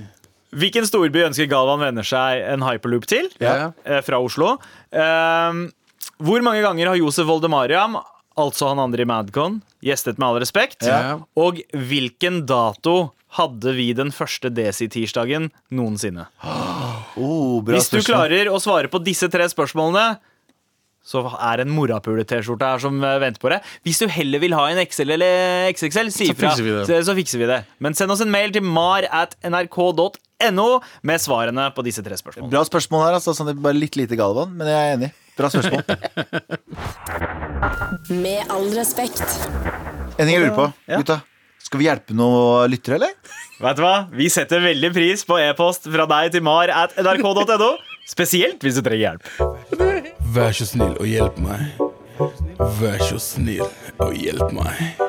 Hvilken 0.55 0.87
storby 0.89 1.25
ønsker 1.27 1.49
Galvan 1.51 1.83
venner 1.83 2.07
seg 2.07 2.43
en 2.55 2.65
hyperloop 2.67 3.07
til? 3.11 3.31
Ja. 3.43 3.73
Eh, 3.85 4.01
fra 4.07 4.21
Oslo. 4.23 4.57
Ehm, 4.95 5.67
hvor 6.23 6.45
mange 6.47 6.63
ganger 6.65 6.93
har 6.93 7.01
Josef 7.01 7.27
Voldemariam, 7.29 7.99
altså 8.39 8.71
han 8.71 8.83
andre 8.83 9.03
i 9.03 9.09
Madcon, 9.09 9.61
gjestet 9.85 10.19
med 10.21 10.29
all 10.29 10.41
respekt? 10.43 10.87
Ja. 10.87 11.19
Og 11.39 11.59
hvilken 11.75 12.45
dato 12.47 13.13
hadde 13.35 13.73
vi 13.75 13.89
den 13.99 14.13
første 14.15 14.51
Desi-tirsdagen 14.55 15.51
noensinne? 15.75 16.29
Oh, 17.19 17.59
bra 17.67 17.75
Hvis 17.77 17.91
du 17.91 17.99
klarer 18.07 18.51
å 18.51 18.61
svare 18.63 18.91
på 18.91 19.01
disse 19.03 19.27
tre 19.33 19.49
spørsmålene, 19.51 20.21
så 21.05 21.21
er 21.37 21.61
en 21.61 21.73
morapule-T-skjorte 21.75 22.65
her 22.65 22.81
som 22.81 22.97
eh, 23.05 23.19
venter 23.21 23.43
på 23.43 23.51
deg. 23.53 23.67
Hvis 23.85 23.99
du 24.01 24.07
heller 24.09 24.41
vil 24.41 24.55
ha 24.57 24.63
en 24.73 24.79
XL 24.81 25.11
eller 25.19 25.67
XXL, 25.75 26.09
si 26.15 26.31
Så 26.31 26.33
ifra. 26.33 26.49
fikser 26.55 26.65
vi 26.65 26.73
det. 26.79 26.85
Så, 26.89 27.01
så 27.11 27.17
fikser 27.19 27.43
vi 27.43 27.49
det. 27.51 27.59
Men 27.85 27.99
send 27.99 28.15
oss 28.15 28.23
en 28.25 28.33
mail 28.33 28.55
til 28.55 28.65
mar 28.65 29.05
at 29.13 29.37
nrk.no 29.45 30.09
med 30.43 31.21
svarene 31.21 31.69
på 31.75 31.83
disse 31.85 32.03
tre 32.03 32.15
spørsmålene. 32.19 32.51
Bra 32.53 32.65
spørsmål 32.67 33.05
her, 33.07 33.15
altså. 33.19 33.33
Sånn, 33.35 33.47
det 33.49 33.55
er 33.57 33.63
bare 33.65 33.75
litt 33.79 33.97
lite 33.97 34.17
Galvan, 34.19 34.53
men 34.57 34.67
jeg 34.67 34.75
er 34.75 34.95
enig. 34.99 35.13
Bra 35.39 35.49
spørsmål. 35.51 35.83
Med 38.11 38.45
all 38.53 38.67
respekt. 38.77 39.23
En 40.19 40.27
ting 40.27 40.35
jeg 40.37 40.43
lurer 40.45 40.55
på, 40.55 40.67
Ja. 40.89 40.97
gutta. 41.01 41.21
Skal 41.65 41.79
vi 41.81 41.85
hjelpe 41.89 42.13
noen 42.15 42.69
lyttere, 42.71 42.95
eller? 43.01 43.09
Vet 43.61 43.77
du 43.79 43.83
hva? 43.83 44.07
Vi 44.13 44.29
setter 44.29 44.61
veldig 44.61 44.93
pris 44.93 45.25
på 45.25 45.39
e-post 45.41 45.89
fra 45.91 46.05
deg 46.07 46.33
til 46.35 46.43
mar 46.45 46.69
at 46.69 46.93
nrk.no. 47.01 47.71
Spesielt 48.07 48.61
hvis 48.61 48.75
du 48.77 48.83
trenger 48.85 49.17
hjelp. 49.17 49.23
Vær 50.35 50.53
så 50.53 50.67
snill 50.69 50.93
og 51.01 51.07
hjelp 51.09 51.39
meg. 51.41 51.61
Vær 52.83 52.99
så 53.01 53.17
snill 53.23 53.65
og 53.99 54.13
hjelp 54.13 54.53
meg. 54.53 55.01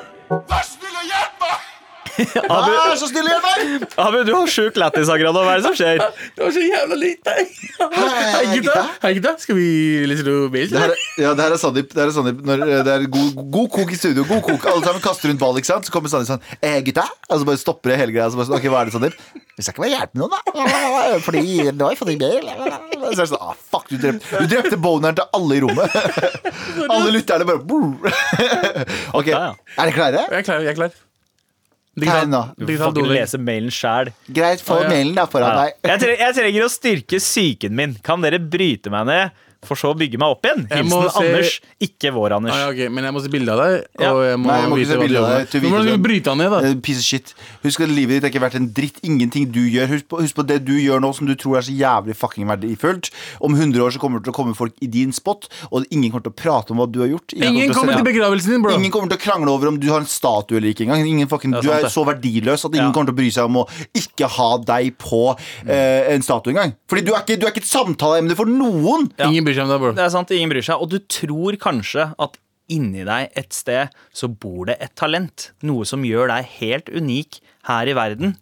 Abu, 2.55 2.71
Vær 2.71 2.95
så 2.99 3.07
snill, 3.09 3.27
hjelp 3.27 3.43
meg! 3.45 3.85
Abu 3.99 4.21
du 4.27 4.31
har 4.35 4.51
sjuk 4.51 4.77
lættis 4.79 5.09
akkurat 5.11 5.35
nå. 5.35 5.41
Hva 5.45 5.55
er 5.55 5.61
det 5.61 5.65
som 5.67 5.75
skjer? 5.75 6.01
Det 6.37 6.43
var 6.45 6.53
så 6.55 6.63
jævla 6.63 6.97
lite. 7.01 7.33
Hei, 7.35 8.43
gutta. 8.55 8.83
Hei, 9.03 9.11
gutta. 9.17 9.33
Skal 9.43 9.57
vi 9.59 9.67
lese 10.07 10.25
noe 10.27 10.47
mail? 10.53 10.69
Det 10.71 10.79
her, 10.83 10.93
er- 10.95 11.23
ja, 11.25 11.33
det 11.35 11.45
her 11.47 11.55
er 11.57 11.61
Sandeep. 11.61 11.91
Det 11.95 12.03
er 12.05 12.13
Sandeep 12.15 12.39
når 12.47 12.63
eh, 12.67 12.83
det 12.87 12.93
er 12.95 13.07
god, 13.15 13.41
god 13.57 13.69
kok 13.75 13.91
i 13.91 13.99
studio. 13.99 14.25
God 14.29 14.43
kok, 14.47 14.67
Alle 14.71 14.85
sammen 14.87 15.03
kaster 15.03 15.31
rundt 15.31 15.41
ball, 15.43 15.59
ikke 15.59 15.71
sant? 15.71 15.87
Så 15.89 15.95
kommer 15.95 16.11
Sandeep 16.13 16.31
sånn 16.31 16.59
eh, 16.61 16.79
gutta? 16.87 17.07
Og 17.29 17.41
så 17.43 17.49
bare 17.51 17.61
stopper 17.61 17.93
det 17.93 17.99
hele 18.03 18.15
greia. 18.15 18.29
Så 18.31 18.39
bare 18.39 18.49
sånn, 18.51 18.59
ok, 18.61 18.69
hva 18.73 18.83
er 18.85 18.91
det, 18.91 18.95
Sandeep? 18.95 19.19
Vi 19.55 19.63
skal 19.63 19.75
ikke 19.75 19.85
bare 19.85 19.93
hjelpe 19.95 20.19
noen, 20.19 20.33
da. 20.35 20.39
Fordi 21.23 21.43
det 21.69 21.79
var 21.79 21.93
jo 21.95 21.99
for 21.99 22.11
en 22.11 22.19
mail. 22.19 22.49
Så 23.05 23.11
er 23.13 23.21
det 23.23 23.29
sånn, 23.31 23.43
ah, 23.43 23.55
fuck, 23.71 23.87
du 23.91 23.97
drepte, 24.01 24.41
du 24.43 24.51
drepte 24.51 24.79
boneren 24.83 25.15
til 25.19 25.27
alle 25.37 25.59
i 25.59 25.63
rommet. 25.63 25.99
Alle 26.89 27.11
lytterne 27.15 27.47
bare. 27.47 27.63
Ok, 29.15 29.29
er 29.31 29.55
dere 29.79 29.93
klare? 29.95 30.25
Jeg 30.31 30.41
er 30.41 30.47
klar. 30.47 30.63
jeg 30.65 30.73
er 30.73 30.79
klar 30.79 30.95
Tegn 31.95 32.33
nå. 32.33 32.41
Du 32.59 32.73
kan 32.73 32.89
får 32.89 32.97
ikke 32.99 33.13
lese 33.13 33.39
mailen 33.39 33.71
sjæl. 33.71 34.11
Greit, 34.27 34.63
få 34.65 34.81
ah, 34.81 34.83
ja. 34.83 34.91
mailen 34.91 35.15
da 35.15 35.23
foran 35.31 35.55
deg. 35.61 35.77
Jeg, 35.85 36.01
trenger, 36.01 36.23
jeg 36.25 36.37
trenger 36.39 36.65
å 36.65 36.71
styrke 36.73 37.19
psyken 37.23 37.77
min. 37.77 37.95
Kan 38.03 38.25
dere 38.25 38.41
bryte 38.41 38.91
meg 38.91 39.07
ned, 39.07 39.44
for 39.65 39.75
så 39.79 39.91
å 39.93 39.97
bygge 39.97 40.17
meg 40.21 40.29
opp 40.35 40.43
igjen? 40.47 40.67
Hilsen 40.71 41.09
se- 41.09 41.23
Anders, 41.25 41.53
ikke 41.81 42.11
vår 42.15 42.35
Anders. 42.37 42.53
Ah, 42.53 42.59
ja, 42.65 42.69
ok, 42.71 42.91
Men 42.91 43.03
jeg 43.05 43.13
må 43.13 43.21
se 43.25 43.29
bilde 43.33 43.49
av 43.51 43.59
deg, 43.63 43.85
Ja. 43.99 44.11
og 44.13 44.21
jeg 44.25 44.37
må, 44.39 44.45
Nei, 44.47 44.59
jeg 44.61 44.69
må 44.69 44.75
ikke 44.75 44.81
vite 44.81 44.87
se 44.87 44.95
hva 44.95 45.01
du 45.01 45.07
bilde 45.07 45.19
av 45.19 45.29
gjør. 45.31 45.51
deg 45.51 45.63
Nå 45.65 45.69
må 45.69 45.83
du 45.85 45.97
bryte 46.05 46.27
han 46.29 46.37
ned, 46.37 46.51
da. 46.51 46.59
Eh, 46.69 46.75
Piece 46.75 46.97
of 46.99 47.03
shit. 47.05 47.33
Husk 47.63 47.81
at 47.81 47.89
livet 47.89 48.21
ditt 48.21 48.23
er 48.23 48.29
ikke 48.33 48.43
verdt 48.45 48.55
en 48.55 48.69
dritt. 48.73 48.99
Ingenting 49.03 49.51
du 49.51 49.59
gjør. 49.69 49.87
Husk 49.95 50.07
på, 50.09 50.21
husk 50.21 50.35
på 50.35 50.45
det 50.47 50.63
du 50.65 50.73
gjør 50.77 50.99
nå 51.01 51.13
som 51.15 51.25
du 51.27 51.35
tror 51.35 51.57
er 51.57 51.61
så 51.61 51.73
jævlig 51.75 52.15
fucking 52.15 52.45
verdifullt. 52.47 53.11
Om 53.41 53.55
100 53.55 53.81
år 53.81 53.91
så 53.91 53.99
kommer 53.99 54.19
det 54.19 54.25
til 54.25 54.33
å 54.33 54.35
komme 54.35 54.55
folk 54.55 54.73
i 54.81 54.87
din 54.87 55.11
spot, 55.11 55.47
og 55.71 55.85
ingen 55.91 56.11
kommer 56.11 56.23
til 56.23 56.33
å 56.33 56.35
prate 56.35 56.71
om 56.71 56.77
hva 56.77 56.89
du 56.91 56.99
har 57.01 57.07
gjort. 57.09 57.33
Ingen 57.33 57.55
ingen 57.55 57.73
kommer 57.73 57.95
til 57.95 58.03
begravelsen 58.05 58.49
din, 58.55 58.61
bro. 58.61 58.71
Ingen 58.75 58.91
kommer 58.91 59.09
til 59.09 59.17
å 59.17 59.21
krangle 59.21 59.49
over 59.49 59.67
om 59.69 59.79
du 59.79 59.87
har 59.89 59.99
en 59.99 60.05
statue 60.05 60.57
eller 60.57 60.69
ikke 60.73 60.85
engang. 60.87 61.05
Ingen 61.07 61.27
fucking, 61.27 61.53
er 61.55 61.61
du 61.61 61.69
er 61.71 61.83
så 61.89 62.05
verdiløs 62.05 62.65
at 62.65 62.71
ingen 62.73 62.87
Ja. 62.87 62.91
kommer 62.91 63.07
til 63.07 63.15
å 63.15 63.17
bry 63.17 63.29
seg 63.29 63.45
om 63.45 63.55
å 63.63 63.67
ikke 63.95 64.27
ha 64.29 64.57
deg 64.57 64.97
på 64.97 65.37
eh, 65.67 66.13
en 66.13 66.21
statue 66.21 66.51
engang. 66.53 66.73
Fordi 66.89 67.05
du 67.05 67.13
er 67.13 67.21
ikke, 67.23 67.39
du 67.39 67.45
er 67.47 67.51
ikke 67.51 67.63
et 67.63 67.69
samtaleemne 67.69 68.35
for 68.35 68.45
noen. 68.45 69.09
Ingen 69.19 69.45
bryr 69.55 69.61
seg 69.61 69.67
om 69.67 69.73
deg, 69.73 69.81
bro. 69.83 69.93
Det 69.95 70.05
er 70.05 70.13
sant, 70.13 70.35
ingen 70.35 70.51
bryr 70.51 70.65
seg. 70.65 70.83
Og 70.83 70.91
du 70.91 70.99
tror 71.11 71.57
kanskje 71.61 72.09
at 72.21 72.39
inni 72.71 73.05
deg 73.05 73.33
et 73.37 73.53
sted 73.53 73.93
så 74.15 74.29
bor 74.29 74.69
det 74.69 74.77
et 74.83 74.93
talent. 74.97 75.51
Noe 75.65 75.85
som 75.87 76.05
gjør 76.05 76.31
deg 76.33 76.47
helt 76.59 76.89
unik 76.91 77.41
her 77.69 77.91
i 77.91 77.97
verden. 77.97 78.35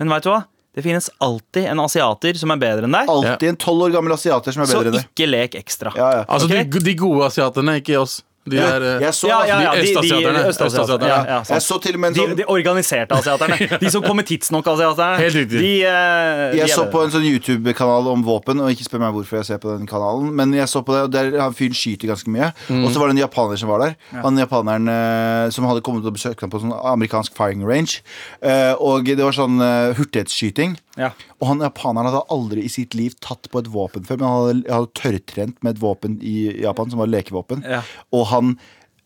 Men 0.00 0.12
veit 0.12 0.26
du 0.26 0.32
hva? 0.32 0.44
Det 0.74 0.82
finnes 0.82 1.06
alltid 1.22 1.68
en 1.70 1.84
asiater 1.84 2.38
som 2.38 2.50
er 2.50 2.58
bedre 2.58 2.88
enn 2.88 2.96
deg. 2.96 3.10
Alltid 3.10 3.52
en 3.52 3.58
tolv 3.62 3.86
år 3.86 3.92
gammel 3.94 4.16
asiater 4.16 4.54
som 4.54 4.64
er 4.64 4.72
bedre 4.72 4.90
enn 4.90 4.96
deg. 4.98 5.04
Så 5.06 5.12
ikke 5.12 5.28
lek 5.30 5.58
ekstra. 5.60 5.92
Ja, 5.94 6.08
ja. 6.18 6.24
Altså, 6.26 6.48
okay? 6.50 6.66
de, 6.66 6.82
de 6.82 6.94
gode 6.98 7.28
asiatene, 7.28 7.76
ikke 7.78 8.00
oss. 8.00 8.18
De 8.44 8.58
er 8.60 8.82
Ja, 9.00 9.10
ja, 9.48 9.60
ja, 9.62 9.70
De 9.72 9.80
de, 9.80 10.08
de, 10.08 10.48
østasiaterne. 10.48 11.08
Ja, 11.08 11.20
ja, 11.28 11.38
jeg 11.48 11.62
så 11.64 11.78
til 11.80 11.96
og 11.96 12.00
med 12.02 12.10
en 12.10 12.16
De, 12.16 12.20
sånn 12.20 12.36
de 12.36 12.44
organiserte 12.52 13.16
asiaterne. 13.16 13.56
De 13.82 13.92
som 13.92 14.04
kommer 14.04 14.26
tidsnok-asiaterne. 14.28 15.16
Helt 15.22 15.38
riktig. 15.38 15.62
De, 15.64 15.70
eh, 15.88 16.42
de 16.52 16.60
Jeg 16.60 16.74
så 16.74 16.84
på 16.92 17.00
en 17.06 17.14
sånn 17.14 17.24
YouTube-kanal 17.24 18.10
om 18.12 18.24
våpen, 18.26 18.60
og 18.60 18.74
ikke 18.74 18.84
spør 18.84 19.04
meg 19.06 19.16
hvorfor 19.16 19.40
jeg 19.40 19.48
ser 19.48 19.62
på 19.62 19.72
den 19.72 19.88
kanalen, 19.88 20.28
men 20.36 20.52
jeg 20.56 20.68
så 20.68 20.84
på 20.84 20.92
det, 20.92 21.02
og 21.08 21.14
der 21.14 21.32
han 21.40 21.56
fyren 21.56 21.78
skyter 21.78 22.12
ganske 22.12 22.34
mye. 22.36 22.50
Mm. 22.68 22.84
Og 22.84 22.92
så 22.92 23.00
var 23.00 23.08
det 23.08 23.16
en 23.16 23.22
japaner 23.24 23.60
som 23.60 23.72
var 23.72 23.86
der. 23.86 23.96
Han 24.20 24.42
japaneren 24.44 24.92
eh, 24.92 25.48
som 25.54 25.68
hadde 25.70 25.84
kommet 25.86 26.04
og 26.04 26.18
besøkt 26.18 26.44
ham 26.44 26.52
på 26.52 26.60
sånn 26.60 26.76
amerikansk 26.76 27.32
firing 27.38 27.64
range. 27.64 28.02
Eh, 28.44 28.74
og 28.76 29.08
det 29.08 29.22
var 29.24 29.36
sånn 29.36 29.56
hurtighetsskyting. 29.96 30.76
Ja. 31.00 31.10
Og 31.40 31.48
han 31.50 31.64
japaneren 31.64 32.06
hadde 32.12 32.22
aldri 32.34 32.64
i 32.66 32.70
sitt 32.70 32.94
liv 32.94 33.16
tatt 33.24 33.48
på 33.50 33.58
et 33.62 33.70
våpen 33.72 34.06
før, 34.06 34.20
men 34.20 34.28
han 34.28 34.38
hadde, 34.38 34.74
hadde 34.76 34.94
tørrtrent 35.00 35.60
med 35.64 35.74
et 35.74 35.82
våpen 35.82 36.16
i 36.22 36.36
Japan 36.62 36.92
som 36.92 37.02
var 37.02 37.10
lekevåpen. 37.10 37.64
Ja. 37.66 37.80
Og 38.14 38.28
han 38.30 38.54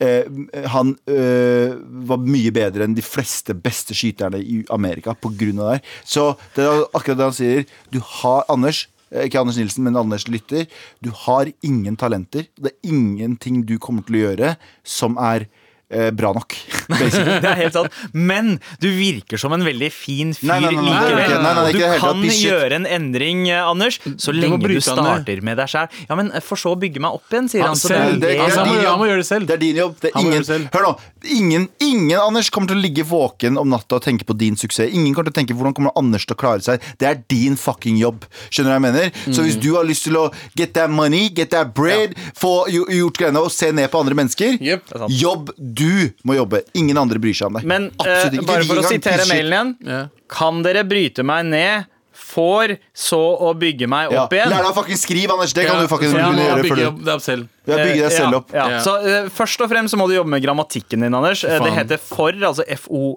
eh, 0.04 0.28
han 0.74 0.92
eh, 1.10 1.72
var 2.10 2.20
mye 2.22 2.52
bedre 2.54 2.84
enn 2.86 2.94
de 2.98 3.04
fleste 3.04 3.56
beste 3.56 3.96
skyterne 3.96 4.40
i 4.42 4.60
Amerika 4.74 5.16
av 5.16 5.32
det. 5.40 5.64
her. 5.64 5.82
Så 6.04 6.28
det 6.54 6.66
er 6.68 6.84
akkurat 6.92 7.18
det 7.22 7.28
han 7.30 7.38
sier. 7.40 7.66
Du 7.90 8.00
har 8.20 8.44
Anders. 8.52 8.84
eh, 9.10 9.24
Ikke 9.26 9.40
Anders 9.40 9.56
Nilsen, 9.56 9.84
men 9.88 9.96
Anders 9.96 10.28
Lytter. 10.28 10.66
Du 11.00 11.10
har 11.24 11.48
ingen 11.64 11.96
talenter. 11.96 12.46
Det 12.60 12.74
er 12.74 12.92
ingenting 12.92 13.64
du 13.66 13.78
kommer 13.78 14.04
til 14.04 14.20
å 14.20 14.24
gjøre 14.28 14.56
som 14.84 15.16
er 15.16 15.48
eh, 15.90 16.10
bra 16.14 16.32
nok. 16.36 16.54
Det 16.88 17.44
er 17.44 17.58
helt 17.58 17.74
sant. 17.76 17.92
Men 18.16 18.54
du 18.80 18.88
virker 18.96 19.36
som 19.40 19.52
en 19.52 19.64
veldig 19.66 19.90
fin 19.92 20.30
fyr 20.36 20.48
Nei, 20.48 20.58
nei, 20.64 20.70
nei, 20.72 20.84
nei, 20.88 21.64
likevel. 21.68 21.74
du 21.74 22.00
kan 22.00 22.22
gjøre 22.24 22.78
en 22.80 22.86
endring, 22.88 23.42
eh, 23.52 23.60
Anders, 23.68 23.98
så 24.16 24.32
lenge 24.32 24.58
du 24.62 24.74
han 24.78 24.80
starter 24.84 25.42
med 25.44 25.58
deg 25.60 25.68
sjæl. 25.68 25.90
Ja, 26.08 26.16
men 26.18 26.30
for 26.44 26.56
så 26.60 26.72
å 26.74 26.78
bygge 26.80 27.02
meg 27.04 27.18
opp 27.18 27.28
igjen, 27.32 27.48
sier 27.52 27.66
Han 27.66 27.74
han. 27.74 27.80
Så 27.80 27.88
det- 27.92 28.20
det 28.24 28.34
er 28.38 28.96
må, 28.98 29.06
gjøre 29.08 29.20
det 29.22 29.28
selv. 29.28 29.46
Det 29.48 29.54
er 29.58 29.62
din 29.62 29.76
jobb. 29.82 29.96
Det 30.00 30.12
er 30.14 30.20
ingen, 30.20 30.42
det 30.48 30.72
hør 30.74 30.86
nå. 30.88 30.94
Ingen, 31.38 31.68
ingen 31.82 32.18
Anders 32.20 32.48
kommer 32.54 32.68
til 32.72 32.78
å 32.78 32.82
ligge 32.82 33.04
våken 33.04 33.58
om 33.60 33.68
natta 33.68 33.96
og 33.98 34.02
tenke 34.04 34.24
på 34.28 34.36
din 34.38 34.56
suksess. 34.56 34.88
Ingen 34.92 35.12
kommer 35.14 35.28
til 35.30 35.34
å 35.36 35.38
tenke 35.40 35.56
hvordan 35.58 35.74
kommer 35.76 35.92
Anders 35.98 36.24
til 36.26 36.36
å 36.36 36.40
klare 36.40 36.62
seg. 36.64 36.80
Det 36.98 37.08
er 37.08 37.20
din 37.28 37.56
fucking 37.58 37.98
jobb. 38.00 38.24
Skjønner 38.50 38.70
du 38.70 38.74
hva 38.74 38.78
jeg 38.78 38.86
mener? 38.88 39.12
Så 39.34 39.38
Mm. 39.42 39.44
hvis 39.48 39.60
du 39.60 39.70
har 39.76 39.84
lyst 39.84 40.04
til 40.08 40.16
å 40.16 40.32
get 40.56 40.72
that 40.74 40.90
money, 40.90 41.28
get 41.28 41.50
that 41.50 41.74
bread, 41.74 42.14
få 42.38 42.66
gjort 42.70 43.18
greiene 43.18 43.42
og 43.42 43.50
se 43.52 43.70
ned 43.72 43.90
på 43.90 44.00
andre 44.00 44.14
mennesker, 44.14 44.58
er 44.62 44.80
jobb. 45.08 45.50
Du 45.58 45.77
må 46.26 46.34
jobbe. 46.38 46.62
Ingen 46.78 46.98
andre 46.98 47.18
bryr 47.22 47.34
seg 47.36 47.50
om 47.50 47.58
deg. 47.60 47.68
Men 47.68 47.90
eh, 47.90 48.02
Absolutt 48.04 48.34
ikke. 48.40 48.46
bare 48.50 48.66
for 48.70 48.80
å 48.82 48.88
sitere 48.88 49.28
mailen 49.30 49.52
igjen. 49.52 49.70
Ja. 49.88 50.00
Kan 50.28 50.62
dere 50.66 50.82
bryte 50.88 51.24
meg 51.26 51.46
ned, 51.52 51.86
for 52.28 52.72
så 52.98 53.18
å 53.46 53.52
bygge 53.56 53.86
meg 53.88 54.10
Ja. 54.12 54.24
opp 54.26 54.32
igjen? 54.34 54.50
Lær 54.50 54.64
deg 54.66 54.72
å 54.72 54.74
fucking 54.76 54.98
skrive, 55.00 55.32
Anders. 55.32 55.54
Det 55.56 55.64
kan 55.68 55.78
du 55.80 55.86
fucking 55.88 56.12
ja, 56.12 56.26
du 56.34 56.42
gjøre. 56.42 56.64
bygge 56.66 56.88
opp 56.90 56.98
deg 57.06 57.22
selv. 57.24 57.46
ja, 57.70 57.76
bygge 57.78 58.02
deg 58.02 58.12
selv 58.12 58.40
opp. 58.42 58.50
Ja, 58.52 58.64
ja. 58.66 58.74
Ja. 58.74 58.82
Så 58.84 58.96
uh, 59.06 59.30
Først 59.32 59.62
og 59.64 59.70
fremst 59.70 59.94
så 59.94 60.00
må 60.00 60.08
du 60.10 60.16
jobbe 60.18 60.32
med 60.34 60.42
grammatikken 60.44 61.06
din, 61.06 61.14
Anders. 61.14 61.44
Eh, 61.46 61.56
Det 61.64 61.72
heter 61.72 62.02
for, 62.02 62.32
altså 62.34 62.66
FOR, 62.82 63.16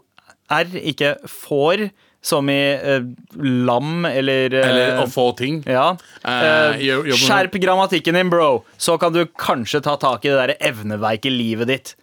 R, 0.52 0.71
ikke 0.93 1.15
får, 1.28 1.89
som 2.21 2.47
i 2.54 2.60
eh, 2.78 3.02
lam 3.41 4.06
eller 4.06 4.54
eh, 4.54 4.69
Eller 4.69 5.00
å 5.02 5.08
få 5.10 5.32
ting. 5.39 5.63
Ja. 5.65 5.95
Eh, 6.24 6.78
skjerp 7.17 7.58
grammatikken 7.63 8.13
din, 8.15 8.30
bro! 8.30 8.63
Så 8.78 8.95
kan 9.02 9.12
du 9.15 9.26
kanskje 9.26 9.82
ta 9.84 9.97
tak 9.97 10.24
i 10.26 10.30
det 10.30 10.38
der 10.38 10.56
evneveike 10.71 11.32
livet 11.34 11.67
ditt. 11.74 11.95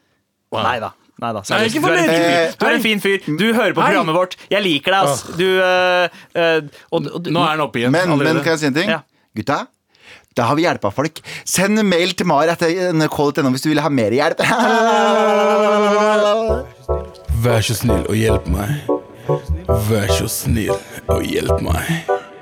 Wow. 0.53 0.63
Nei 0.65 0.79
da. 0.81 0.91
Nei 1.19 1.33
da. 1.35 1.41
Nei, 1.51 1.59
du, 1.59 1.59
er 1.59 1.65
en 1.67 1.73
fin 1.75 1.83
fyr. 1.83 2.53
du 2.59 2.67
er 2.67 2.75
en 2.77 2.83
fin 2.85 3.01
fyr. 3.03 3.19
Du 3.27 3.47
hører 3.53 3.75
på 3.75 3.83
Hei. 3.83 3.89
programmet 3.91 4.15
vårt. 4.17 4.37
Jeg 4.53 4.63
liker 4.65 4.95
deg, 4.95 5.01
ass. 5.11 5.25
Du, 5.37 5.49
eh, 5.65 6.05
eh, 6.39 6.61
og, 6.93 6.99
og, 7.11 7.19
du- 7.25 7.33
Nå 7.35 7.43
er 7.43 7.53
den 7.59 7.65
oppe 7.67 7.77
igjen. 7.83 7.93
Men, 7.93 8.15
men 8.23 8.39
kan 8.45 8.53
jeg 8.55 8.61
si 8.63 8.69
en 8.71 8.77
ting? 8.77 8.89
Ja. 8.95 9.01
Gutta, 9.37 9.59
da 10.39 10.43
har 10.47 10.55
vi 10.59 10.63
hjelpa 10.65 10.93
folk. 10.95 11.19
Send 11.45 11.83
mail 11.85 12.15
til 12.15 12.27
mar 12.31 12.47
etter 12.53 12.71
nrk.no 12.95 13.51
hvis 13.55 13.65
du 13.67 13.71
vil 13.73 13.83
ha 13.83 13.91
mer 13.91 14.13
hjelp. 14.15 14.39
Vær 17.45 17.63
så 17.67 17.75
snill 17.79 18.07
og 18.09 18.17
hjelp 18.19 18.47
meg. 18.51 18.69
Vær 19.91 20.09
så 20.15 20.27
snill 20.33 20.73
og 21.11 21.23
hjelp 21.27 21.61
meg. 21.67 21.83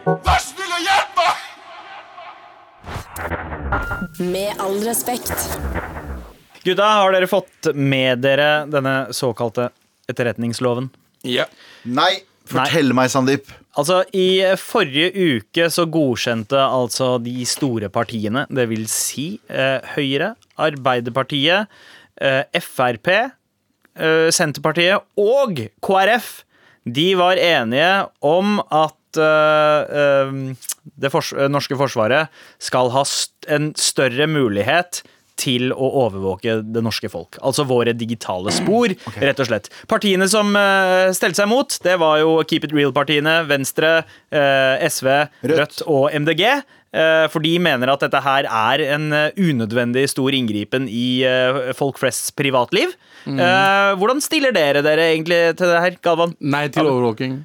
Vær 0.07 0.39
så 0.41 0.53
snill 0.53 0.73
og 0.77 0.81
hjelp 0.87 1.11
meg. 1.21 1.35
Med 4.21 4.51
all 4.63 4.79
respekt. 4.87 5.37
Gutta, 6.67 6.87
har 6.99 7.15
dere 7.15 7.29
fått 7.31 7.69
med 7.79 8.25
dere 8.25 8.65
denne 8.67 9.13
såkalte 9.15 9.69
etterretningsloven? 10.11 10.89
Ja. 11.27 11.47
Nei, 11.87 12.25
fortell 12.49 12.91
meg, 12.97 13.11
Sandeep. 13.13 13.53
Altså, 13.79 14.01
I 14.17 14.57
forrige 14.59 15.13
uke 15.15 15.69
så 15.71 15.85
godkjente 15.93 16.59
altså 16.59 17.17
de 17.23 17.45
store 17.47 17.91
partiene, 17.93 18.47
det 18.51 18.67
vil 18.73 18.87
si 18.91 19.37
eh, 19.47 19.79
Høyre, 19.95 20.33
Arbeiderpartiet, 20.67 21.71
eh, 22.19 22.43
Frp, 22.65 23.13
eh, 23.15 24.29
Senterpartiet 24.35 25.07
og 25.21 25.61
KrF, 25.85 26.31
de 26.87 27.11
var 27.19 27.39
enige 27.43 27.93
om 28.27 28.59
at 28.65 29.21
eh, 29.23 29.99
eh, 30.03 30.81
det 30.99 31.11
fors 31.15 31.35
norske 31.51 31.79
forsvaret 31.79 32.33
skal 32.63 32.91
ha 32.95 33.07
st 33.07 33.35
en 33.47 33.71
større 33.79 34.27
mulighet 34.27 35.05
til 35.41 35.73
å 35.75 35.91
overvåke 36.07 36.61
det 36.65 36.83
norske 36.85 37.11
folk. 37.13 37.37
Altså 37.45 37.67
våre 37.69 37.93
digitale 37.97 38.55
spor, 38.55 38.95
rett 39.21 39.43
og 39.43 39.51
slett. 39.51 39.69
Partiene 39.91 40.29
som 40.33 40.55
uh, 40.57 41.13
stelte 41.17 41.43
seg 41.43 41.51
mot, 41.51 41.77
det 41.85 41.99
var 42.01 42.23
jo 42.23 42.39
Keep 42.49 42.69
It 42.71 42.75
Real-partiene. 42.77 43.43
Venstre, 43.51 43.99
uh, 44.33 44.87
SV, 44.89 45.13
Rødt. 45.45 45.61
Rødt. 45.61 45.85
og 45.93 46.09
MDG. 46.17 46.47
Uh, 46.97 47.27
for 47.29 47.45
de 47.45 47.53
mener 47.61 47.91
at 47.93 48.01
dette 48.07 48.21
her 48.25 48.47
er 48.49 48.83
en 48.95 49.11
eh, 49.13 49.35
unødvendig 49.37 50.07
stor 50.09 50.33
inngripen 50.33 50.87
i 50.89 51.21
eh, 51.29 51.59
folk 51.77 51.99
flests 52.01 52.31
privatliv. 52.33 52.95
Eh, 53.27 53.91
hvordan 53.99 54.23
stiller 54.25 54.55
dere 54.55 54.81
dere 54.87 55.11
egentlig 55.11 55.41
til 55.59 55.75
det 55.75 55.83
her, 55.83 55.99
Galvan? 56.07 56.33
Nei 56.41 56.67
til 56.73 56.89
overvåking. 56.89 57.37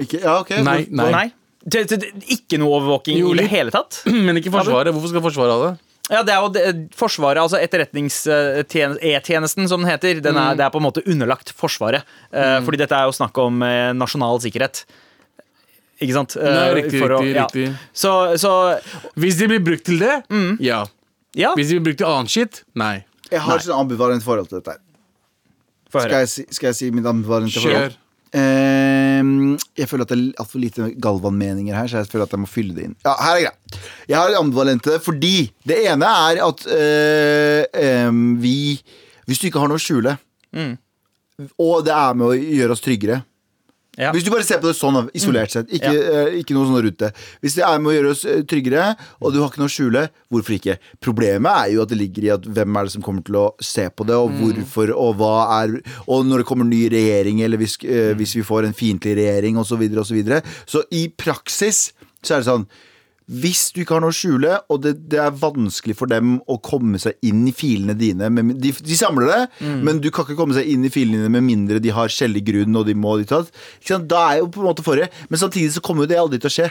Ikke, 0.00 0.22
ja, 0.22 0.38
ok. 0.38 0.54
Nei, 0.64 0.78
nei. 0.88 1.26
Til, 1.68 2.06
ikke 2.32 2.56
noe 2.62 2.78
overvåking 2.78 3.18
Jo, 3.20 3.34
i 3.34 3.42
det 3.42 3.50
hele 3.52 3.74
tatt? 3.74 4.00
Men 4.26 4.38
ikke 4.40 4.52
Forsvaret. 4.54 4.94
Hvorfor 4.94 5.12
skal 5.12 5.24
Forsvaret 5.26 5.52
ha 5.52 5.66
det? 5.66 5.89
Ja, 6.10 6.24
det 6.26 6.32
er 6.34 6.40
jo 6.42 6.48
det, 6.50 6.62
Forsvaret, 6.98 7.38
altså 7.38 7.60
etterretnings-E-tjenesten, 7.62 9.68
som 9.70 9.80
den 9.84 9.90
heter, 9.90 10.18
den 10.24 10.34
er, 10.36 10.54
det 10.58 10.64
er 10.66 10.70
på 10.74 10.78
en 10.80 10.86
måte 10.88 11.02
underlagt 11.06 11.52
Forsvaret. 11.56 12.02
Mm. 12.34 12.64
Fordi 12.66 12.78
dette 12.82 12.96
er 12.98 13.04
jo 13.06 13.14
snakk 13.14 13.38
om 13.42 13.62
eh, 13.66 13.92
nasjonal 13.96 14.40
sikkerhet. 14.42 14.76
Ikke 16.00 16.14
sant? 16.16 16.34
Eh, 16.40 16.50
Nei, 16.50 16.70
riktig, 16.80 16.98
for 17.02 17.10
å- 17.14 17.20
riktig, 17.22 17.36
ja. 17.36 17.44
riktig. 17.46 17.66
Så, 17.92 18.12
så 18.40 18.52
Hvis 19.20 19.36
de 19.38 19.46
blir 19.52 19.60
brukt 19.62 19.84
til 19.86 19.98
det, 20.02 20.16
ja. 20.64 20.82
ja, 21.38 21.52
Hvis 21.58 21.68
de 21.70 21.74
blir 21.78 21.86
brukt 21.92 22.00
til 22.02 22.08
annet 22.10 22.30
shit, 22.32 22.62
nei. 22.74 23.04
Jeg 23.30 23.40
har 23.44 23.58
ikke 23.60 23.70
noe 23.70 23.80
ambivalent 23.84 24.22
forhold 24.26 24.48
til 24.50 24.58
dette. 24.58 24.74
Skal 25.90 26.10
jeg 26.22 26.28
si, 26.30 26.42
skal 26.54 26.68
jeg 26.72 26.76
si 26.80 26.90
mitt 26.94 27.06
ambivalente 27.06 27.54
forhold? 27.60 27.92
Kjør. 27.92 27.96
Ehm, 28.30 29.56
jeg 29.74 29.88
føler 29.90 30.06
at 30.06 30.12
det 30.12 30.18
er 30.18 30.42
altfor 30.42 30.62
lite 30.62 30.90
Galvan-meninger 31.02 31.74
her, 31.74 31.88
så 31.90 32.02
jeg 32.02 32.10
føler 32.12 32.28
at 32.28 32.34
jeg 32.36 32.42
må 32.42 32.50
fylle 32.50 32.76
det 32.76 32.84
inn. 32.86 32.96
Ja, 33.02 33.14
her 33.18 33.38
er 33.38 33.46
greit. 33.48 33.80
Jeg 34.10 34.18
har 34.18 34.36
ambivalente 34.38 34.98
fordi 35.02 35.34
det 35.66 35.80
ene 35.90 36.06
er 36.28 36.42
at 36.46 36.66
øh, 36.66 37.64
øh, 37.84 38.20
vi 38.42 38.54
Hvis 39.26 39.38
du 39.38 39.46
ikke 39.46 39.62
har 39.62 39.70
noe 39.70 39.78
å 39.78 39.82
skjule, 39.82 40.16
og 41.54 41.84
det 41.86 41.92
er 41.94 42.16
med 42.18 42.26
å 42.26 42.34
gjøre 42.34 42.74
oss 42.74 42.82
tryggere 42.82 43.20
Ja. 44.00 44.10
Hvis 44.14 44.24
du 44.24 44.30
bare 44.32 44.46
ser 44.46 44.60
på 44.62 44.70
det 44.70 44.76
sånn, 44.78 44.96
isolert 45.16 45.52
sett, 45.52 45.68
ikke, 45.76 45.92
eh, 45.92 46.38
ikke 46.40 46.56
noe 46.56 46.68
sånn 46.68 46.80
rundt 46.86 47.00
det. 47.02 47.10
Hvis 47.44 47.58
det 47.58 47.66
er 47.66 47.82
med 47.82 47.92
å 47.92 47.94
gjøre 47.96 48.12
oss 48.14 48.24
eh, 48.24 48.42
tryggere, 48.48 48.86
og 49.20 49.34
du 49.34 49.40
har 49.42 49.50
ikke 49.50 49.60
noe 49.60 49.68
å 49.68 49.74
skjule, 49.74 50.04
hvorfor 50.32 50.56
ikke? 50.56 50.78
Problemet 51.04 51.50
er 51.52 51.74
jo 51.74 51.84
at 51.84 51.92
det 51.92 52.00
ligger 52.00 52.26
i 52.26 52.32
at 52.32 52.48
hvem 52.48 52.80
er 52.80 52.88
det 52.88 52.94
som 52.96 53.04
kommer 53.04 53.26
til 53.26 53.36
å 53.42 53.46
se 53.60 53.84
på 53.92 54.08
det, 54.08 54.16
og 54.16 54.32
hvorfor, 54.40 54.94
og 54.96 55.18
hva 55.20 55.34
er 55.60 55.76
Og 56.10 56.24
når 56.26 56.42
det 56.42 56.48
kommer 56.48 56.66
ny 56.66 56.82
regjering, 56.92 57.42
eller 57.44 57.60
hvis, 57.60 57.76
eh, 57.84 58.12
hvis 58.16 58.34
vi 58.38 58.46
får 58.46 58.66
en 58.66 58.76
fiendtlig 58.76 59.18
regjering, 59.20 59.60
osv., 59.60 59.84
osv. 59.84 60.06
Så, 60.10 60.16
videre. 60.16 60.40
så 60.66 60.82
i 60.90 61.06
praksis 61.08 61.90
så 62.24 62.34
er 62.34 62.42
det 62.42 62.48
sånn 62.48 62.64
hvis 63.30 63.68
du 63.74 63.82
ikke 63.84 63.94
har 63.96 64.02
noe 64.02 64.10
å 64.10 64.16
skjule, 64.16 64.56
og 64.72 64.82
det, 64.82 64.96
det 65.12 65.20
er 65.22 65.34
vanskelig 65.38 65.94
for 65.98 66.10
dem 66.10 66.38
å 66.50 66.58
komme 66.64 66.98
seg 66.98 67.14
inn 67.26 67.44
i 67.46 67.54
filene 67.54 67.94
dine 67.98 68.30
med, 68.34 68.56
de, 68.58 68.72
de 68.74 68.96
samler 68.98 69.30
det, 69.30 69.40
men 69.86 70.00
du 70.02 70.10
kan 70.10 70.26
ikke 70.26 70.38
komme 70.38 70.56
seg 70.56 70.66
inn 70.70 70.86
i 70.86 70.90
filene 70.92 71.22
dine 71.22 71.34
med 71.36 71.46
mindre 71.46 71.78
de 71.82 71.92
har 71.94 72.10
skjellig 72.10 72.42
grunn, 72.48 72.76
og 72.80 72.88
de 72.88 72.96
må 72.98 73.16
ditt 73.20 73.34
og. 73.36 73.50
Da 74.10 74.22
er 74.32 74.40
jo 74.40 74.48
på 74.52 74.62
en 74.62 74.68
måte 74.70 74.84
forrige. 74.84 75.10
Men 75.30 75.40
samtidig 75.42 75.74
så 75.74 75.82
kommer 75.84 76.04
jo 76.04 76.10
det 76.10 76.18
aldri 76.20 76.40
til 76.42 76.50
å 76.50 76.54
skje. 76.54 76.68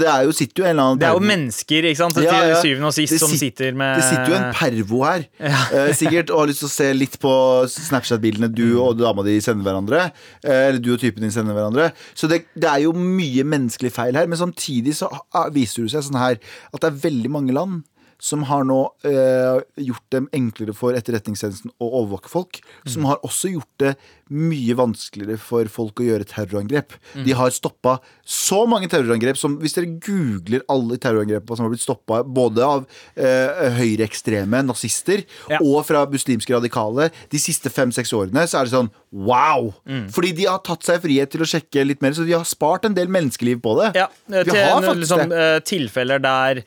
Det 0.00 0.06
er 0.10 0.24
jo, 0.26 0.32
sitter 0.34 0.62
jo 0.62 0.66
en 0.66 0.72
eller 0.72 0.82
annen 0.82 1.00
Det 1.00 1.06
er 1.06 1.14
jo 1.14 1.26
mennesker 1.30 1.86
ikke 1.90 2.00
sant? 2.00 2.16
til 2.16 2.26
Ja, 2.26 2.38
ja. 2.50 2.56
syvende 2.62 2.88
og 2.88 2.94
sist 2.96 3.20
som 3.22 3.30
sitter 3.38 3.76
med 3.78 4.00
Det 4.00 4.06
sitter 4.08 4.32
jo 4.32 4.38
en 4.38 4.48
pervo 4.56 5.02
her, 5.06 5.26
eh, 5.38 5.92
sikkert, 5.94 6.32
og 6.34 6.42
har 6.42 6.50
lyst 6.50 6.64
til 6.64 6.70
å 6.70 6.72
se 6.74 6.88
litt 6.96 7.14
på 7.22 7.34
Snapchat-bildene 7.70 8.50
du 8.50 8.64
og 8.82 8.98
dama 8.98 9.22
di 9.26 9.36
sender 9.44 9.68
hverandre. 9.68 10.08
Eh, 10.42 10.62
eller 10.70 10.82
du 10.82 10.92
og 10.96 11.02
typen 11.02 11.22
din 11.22 11.34
sender 11.34 11.54
hverandre. 11.54 11.92
Så 12.18 12.30
det, 12.30 12.44
det 12.58 12.70
er 12.70 12.82
jo 12.86 12.94
mye 12.96 13.46
menneskelig 13.46 13.92
feil 13.94 14.18
her. 14.18 14.26
Men 14.30 14.40
samtidig 14.40 14.96
så 14.98 15.10
ah, 15.30 15.46
viser 15.54 15.86
du 15.86 15.92
seg 15.92 15.95
sånn 16.04 16.20
her 16.20 16.36
at 16.38 16.80
det 16.82 16.88
er 16.90 17.04
veldig 17.06 17.30
mange 17.32 17.56
land 17.56 17.84
som 18.18 18.42
har 18.48 18.64
nå 18.64 18.78
eh, 19.04 19.58
gjort 19.86 20.06
dem 20.14 20.28
enklere 20.34 20.72
for 20.76 20.96
etterretningstjenesten 20.96 21.72
å 21.82 21.88
overvåke 22.02 22.30
folk. 22.32 22.60
Som 22.88 23.04
har 23.08 23.20
også 23.26 23.50
gjort 23.52 23.72
det 23.82 23.94
mye 24.32 24.74
vanskeligere 24.74 25.38
for 25.38 25.68
folk 25.70 26.00
å 26.02 26.06
gjøre 26.08 26.26
terrorangrep. 26.26 26.96
De 27.14 27.34
har 27.36 27.52
stoppa 27.54 27.98
så 28.26 28.64
mange 28.66 28.88
terrorangrep 28.90 29.38
som 29.38 29.54
Hvis 29.62 29.76
dere 29.76 29.92
googler 30.02 30.64
alle 30.72 30.96
terrorangrepene 30.98 31.56
som 31.58 31.66
har 31.68 31.70
blitt 31.74 31.84
stoppa, 31.84 32.22
både 32.24 32.64
av 32.66 32.86
eh, 33.14 33.68
høyreekstreme 33.76 34.62
nazister 34.66 35.22
Ja. 35.50 35.60
og 35.60 35.84
fra 35.86 36.04
muslimske 36.10 36.54
radikale 36.56 37.10
de 37.30 37.38
siste 37.40 37.70
fem-seks 37.70 38.12
årene, 38.16 38.46
så 38.48 38.60
er 38.60 38.66
det 38.66 38.74
sånn 38.74 38.90
wow! 39.12 39.70
Fordi 40.12 40.32
de 40.36 40.48
har 40.50 40.58
tatt 40.66 40.82
seg 40.86 41.04
frihet 41.04 41.30
til 41.32 41.44
å 41.44 41.48
sjekke 41.48 41.84
litt 41.86 42.02
mer, 42.04 42.16
så 42.16 42.26
de 42.26 42.34
har 42.34 42.44
spart 42.48 42.88
en 42.88 42.96
del 42.96 43.08
menneskeliv 43.12 43.62
på 43.64 43.76
det. 43.80 43.92
Ja, 44.00 44.08
Vi 44.26 44.42
til 44.50 45.00
liksom, 45.04 45.32
eh, 45.32 45.60
tilfeller 45.60 46.18
der 46.22 46.64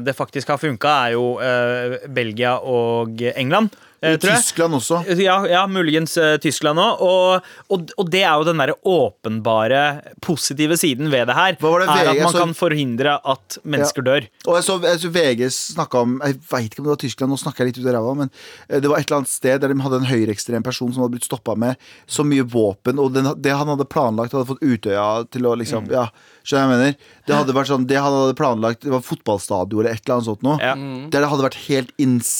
det 0.00 0.16
faktisk 0.16 0.48
har 0.48 0.60
funka, 0.62 0.94
er 1.08 1.16
jo 1.18 1.26
eh, 1.44 1.98
Belgia 2.08 2.56
og 2.64 3.20
England. 3.34 3.74
eh. 4.00 4.14
Tyskland 4.22 4.74
også. 4.78 5.00
Ja, 5.18 5.40
ja 5.50 5.64
muligens 5.66 6.16
eh, 6.16 6.36
Tyskland 6.38 6.78
òg. 6.78 7.00
Og, 7.02 7.48
og, 7.74 7.90
og 7.98 8.10
det 8.12 8.20
er 8.22 8.36
jo 8.38 8.46
den 8.46 8.60
derre 8.62 8.76
åpenbare 8.86 9.80
positive 10.24 10.76
siden 10.78 11.10
ved 11.10 11.26
det 11.26 11.34
her. 11.34 11.56
Det 11.58 11.66
er 11.66 11.88
VG 11.88 12.12
at 12.12 12.22
man 12.22 12.36
kan 12.36 12.54
forhindre 12.54 13.16
at 13.26 13.58
mennesker 13.64 14.06
dør. 14.06 14.28
Og 14.46 14.58
jeg 14.58 14.66
så, 14.68 14.78
jeg 14.86 15.02
så 15.02 15.10
VG 15.16 15.42
snakka 15.56 16.04
om 16.06 16.14
Jeg 16.24 16.38
vet 16.50 16.70
ikke 16.70 16.82
om 16.84 16.88
det 16.88 16.94
var 16.94 17.02
Tyskland, 17.02 17.34
nå 17.34 17.40
snakker 17.42 17.64
jeg 17.64 17.72
litt 17.72 17.82
ut 17.82 17.90
av 17.90 17.98
ræva, 17.98 18.14
men 18.22 18.30
eh, 18.68 18.78
det 18.78 18.88
var 18.92 19.02
et 19.02 19.08
eller 19.10 19.20
annet 19.22 19.32
sted 19.34 19.60
der 19.64 19.74
de 19.74 19.80
hadde 19.82 20.00
en 20.02 20.10
høyreekstrem 20.12 20.66
person 20.66 20.94
som 20.94 21.02
hadde 21.04 21.16
blitt 21.16 21.28
stoppa 21.28 21.58
med 21.58 21.90
så 22.06 22.24
mye 22.26 22.46
våpen, 22.46 23.02
og 23.02 23.12
den, 23.18 23.32
det 23.42 23.54
han 23.58 23.74
hadde 23.74 23.88
planlagt, 23.90 24.36
hadde 24.36 24.48
fått 24.54 24.62
Utøya 24.62 25.08
til 25.32 25.48
å 25.50 25.56
liksom 25.58 25.76
Mm. 25.78 25.92
Ja, 25.94 26.08
skjønner 26.48 26.64
jeg 26.64 26.72
mener? 26.74 27.14
Det 27.28 27.36
hadde 27.36 27.54
vært 27.56 27.70
sånn 27.70 27.86
Det 27.90 27.98
han 28.00 28.14
hadde 28.16 28.36
planlagt, 28.38 28.84
det 28.86 28.92
var 28.94 29.04
fotballstadion 29.04 29.82
eller 29.84 29.92
et 29.94 30.02
eller 30.04 30.16
annet 30.18 30.28
sånt 30.30 30.46
noe. 30.46 30.58
Ja. 30.64 30.74
Der 31.12 31.24
det 31.24 31.30
hadde 31.32 31.46
vært 31.50 31.62
helt 31.68 31.92
inns, 32.00 32.30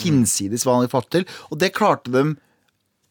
hinsides 0.00 0.64
hva 0.64 0.76
han 0.78 0.84
hadde 0.86 0.94
fått 0.94 1.10
til. 1.14 1.26
Og 1.52 1.60
det 1.60 1.74
klarte 1.76 2.14
dem 2.14 2.36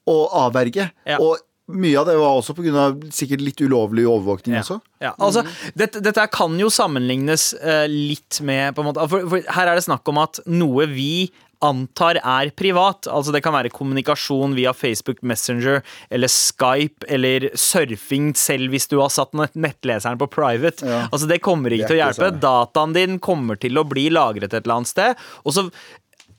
å 0.07 0.17
avverge. 0.45 0.89
Ja. 1.07 1.19
Og 1.21 1.37
mye 1.67 1.97
av 1.99 2.05
det 2.07 2.13
var 2.15 2.37
også 2.39 2.53
pga. 2.55 2.85
sikkert 3.11 3.41
litt 3.43 3.59
ulovlig 3.59 4.05
overvåkning 4.07 4.55
Ja. 4.55 4.61
også. 4.63 4.77
Ja, 5.03 5.11
altså, 5.19 5.43
dette, 5.75 5.99
dette 5.99 6.23
kan 6.31 6.55
jo 6.57 6.69
sammenlignes 6.71 7.49
uh, 7.59 7.83
litt 7.91 8.39
med 8.41 8.73
på 8.73 8.81
en 8.81 8.87
måte, 8.87 9.03
for, 9.11 9.27
for 9.27 9.43
Her 9.51 9.67
er 9.67 9.75
det 9.75 9.83
snakk 9.83 10.07
om 10.07 10.17
at 10.23 10.39
noe 10.47 10.87
vi 10.87 11.29
antar 11.65 12.19
er 12.21 12.51
privat. 12.57 13.07
Altså 13.11 13.33
Det 13.35 13.43
kan 13.45 13.55
være 13.55 13.73
kommunikasjon 13.73 14.55
via 14.57 14.73
Facebook 14.77 15.21
Messenger 15.21 15.81
eller 16.13 16.31
Skype 16.31 17.07
eller 17.09 17.49
surfing 17.57 18.33
selv 18.37 18.73
hvis 18.73 18.89
du 18.91 18.99
har 19.01 19.13
satt 19.13 19.35
nettleseren 19.37 20.19
på 20.21 20.29
private. 20.31 20.85
Ja. 20.85 21.05
Altså 21.11 21.29
Det 21.29 21.41
kommer 21.45 21.73
ikke 21.73 21.87
Det 21.87 21.93
til 21.93 21.99
å 21.99 22.03
hjelpe. 22.05 22.31
Sånn. 22.31 22.41
Dataen 22.43 22.97
din 22.97 23.21
kommer 23.23 23.59
til 23.59 23.79
å 23.79 23.87
bli 23.87 24.09
lagret 24.13 24.53
et 24.53 24.63
eller 24.63 24.81
annet 24.81 24.93
sted. 24.93 25.25
Og 25.45 25.57
så 25.57 25.67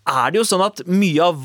er 0.08 0.32
det 0.32 0.40
jo 0.40 0.46
sånn 0.48 0.64
at 0.64 0.80
mye 0.88 1.20
av 1.20 1.42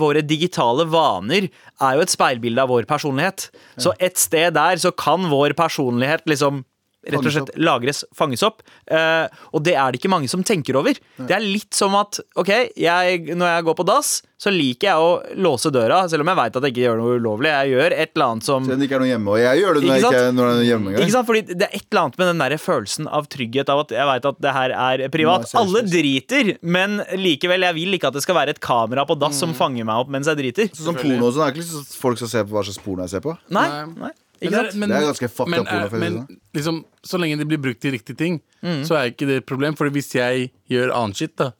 våre 0.00 0.22
digitale 0.24 0.86
vaner 0.88 1.50
er 1.50 1.98
jo 1.98 2.04
et 2.04 2.12
speilbilde 2.12 2.64
av 2.64 2.72
vår 2.72 2.88
personlighet. 2.88 3.50
Så 3.76 3.92
et 4.00 4.16
sted 4.20 4.56
der 4.56 4.80
så 4.80 4.94
kan 4.96 5.28
vår 5.28 5.52
personlighet 5.58 6.24
liksom 6.30 6.64
rett 7.08 7.24
og 7.24 7.34
slett 7.34 7.52
lagres, 7.58 8.04
fanges 8.16 8.44
opp. 8.46 8.62
Eh, 8.86 9.26
og 9.52 9.64
det 9.66 9.74
er 9.74 9.92
det 9.92 10.00
ikke 10.02 10.12
mange 10.12 10.30
som 10.30 10.44
tenker 10.46 10.78
over. 10.80 10.98
Det 11.18 11.34
er 11.34 11.44
litt 11.44 11.74
som 11.76 11.96
at 11.98 12.20
ok, 12.38 12.52
jeg, 12.78 13.22
når 13.34 13.54
jeg 13.56 13.68
går 13.68 13.78
på 13.80 13.86
dass, 13.88 14.18
så 14.38 14.52
liker 14.54 14.86
jeg 14.86 15.02
å 15.02 15.38
låse 15.42 15.70
døra, 15.74 16.04
selv 16.10 16.22
om 16.22 16.28
jeg 16.30 16.38
veit 16.38 16.56
at 16.60 16.66
jeg 16.68 16.74
ikke 16.74 16.82
gjør 16.84 17.00
noe 17.00 17.16
ulovlig. 17.18 17.50
Jeg 17.50 17.72
gjør 17.72 17.94
et 17.96 18.12
eller 18.14 18.26
annet 18.28 18.46
som 18.46 18.68
Selv 18.68 18.76
om 18.76 18.82
det 18.82 18.86
ikke 18.86 18.98
er 19.00 19.02
noe 19.02 19.10
hjemme. 19.10 19.32
Og 19.34 19.40
jeg 19.42 19.62
gjør 19.62 19.74
det 19.74 19.82
når, 19.82 19.88
Ikke 19.88 19.96
jeg 19.98 20.12
ikke, 20.14 20.36
når 20.36 20.46
det 20.50 20.52
er 20.58 20.68
hjemme 20.68 20.92
ikke 20.94 21.14
sant? 21.16 21.28
Fordi 21.30 21.42
Det 21.48 21.66
er 21.66 21.74
et 21.74 21.86
eller 21.88 22.02
annet 22.04 22.20
med 22.20 22.30
den 22.30 22.44
der 22.44 22.54
følelsen 22.62 23.10
av 23.18 23.26
trygghet 23.34 23.72
av 23.74 23.82
at 23.82 23.96
jeg 23.98 24.10
veit 24.12 24.28
at 24.30 24.38
det 24.46 24.54
her 24.54 24.76
er 24.78 25.04
privat. 25.16 25.48
Alle 25.58 25.82
driter, 25.88 26.52
men 26.62 27.00
likevel, 27.18 27.66
jeg 27.66 27.78
vil 27.80 27.98
ikke 27.98 28.12
at 28.12 28.20
det 28.20 28.22
skal 28.28 28.38
være 28.38 28.54
et 28.54 28.62
kamera 28.62 29.06
på 29.08 29.18
dass 29.18 29.42
som 29.42 29.56
fanger 29.58 29.88
meg 29.88 30.04
opp 30.04 30.14
mens 30.14 30.30
jeg 30.30 30.38
driter. 30.38 30.70
Sånn 30.70 30.92
som 30.92 31.02
porno 31.02 31.32
og 31.32 31.34
sånn. 31.34 31.48
Er 31.48 31.56
ikke 31.56 31.64
lyst 31.64 31.98
folk 31.98 32.22
skal 32.22 32.30
se 32.36 32.46
på 32.46 32.54
hva 32.54 32.62
slags 32.68 32.82
porno 32.86 33.08
jeg 33.08 33.16
ser 33.16 33.26
på. 33.26 33.34
Nei, 33.58 33.66
Nei. 33.98 34.14
Men 34.40 34.48
ikke 34.52 34.58
sant? 34.64 34.74
men- 34.78 34.88
Det 34.88 34.96
er 34.98 35.06
ganske 35.08 35.30
fucked 35.30 35.50
men, 35.50 35.60
up 35.60 35.90
det 35.90 36.00
Men 36.00 36.38
liksom, 36.54 36.84
så 37.04 37.18
lenge 37.18 37.38
det 37.38 37.48
blir 37.48 37.58
brukt 37.58 37.80
til 37.80 37.92
riktige 37.92 38.16
ting, 38.16 38.40
så 38.62 38.96
er 38.98 39.10
ikke 39.12 39.26
det 39.26 39.36
et 39.42 39.46
problem. 39.46 39.76
For 39.76 39.90
hvis 39.90 40.14
jeg 40.14 40.50
gjør 40.70 40.94
annen 40.94 41.14
shit, 41.14 41.34
da 41.36 41.52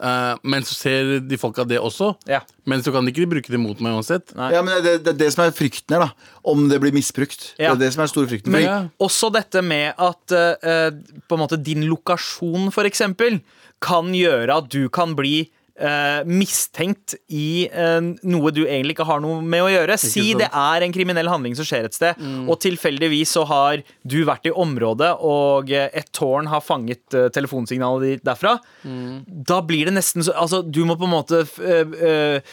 uh, 0.00 0.34
men 0.42 0.64
så 0.66 0.74
ser 0.76 1.12
de 1.24 1.38
folka 1.40 1.64
det 1.68 1.78
også, 1.80 2.14
Ja. 2.28 2.40
men 2.66 2.82
så 2.82 2.92
kan 2.92 3.04
de 3.04 3.12
ikke 3.12 3.28
bruke 3.28 3.52
det 3.52 3.60
mot 3.60 3.78
meg 3.80 3.98
uansett. 3.98 4.34
Nei. 4.36 4.50
Ja, 4.54 4.62
men 4.62 4.82
det, 4.82 5.04
det 5.04 5.14
er 5.14 5.18
det 5.24 5.30
som 5.34 5.44
er 5.44 5.54
frykten 5.54 5.96
her, 5.96 6.06
da. 6.08 6.30
Om 6.44 6.68
det 6.70 6.80
blir 6.82 6.94
misbrukt. 6.96 7.54
Ja. 7.58 7.74
Det 7.74 7.80
er 7.80 7.84
det 7.86 7.92
som 7.94 8.02
er 8.02 8.08
den 8.08 8.14
store 8.14 8.30
frykten. 8.32 8.54
Men, 8.54 8.66
ja. 8.66 8.78
Også 9.00 9.30
dette 9.34 9.62
med 9.64 9.94
at 9.98 10.36
uh, 10.36 10.90
på 11.28 11.36
en 11.38 11.44
måte 11.44 11.60
din 11.62 11.86
lokasjon, 11.90 12.70
for 12.74 12.88
eksempel, 12.88 13.40
kan 13.80 14.12
gjøre 14.12 14.60
at 14.60 14.68
du 14.72 14.88
kan 14.92 15.14
bli 15.16 15.48
eh, 15.80 16.20
mistenkt 16.28 17.14
i 17.32 17.66
uh, 17.72 17.98
noe 18.28 18.52
du 18.54 18.62
egentlig 18.66 18.94
ikke 18.98 19.06
har 19.08 19.22
noe 19.24 19.40
med 19.42 19.64
å 19.64 19.70
gjøre. 19.72 19.96
Si 20.00 20.34
det 20.38 20.50
er 20.52 20.84
en 20.86 20.92
kriminell 20.94 21.30
handling 21.32 21.56
som 21.58 21.64
skjer 21.68 21.88
et 21.88 21.96
sted, 21.96 22.18
Mm. 22.20 22.48
og 22.52 22.58
tilfeldigvis 22.60 23.30
så 23.36 23.44
har 23.48 23.80
du 24.04 24.18
vært 24.28 24.46
i 24.50 24.52
området, 24.52 25.10
og 25.24 25.70
eh, 25.72 25.88
et 25.96 26.10
tårn 26.16 26.50
har 26.52 26.60
fanget 26.64 27.02
uh, 27.16 27.28
telefonsignalet 27.32 28.06
ditt 28.18 28.24
derfra. 28.28 28.58
Mm. 28.84 29.24
Da 29.48 29.60
blir 29.64 29.88
det 29.88 29.96
nesten 29.96 30.22
så 30.26 30.34
Altså, 30.40 30.60
du 30.62 30.82
må 30.88 30.96
på 31.00 31.08
en 31.08 31.14
måte 31.14 31.40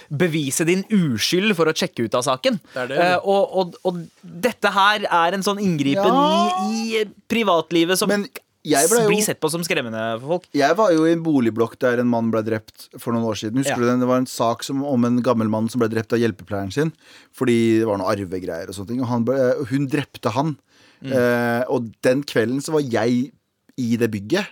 bevise 0.09 0.65
din 0.67 0.83
uskyld 0.93 1.53
for 1.57 1.69
å 1.69 1.75
sjekke 1.77 2.07
ut 2.07 2.15
av 2.17 2.25
saken. 2.27 2.59
Det 2.73 2.83
er 2.85 2.91
det. 2.91 3.07
Og, 3.27 3.55
og, 3.61 3.77
og 3.87 4.01
dette 4.21 4.71
her 4.75 5.05
er 5.07 5.37
en 5.37 5.45
sånn 5.45 5.61
inngripen 5.63 6.07
Ja. 6.07 6.67
i, 6.67 7.01
i 7.01 7.05
privatlivet 7.31 7.99
som 7.99 8.11
Men 8.11 8.27
jo- 8.75 9.07
blir 9.07 9.23
sett 9.23 9.39
på 9.39 9.49
som 9.53 9.61
skremmende 9.63 10.19
for 10.19 10.27
folk. 10.35 10.47
Jeg 10.53 10.75
var 10.75 10.91
jo 10.91 11.05
i 11.07 11.13
en 11.13 11.23
boligblokk 11.23 11.77
der 11.79 11.99
en 12.03 12.07
mann 12.11 12.31
ble 12.33 12.41
drept 12.43 12.89
for 12.99 13.13
noen 13.13 13.23
år 13.29 13.35
siden. 13.39 13.57
Husker 13.61 13.77
Ja. 13.77 13.77
du 13.77 13.85
den? 13.85 13.99
Det 14.03 14.07
var 14.07 14.17
en 14.17 14.25
sak 14.25 14.63
som, 14.63 14.83
om 14.83 15.05
en 15.05 15.21
gammel 15.23 15.47
mann 15.49 15.69
som 15.69 15.79
ble 15.79 15.89
drept 15.89 16.11
av 16.13 16.19
hjelpepleieren 16.19 16.71
sin. 16.73 16.91
Fordi 17.33 17.79
det 17.79 17.87
var 17.87 17.97
noen 17.97 18.11
arvegreier 18.11 18.67
og 18.67 18.75
sånne 18.75 18.87
ting. 18.87 19.01
Og 19.01 19.07
han 19.07 19.23
ble, 19.23 19.37
hun 19.69 19.87
drepte 19.87 20.31
han. 20.31 20.57
Mm. 21.03 21.11
Eh, 21.13 21.63
og 21.69 21.91
den 22.01 22.23
kvelden 22.23 22.59
så 22.61 22.71
var 22.73 22.81
jeg 22.81 23.31
i 23.77 23.95
det 23.97 24.09
bygget. 24.11 24.47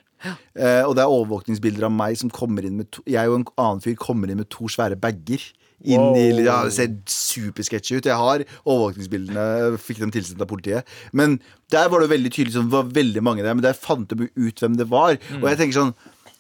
Eh, 0.56 0.82
og 0.88 0.96
det 0.96 1.04
er 1.04 1.12
overvåkningsbilder 1.12 1.84
av 1.86 1.92
meg 1.92 2.18
som 2.18 2.30
kommer 2.30 2.64
inn 2.66 2.78
med 2.78 2.90
to, 2.92 3.02
Jeg 3.06 3.28
og 3.30 3.36
en 3.40 3.46
annen 3.58 3.82
fyr 3.82 3.96
kommer 3.96 4.30
inn 4.32 4.38
med 4.38 4.50
to 4.50 4.66
svære 4.66 4.96
bager. 5.00 5.42
Inn 5.84 6.16
i, 6.18 6.30
ja, 6.46 6.62
det 6.66 6.74
ser 6.74 6.94
supersketsjy 7.12 8.00
ut. 8.00 8.08
Jeg 8.08 8.16
har 8.18 8.44
overvåkningsbildene, 8.64 9.76
fikk 9.82 10.00
dem 10.02 10.14
tilsendt 10.16 10.42
av 10.42 10.50
politiet. 10.50 10.88
Men 11.14 11.40
der 11.74 11.90
var 11.92 12.02
det 12.02 12.12
veldig 12.14 12.32
tydelig 12.32 12.56
sånn, 12.56 12.70
det 12.72 12.78
var 12.78 12.92
veldig 12.96 13.24
mange 13.26 13.44
der, 13.46 13.54
men 13.58 13.66
der 13.66 13.78
fant 13.78 14.10
de 14.14 14.30
ut 14.32 14.64
hvem 14.64 14.78
det 14.80 14.88
var. 14.92 15.18
Og 15.42 15.50
jeg 15.52 15.60
tenker 15.62 15.82
sånn 15.82 15.96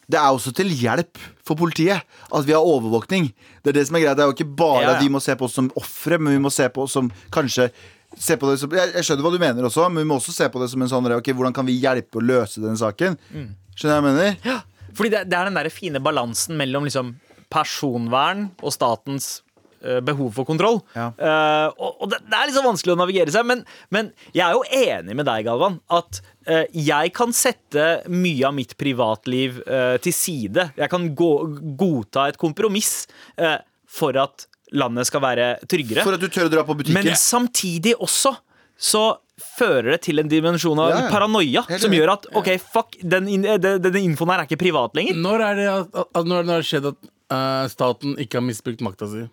det 0.05 0.19
er 0.21 0.29
også 0.35 0.51
til 0.53 0.69
hjelp 0.69 1.17
for 1.41 1.57
politiet 1.57 2.03
at 2.29 2.45
vi 2.45 2.53
har 2.53 2.61
overvåkning. 2.61 3.31
Det 3.65 3.71
er 3.71 3.77
det 3.79 3.87
som 3.89 3.97
er 3.97 4.03
greit. 4.03 4.19
Det 4.19 4.21
er 4.21 4.29
jo 4.29 4.35
ikke 4.35 4.51
bare 4.61 4.83
Ja, 4.83 4.89
ja. 4.91 4.95
at 4.99 5.01
vi 5.01 5.09
må 5.09 5.21
se 5.23 5.33
på 5.33 5.47
oss 5.47 5.55
som 5.57 5.71
ofre, 5.81 6.19
men 6.21 6.35
vi 6.35 6.41
må 6.43 6.51
se 6.53 6.67
på 6.69 6.85
oss 6.85 6.93
som 6.93 7.09
kanskje 7.33 7.71
se 8.15 8.37
på 8.37 8.47
det 8.47 8.59
som, 8.61 8.71
jeg, 8.71 8.93
jeg 8.93 9.07
skjønner 9.07 9.25
hva 9.25 9.31
du 9.33 9.41
mener 9.41 9.65
også, 9.65 9.89
men 9.89 10.05
vi 10.05 10.07
må 10.11 10.19
også 10.19 10.31
se 10.35 10.45
på 10.53 10.61
det 10.61 10.69
som 10.71 10.83
en 10.85 10.91
sånn 10.91 11.09
Ok, 11.17 11.33
hvordan 11.33 11.55
kan 11.57 11.65
vi 11.67 11.79
hjelpe 11.81 12.21
å 12.21 12.23
løse 12.23 12.61
denne 12.61 12.77
saken? 12.79 13.17
Mm. 13.33 13.49
Skjønner 13.73 13.89
du 13.89 13.89
hva 13.89 13.97
jeg 13.97 14.05
mener? 14.05 14.37
Ja. 14.45 14.59
Fordi 14.95 15.11
det, 15.11 15.23
det 15.31 15.39
er 15.39 15.49
den 15.49 15.57
der 15.57 15.71
fine 15.73 15.99
balansen 16.05 16.55
mellom 16.61 16.85
liksom 16.87 17.15
personvern 17.53 18.47
og 18.61 18.73
statens 18.73 19.41
eh, 19.81 19.99
behov 20.05 20.31
for 20.37 20.47
kontroll. 20.47 20.79
Ja. 20.95 21.09
Uh, 21.19 21.67
og 21.75 22.05
og 22.05 22.11
det, 22.13 22.21
det 22.29 22.37
er 22.37 22.49
litt 22.49 22.57
så 22.57 22.65
vanskelig 22.65 22.95
å 22.95 22.99
navigere 22.99 23.33
seg, 23.33 23.45
men, 23.47 23.63
men 23.93 24.11
jeg 24.35 24.45
er 24.47 24.57
jo 24.57 24.65
enig 24.79 25.17
med 25.17 25.29
deg, 25.29 25.45
Galvan, 25.47 25.79
at 25.93 26.21
uh, 26.49 26.65
jeg 26.71 27.13
kan 27.17 27.35
sette 27.35 27.85
mye 28.11 28.49
av 28.49 28.55
mitt 28.57 28.75
privatliv 28.79 29.61
uh, 29.65 29.95
til 30.03 30.15
side. 30.15 30.69
Jeg 30.77 30.91
kan 30.91 31.07
gå, 31.17 31.31
godta 31.79 32.29
et 32.31 32.41
kompromiss 32.41 33.05
eh, 33.37 33.57
for 33.95 34.17
at 34.19 34.47
landet 34.75 35.07
skal 35.07 35.23
være 35.23 35.51
tryggere. 35.69 36.03
For 36.05 36.17
at 36.17 36.23
du 36.23 36.31
tør 36.31 36.49
å 36.49 36.53
dra 36.57 36.65
på 36.67 36.75
butikken. 36.77 37.05
Men 37.05 37.19
samtidig 37.19 37.95
også 38.01 38.35
så 38.75 39.05
fører 39.35 39.95
det 39.95 40.01
til 40.07 40.21
en 40.21 40.29
dimensjon 40.31 40.79
av 40.79 40.91
Ja, 40.93 40.99
ja. 41.05 41.09
paranoia 41.11 41.63
som 41.79 41.93
gjør 41.95 42.13
at 42.13 42.27
OK, 42.39 42.53
fuck, 42.59 42.95
den, 43.03 43.27
den, 43.43 43.81
den, 43.83 43.97
infoen 43.99 44.31
her 44.31 44.43
er 44.43 44.47
ikke 44.47 44.61
privat 44.63 44.95
lenger. 44.95 45.19
Når 45.19 45.43
er 45.49 45.59
det 45.59 45.67
at, 45.71 45.99
at, 46.05 46.23
når 46.23 46.47
det 46.47 46.55
har 46.55 46.67
skjedd 46.69 46.89
at 46.93 47.11
eh, 47.31 47.65
staten 47.71 48.17
ikke 48.21 48.39
har 48.41 48.45
misbrukt 48.45 48.83
makta 48.85 49.09
si? 49.11 49.25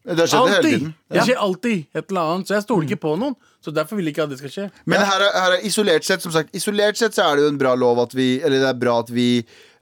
det 0.00 0.16
har 0.16 0.30
skjedd 0.30 0.46
det 0.46 0.50
hele 0.50 0.56
Alltid! 0.56 0.78
tiden. 0.78 0.92
Det 1.12 1.24
skjer 1.26 1.40
alltid 1.44 1.98
et 2.00 2.12
eller 2.12 2.28
annet. 2.34 2.48
Så 2.48 2.54
jeg 2.56 2.64
stoler 2.64 2.86
ikke 2.88 3.02
på 3.02 3.10
noen. 3.20 3.34
Så 3.60 3.72
derfor 3.76 3.98
vil 3.98 4.08
jeg 4.08 4.14
ikke 4.16 4.24
at 4.24 4.32
det 4.32 4.38
skal 4.40 4.52
skje. 4.54 4.68
Men 4.88 5.02
her, 5.04 5.24
er, 5.26 5.34
her 5.44 5.56
er 5.58 5.66
isolert 5.68 6.06
sett, 6.08 6.24
som 6.24 6.32
sagt 6.32 6.56
Isolert 6.56 6.96
sett 6.96 7.16
så 7.16 7.26
er 7.26 7.36
det 7.36 7.44
jo 7.44 7.50
en 7.52 7.60
bra 7.60 7.74
lov 7.76 8.00
at 8.06 8.16
vi 8.16 8.30
Eller 8.40 8.62
det 8.62 8.70
er 8.70 8.78
bra 8.80 8.94
at 9.04 9.12
vi 9.12 9.28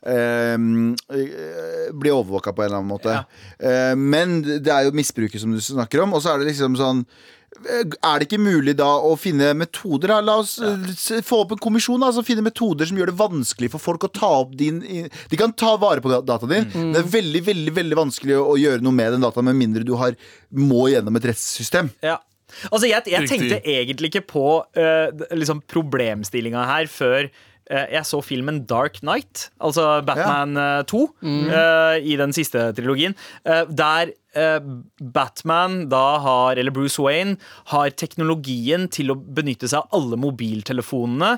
ehm, 0.03 0.97
eh, 1.15 1.87
blir 1.95 2.17
overvåka 2.17 2.51
på 2.53 2.65
en 2.65 2.67
eller 2.67 2.81
annen 2.81 2.91
måte. 2.91 3.15
Eh, 3.63 3.95
men 3.95 4.41
det 4.43 4.73
er 4.75 4.89
jo 4.89 4.97
misbruket 4.99 5.43
som 5.43 5.55
du 5.55 5.63
snakker 5.63 6.03
om. 6.03 6.17
Og 6.19 6.25
så 6.25 6.35
er 6.35 6.43
det 6.43 6.51
liksom 6.51 6.75
sånn 6.81 7.07
er 7.59 8.21
det 8.21 8.29
ikke 8.29 8.41
mulig 8.41 8.75
da 8.79 8.89
å 9.03 9.15
finne 9.19 9.51
metoder? 9.57 10.13
La 10.23 10.37
oss 10.43 10.59
ja. 10.63 10.75
få 11.25 11.41
opp 11.43 11.57
en 11.57 11.63
kommisjon 11.63 12.05
Altså 12.05 12.23
finne 12.27 12.45
metoder 12.45 12.87
som 12.87 12.99
gjør 13.01 13.11
det 13.11 13.19
vanskelig 13.19 13.71
for 13.73 13.83
folk 13.83 14.07
å 14.07 14.13
ta 14.13 14.31
opp 14.45 14.53
din 14.59 14.79
De 14.83 15.41
kan 15.41 15.55
ta 15.57 15.73
vare 15.81 16.05
på 16.05 16.13
dataen 16.13 16.53
din. 16.53 16.69
Mm. 16.71 16.93
Det 16.95 17.03
er 17.03 17.11
veldig 17.17 17.43
veldig, 17.49 17.75
veldig 17.81 17.99
vanskelig 17.99 18.39
å 18.39 18.57
gjøre 18.61 18.85
noe 18.85 18.95
med 18.95 19.17
den 19.17 19.27
dataen 19.27 19.49
med 19.49 19.59
mindre 19.59 19.87
du 19.87 19.95
har, 19.99 20.17
må 20.55 20.87
gjennom 20.93 21.19
et 21.19 21.29
rettssystem. 21.33 21.91
Ja. 22.05 22.19
Altså, 22.71 22.89
jeg, 22.89 23.05
jeg 23.13 23.29
tenkte 23.29 23.61
egentlig 23.61 24.13
ikke 24.13 24.25
på 24.31 24.47
uh, 24.63 25.27
liksom 25.37 25.61
problemstillinga 25.69 26.65
her 26.69 26.89
før 26.91 27.27
eh, 27.27 27.33
jeg 27.69 28.05
så 28.09 28.21
filmen 28.25 28.63
Dark 28.69 29.01
Knight, 29.03 29.49
altså 29.61 30.01
Batman 30.07 30.57
ja. 30.57 30.87
2, 30.89 31.03
eh, 31.25 31.99
i 32.13 32.17
den 32.21 32.33
siste 32.37 32.71
trilogien, 32.77 33.17
eh, 33.45 33.65
der 33.69 34.15
eh, 34.39 34.59
Batman 35.01 35.83
da 35.93 36.19
har, 36.25 36.57
eller 36.57 36.75
Bruce 36.75 37.03
Wayne, 37.03 37.37
har 37.73 37.93
teknologien 37.93 38.89
til 38.93 39.13
å 39.13 39.19
benytte 39.19 39.69
seg 39.69 39.85
av 39.85 40.01
alle 40.01 40.21
mobiltelefonene 40.21 41.37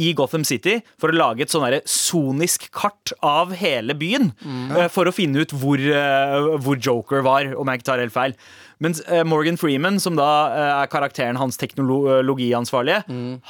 i 0.00 0.12
Gotham 0.16 0.44
City 0.46 0.78
for 1.00 1.12
å 1.12 1.16
lage 1.16 1.44
et 1.44 1.52
sånn 1.52 1.66
sonisk 1.88 2.68
kart 2.74 3.12
av 3.24 3.52
hele 3.58 3.96
byen. 3.98 4.30
Mm. 4.40 4.74
For 4.92 5.08
å 5.08 5.14
finne 5.14 5.44
ut 5.44 5.52
hvor, 5.52 5.80
eh, 5.80 6.50
hvor 6.62 6.78
Joker 6.78 7.24
var, 7.26 7.52
om 7.54 7.68
jeg 7.68 7.80
ikke 7.80 7.90
tar 7.90 8.02
helt 8.02 8.14
feil. 8.14 8.36
Mens 8.82 9.00
eh, 9.06 9.22
Morgan 9.28 9.58
Freeman, 9.60 10.00
som 10.02 10.16
da 10.18 10.28
eh, 10.50 10.70
er 10.82 10.90
karakteren 10.90 11.38
hans 11.38 11.58
teknologiansvarlige, 11.60 13.02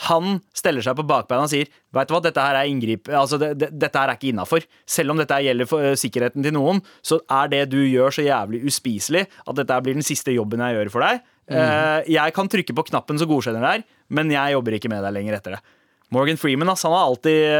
han 0.06 0.38
steller 0.56 0.84
seg 0.84 0.98
på 0.98 1.06
bakbeina 1.08 1.46
og 1.46 1.52
sier 1.52 1.70
Vet 1.92 2.08
du 2.08 2.14
hva, 2.14 2.22
dette 2.24 2.40
her 2.40 2.56
er 2.56 2.68
inngrip 2.70 3.10
Altså, 3.12 3.36
det, 3.40 3.50
det, 3.60 3.68
dette 3.76 4.00
her 4.00 4.08
er 4.08 4.16
ikke 4.16 4.30
innafor. 4.30 4.64
Selv 4.88 5.12
om 5.12 5.20
dette 5.20 5.36
gjelder 5.44 5.68
for, 5.68 5.84
uh, 5.84 5.96
sikkerheten 5.98 6.44
til 6.44 6.54
noen, 6.56 6.80
så 7.04 7.18
er 7.28 7.50
det 7.52 7.66
du 7.72 7.80
gjør, 7.82 8.14
så 8.16 8.24
jævlig 8.24 8.62
uspiselig 8.68 9.26
at 9.28 9.58
dette 9.58 9.80
blir 9.84 9.98
den 9.98 10.06
siste 10.06 10.32
jobben 10.32 10.62
jeg 10.64 10.78
gjør 10.78 10.92
for 10.94 11.04
deg. 11.04 11.20
Eh, 11.50 12.10
jeg 12.14 12.34
kan 12.36 12.48
trykke 12.50 12.74
på 12.76 12.86
knappen 12.90 13.18
som 13.20 13.30
godkjenner 13.30 13.64
deg, 13.66 13.86
men 14.14 14.30
jeg 14.32 14.54
jobber 14.54 14.76
ikke 14.78 14.90
med 14.92 15.02
deg 15.04 15.16
lenger 15.16 15.38
etter 15.38 15.56
det. 15.56 15.62
Morgan 16.12 16.36
Freeman 16.36 16.68
ass, 16.72 16.82
han 16.86 16.92
har 16.92 17.06
alltid 17.08 17.38
uh, 17.48 17.56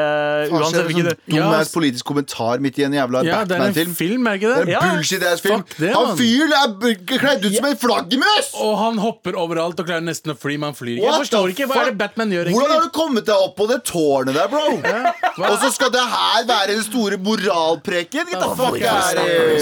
Faen, 0.51 0.59
Uansett 0.61 0.89
det 0.89 0.95
sånn 0.95 1.07
Ja, 1.33 1.45
dum 1.49 1.55
ass. 1.57 1.71
politisk 1.73 2.05
kommentar 2.11 2.61
midt 2.61 2.79
i 2.79 2.85
en 2.85 2.93
jævla 2.97 3.23
Ja, 3.25 3.39
det 3.49 3.57
er 3.57 3.63
en 3.63 3.73
Batman-film. 3.73 3.95
film, 3.97 4.27
er 4.29 4.37
det 4.37 4.43
ikke 4.43 4.53
Det 4.53 4.67
det? 4.67 4.75
er 4.77 4.83
en 4.83 4.97
bullshit-ass-film. 4.99 5.63
Fuck 5.65 5.79
det, 5.81 5.93
Han 5.97 6.13
fyren 6.21 6.53
er 6.59 6.99
kledd 7.15 7.47
ut 7.49 7.57
som 7.57 7.69
en 7.71 7.79
flaggermus! 7.81 8.51
Og 8.67 8.75
han 8.83 9.01
hopper 9.03 9.39
overalt 9.41 9.81
og 9.81 9.89
klarer 9.89 10.05
nesten 10.05 10.35
å 10.35 10.37
fly, 10.37 10.59
men 10.61 10.71
han 10.71 10.77
flyr 10.79 10.99
ikke. 10.99 11.07
Jeg 11.09 11.25
forstår 11.25 11.55
ikke, 11.55 11.69
Hva 11.73 11.81
er 11.81 11.91
det? 11.91 11.97
Batman 12.03 12.35
gjør, 12.37 12.51
Egentlig? 12.51 12.61
Hvordan 12.61 12.77
har 12.77 12.85
du 12.85 12.93
kommet 12.99 13.29
deg 13.31 13.47
opp 13.49 13.57
på 13.57 13.69
det 13.73 13.79
tårnet 13.89 14.37
der, 14.37 14.53
bro? 14.53 14.65
Og 15.49 15.57
så 15.65 15.73
skal 15.73 15.95
det 15.97 16.05
her 16.13 16.45
være 16.53 16.69
den 16.77 16.85
store 16.85 17.17
moralpreken? 17.25 18.29
Get 18.29 18.37
the 18.37 18.53
fuck 18.59 18.77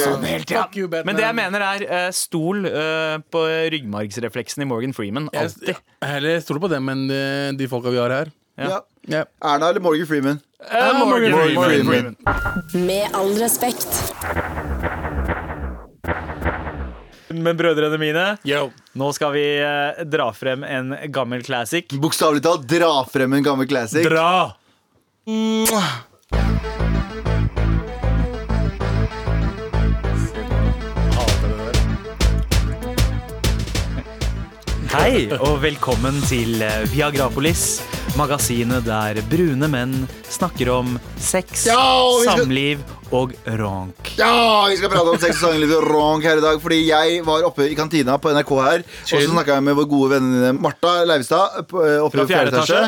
sånn. 0.03 0.27
Fuck 0.51 0.77
you, 0.81 0.89
Batman. 0.91 1.07
Men 1.13 1.21
det 1.21 1.27
jeg 1.29 1.37
mener 1.39 1.65
er 1.67 1.87
uh, 1.87 2.11
stol 2.15 2.67
uh, 2.67 3.17
på 3.31 3.45
ryggmargsrefleksen 3.77 4.65
i 4.65 4.69
Morgan 4.69 4.95
Freeman. 4.97 5.31
Jeg, 5.35 5.51
Alltid. 5.53 5.81
jeg 6.03 6.13
heller 6.17 6.43
stoler 6.45 6.65
på 6.67 6.71
dem 6.75 6.91
enn 6.93 7.07
de, 7.11 7.23
de 7.61 7.71
folka 7.71 7.93
vi 7.95 8.01
har 8.03 8.11
her. 8.15 8.33
Ja. 8.61 8.85
Ja. 9.07 9.25
Erna 9.45 9.69
eller 9.69 9.81
Morgan 9.81 10.07
Freeman? 10.07 10.41
Eh, 10.73 10.99
Morgan 10.99 11.31
Morgan 11.31 11.65
Freeman. 11.65 11.87
Freeman. 11.87 12.87
Med 12.87 13.09
all 13.13 13.35
respekt. 13.39 14.13
Men 17.29 17.57
brødrene 17.57 17.99
mine, 17.99 18.25
Yo. 18.45 18.71
nå 18.93 19.13
skal 19.15 19.33
vi 19.33 19.45
eh, 19.63 20.03
dra 20.05 20.33
frem 20.35 20.65
en 20.67 20.97
gammel 21.15 21.45
classic. 21.47 21.89
Bokstavelig 22.03 22.43
talt 22.45 22.67
dra 22.69 22.91
frem 23.09 23.39
en 23.39 23.47
gammel 23.47 23.71
classic. 23.71 24.05
Dra! 24.05 24.51
Hei, 34.91 35.29
og 35.39 35.61
velkommen 35.63 36.17
til 36.27 36.59
eh, 36.67 36.83
Viagrapolis. 36.91 37.79
Magasinet 38.19 38.85
der 38.85 39.21
brune 39.31 39.69
menn 39.71 40.09
snakker 40.29 40.71
om 40.75 40.99
sex, 41.19 41.67
Ja, 41.67 41.79
samliv 42.25 42.79
og 43.17 43.33
ronk. 43.59 44.11
Ja, 44.19 44.67
vi 44.71 44.77
skal 44.79 44.91
prate 44.93 45.11
om 45.13 45.19
sex 45.21 45.41
og 45.41 45.51
sangliv 45.51 45.73
og 45.79 45.87
ronk 45.91 46.27
her 46.27 46.39
i 46.39 46.45
dag. 46.45 46.61
Fordi 46.63 46.79
jeg 46.87 47.21
var 47.27 47.45
oppe 47.49 47.67
i 47.71 47.77
kantina 47.79 48.17
på 48.23 48.33
NRK 48.35 48.53
her, 48.61 48.85
og 48.87 49.11
så 49.11 49.21
snakka 49.25 49.57
jeg 49.57 49.67
med 49.67 49.79
vår 49.79 49.89
gode 49.91 50.11
venninne 50.15 50.53
Martha 50.61 50.93
Leivestad 51.09 51.59
eh, 51.65 51.97
oppe 52.05 52.21
Fra 52.21 52.27
i 52.27 52.31
fjerde 52.31 52.53
etasje. 52.55 52.83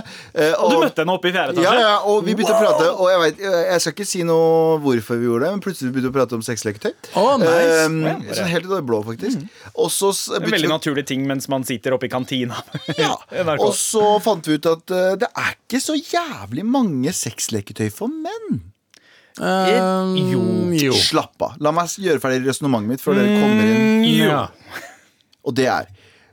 Og, 0.53 0.62
Og 0.62 0.73
du 0.73 0.77
møtte 0.85 1.05
henne 1.05 1.16
oppe 1.16 1.31
i 1.31 1.35
fjerde 1.35 1.57
Ja, 1.59 1.73
etasje? 1.73 1.83
ja, 1.87 1.97
og 2.12 2.23
vi 2.27 2.37
begynte 2.39 2.55
å 2.55 2.61
prate 2.62 2.89
Og 2.95 3.11
jeg, 3.11 3.20
vet, 3.25 3.43
jeg 3.73 3.85
skal 3.85 3.97
ikke 3.97 4.09
si 4.12 4.23
noe 4.29 4.79
hvorfor 4.85 5.20
vi 5.20 5.29
gjorde 5.29 5.47
det, 5.49 5.53
men 5.57 5.64
plutselig 5.66 5.93
begynte 5.95 6.11
vi 6.11 6.14
å 6.14 6.18
prate 6.20 6.39
om 6.39 6.45
sexleketøy. 6.47 6.93
Å, 7.18 7.27
nice. 7.43 7.85
Um, 7.87 8.01
sånn 8.31 8.51
helt 8.53 8.66
ut 8.68 8.73
av 8.73 8.79
det 8.79 8.87
blå, 8.89 9.03
faktisk. 9.07 9.43
Mm. 9.43 9.70
Også, 9.87 10.12
En 10.39 10.49
veldig 10.49 10.70
naturlig 10.73 11.07
ting 11.09 11.27
mens 11.29 11.49
man 11.53 11.66
sitter 11.68 11.97
oppe 11.97 12.09
i 12.09 12.12
kantina. 12.12 12.62
ja. 13.03 13.14
Og 13.66 13.73
så 13.79 14.16
fant 14.25 14.47
vi 14.49 14.59
ut 14.61 14.70
at 14.70 14.95
uh, 14.95 15.14
det 15.18 15.31
er 15.35 15.57
ikke 15.57 15.83
så 15.83 15.97
jævlig 15.99 16.66
mange 16.68 17.14
sexleketøy 17.16 17.89
for 17.95 18.12
menn. 18.12 18.62
Um, 19.41 20.12
jo. 20.28 20.43
jo. 20.76 20.93
Slapp 20.99 21.41
av. 21.47 21.57
La 21.62 21.72
meg 21.74 21.89
gjøre 22.03 22.20
ferdig 22.22 22.45
resonnementet 22.49 22.91
mitt 22.97 23.05
før 23.05 23.16
dere 23.20 23.41
kommer 23.41 23.72
inn. 23.72 24.07
Ja. 24.18 24.45
Og 25.43 25.55
det 25.59 25.66
er 25.72 25.89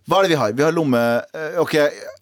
Hva 0.10 0.20
er 0.20 0.26
det 0.26 0.32
vi 0.34 0.38
har? 0.42 0.54
Vi 0.58 0.64
har 0.66 0.74
lomme... 0.74 1.00
eh, 1.38 1.58
Ok, 1.62 1.76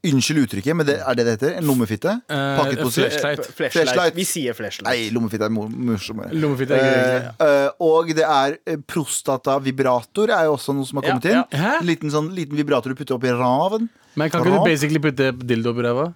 Unnskyld 0.07 0.41
uttrykket, 0.43 0.75
men 0.75 0.85
det 0.87 0.97
er 0.99 1.15
det 1.15 1.23
det 1.23 1.33
heter? 1.37 1.53
En 1.59 1.67
lommefitte? 1.69 2.13
Eh, 2.27 2.57
Pakket 2.59 2.81
på 2.83 2.89
flash- 2.91 3.13
Flashlight. 3.15 3.45
Flashlight. 3.47 3.73
Flashlight. 3.77 4.17
Vi 4.17 4.25
sier 4.27 4.55
flashlight. 4.57 4.87
Nei, 4.89 5.07
lommefitte 5.15 5.47
er 5.47 5.53
mo- 5.55 5.69
morsommere. 5.71 6.33
Lommefitte 6.35 6.75
er 6.75 6.83
gøy. 6.83 7.21
ja. 7.23 7.31
uh, 7.39 7.87
og 7.87 8.11
det 8.17 8.25
er 8.27 8.57
prostatavibrator 8.91 10.31
er 10.35 10.47
jo 10.49 10.55
også 10.57 10.75
noe 10.75 10.87
som 10.89 10.99
har 10.99 11.07
kommet 11.09 11.27
ja. 11.31 11.43
inn. 11.47 11.65
En 11.79 11.87
liten, 11.87 12.11
sånn, 12.13 12.29
liten 12.35 12.59
vibrator 12.59 12.91
du 12.91 12.99
putter 12.99 13.15
opp 13.17 13.27
i 13.27 13.33
raven. 13.35 13.87
Men 14.17 14.31
kan 14.33 14.43
ikke 14.43 14.57
du 14.57 14.67
basically 14.67 15.01
putte 15.03 15.31
dildo 15.47 15.71
i 15.77 15.85
ræva? 15.87 16.07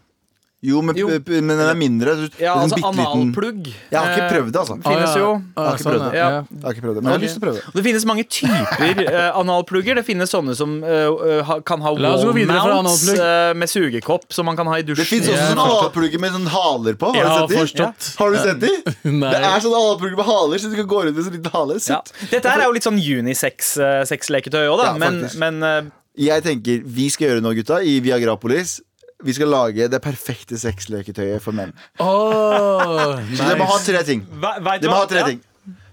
Jo, 0.61 0.77
men, 0.85 0.93
Jo. 0.95 1.07
men 1.09 1.47
den 1.49 1.59
er 1.65 1.73
mindre. 1.73 2.11
Ja, 2.37 2.51
altså 2.61 2.77
analplugg. 2.85 3.65
Jeg 3.89 3.97
har 3.97 4.11
ikke 4.13 4.25
Eh, 4.27 4.29
prøvd 4.29 4.51
det, 4.53 4.59
altså. 4.61 4.75
Finnes 4.85 5.15
jo. 5.17 5.29
Jeg 5.41 5.63
har 5.65 5.77
ikke 5.79 5.87
prøvd 5.89 6.03
det. 6.05 6.11
ja. 6.19 6.27
Jeg 6.29 6.61
har 6.61 6.75
ikke 6.75 6.83
prøvd 6.85 6.95
det, 6.99 7.01
men 7.01 7.09
jeg 7.09 7.17
har 7.17 7.23
lyst 7.23 7.33
til 7.33 7.41
å 7.41 7.45
prøve 7.47 7.55
det. 7.57 7.73
Det 7.79 7.83
finnes 7.87 8.05
mange 8.05 8.25
typer 8.29 9.09
eh, 9.21 9.39
analplugger. 9.41 9.95
Det 9.97 10.03
finnes 10.05 10.29
sånne 10.29 10.53
som 10.59 10.75
eh, 10.85 11.49
kan 11.65 11.81
ha 11.81 11.93
wall 11.97 12.29
mounts 12.45 13.07
eh, 13.09 13.53
med 13.57 13.69
sugekopp 13.73 14.27
som 14.37 14.45
man 14.45 14.55
kan 14.59 14.69
ha 14.69 14.77
i 14.77 14.85
dusjen. 14.85 15.01
Det 15.01 15.09
finnes 15.09 15.31
også 15.33 15.47
sånne 15.55 15.65
analplugger 15.65 16.21
med 16.27 16.37
sånn 16.37 16.45
haler 16.53 16.93
på. 17.01 17.09
Har 17.17 17.47
du 17.49 17.57
sett 17.57 17.81
de? 17.81 17.89
Har 18.21 18.29
du 18.29 18.37
sett 18.37 18.61
de? 18.61 18.71
Det 19.31 19.41
er 19.41 19.65
sånne 19.65 19.81
analplugger 19.81 20.17
med 20.21 20.29
haler, 20.29 20.61
så 20.61 20.69
du 20.69 20.77
kan 20.77 20.87
gå 20.93 21.01
rundt 21.07 21.17
med 21.17 21.25
sånn 21.25 21.35
liten 21.39 21.55
hale. 21.57 21.79
Ja. 21.89 21.99
Dette 22.29 22.53
her 22.53 22.61
er 22.61 22.69
jo 22.69 22.77
litt 22.77 22.85
sånn 22.85 23.01
unisex-leketøy 23.01 24.67
òg, 24.69 24.77
da. 24.77 24.91
Ja, 24.91 24.93
men, 25.01 25.23
men 25.41 25.63
eh, 25.65 25.81
Jeg 26.29 26.43
tenker 26.45 26.81
vi 26.85 27.09
skal 27.09 27.29
gjøre 27.31 27.41
noe, 27.45 27.55
gutta, 27.57 27.81
i 27.81 27.97
Viagrapolis. 28.03 28.77
Vi 29.23 29.33
skal 29.33 29.47
lage 29.47 29.87
det 29.91 30.01
perfekte 30.01 30.57
sexleketøyet 30.57 31.41
for 31.41 31.51
menn. 31.53 31.73
Åh, 31.99 33.19
Så 33.37 33.47
det 33.49 33.57
må 33.59 33.65
ha 33.69 33.77
tre 33.85 34.03
ting. 34.07 34.21
hva- 34.41 34.57
Det 34.81 34.89
må 34.89 34.95
ha 34.97 35.05
tre 35.05 35.19
Ja. 35.19 35.25
ting. 35.27 35.41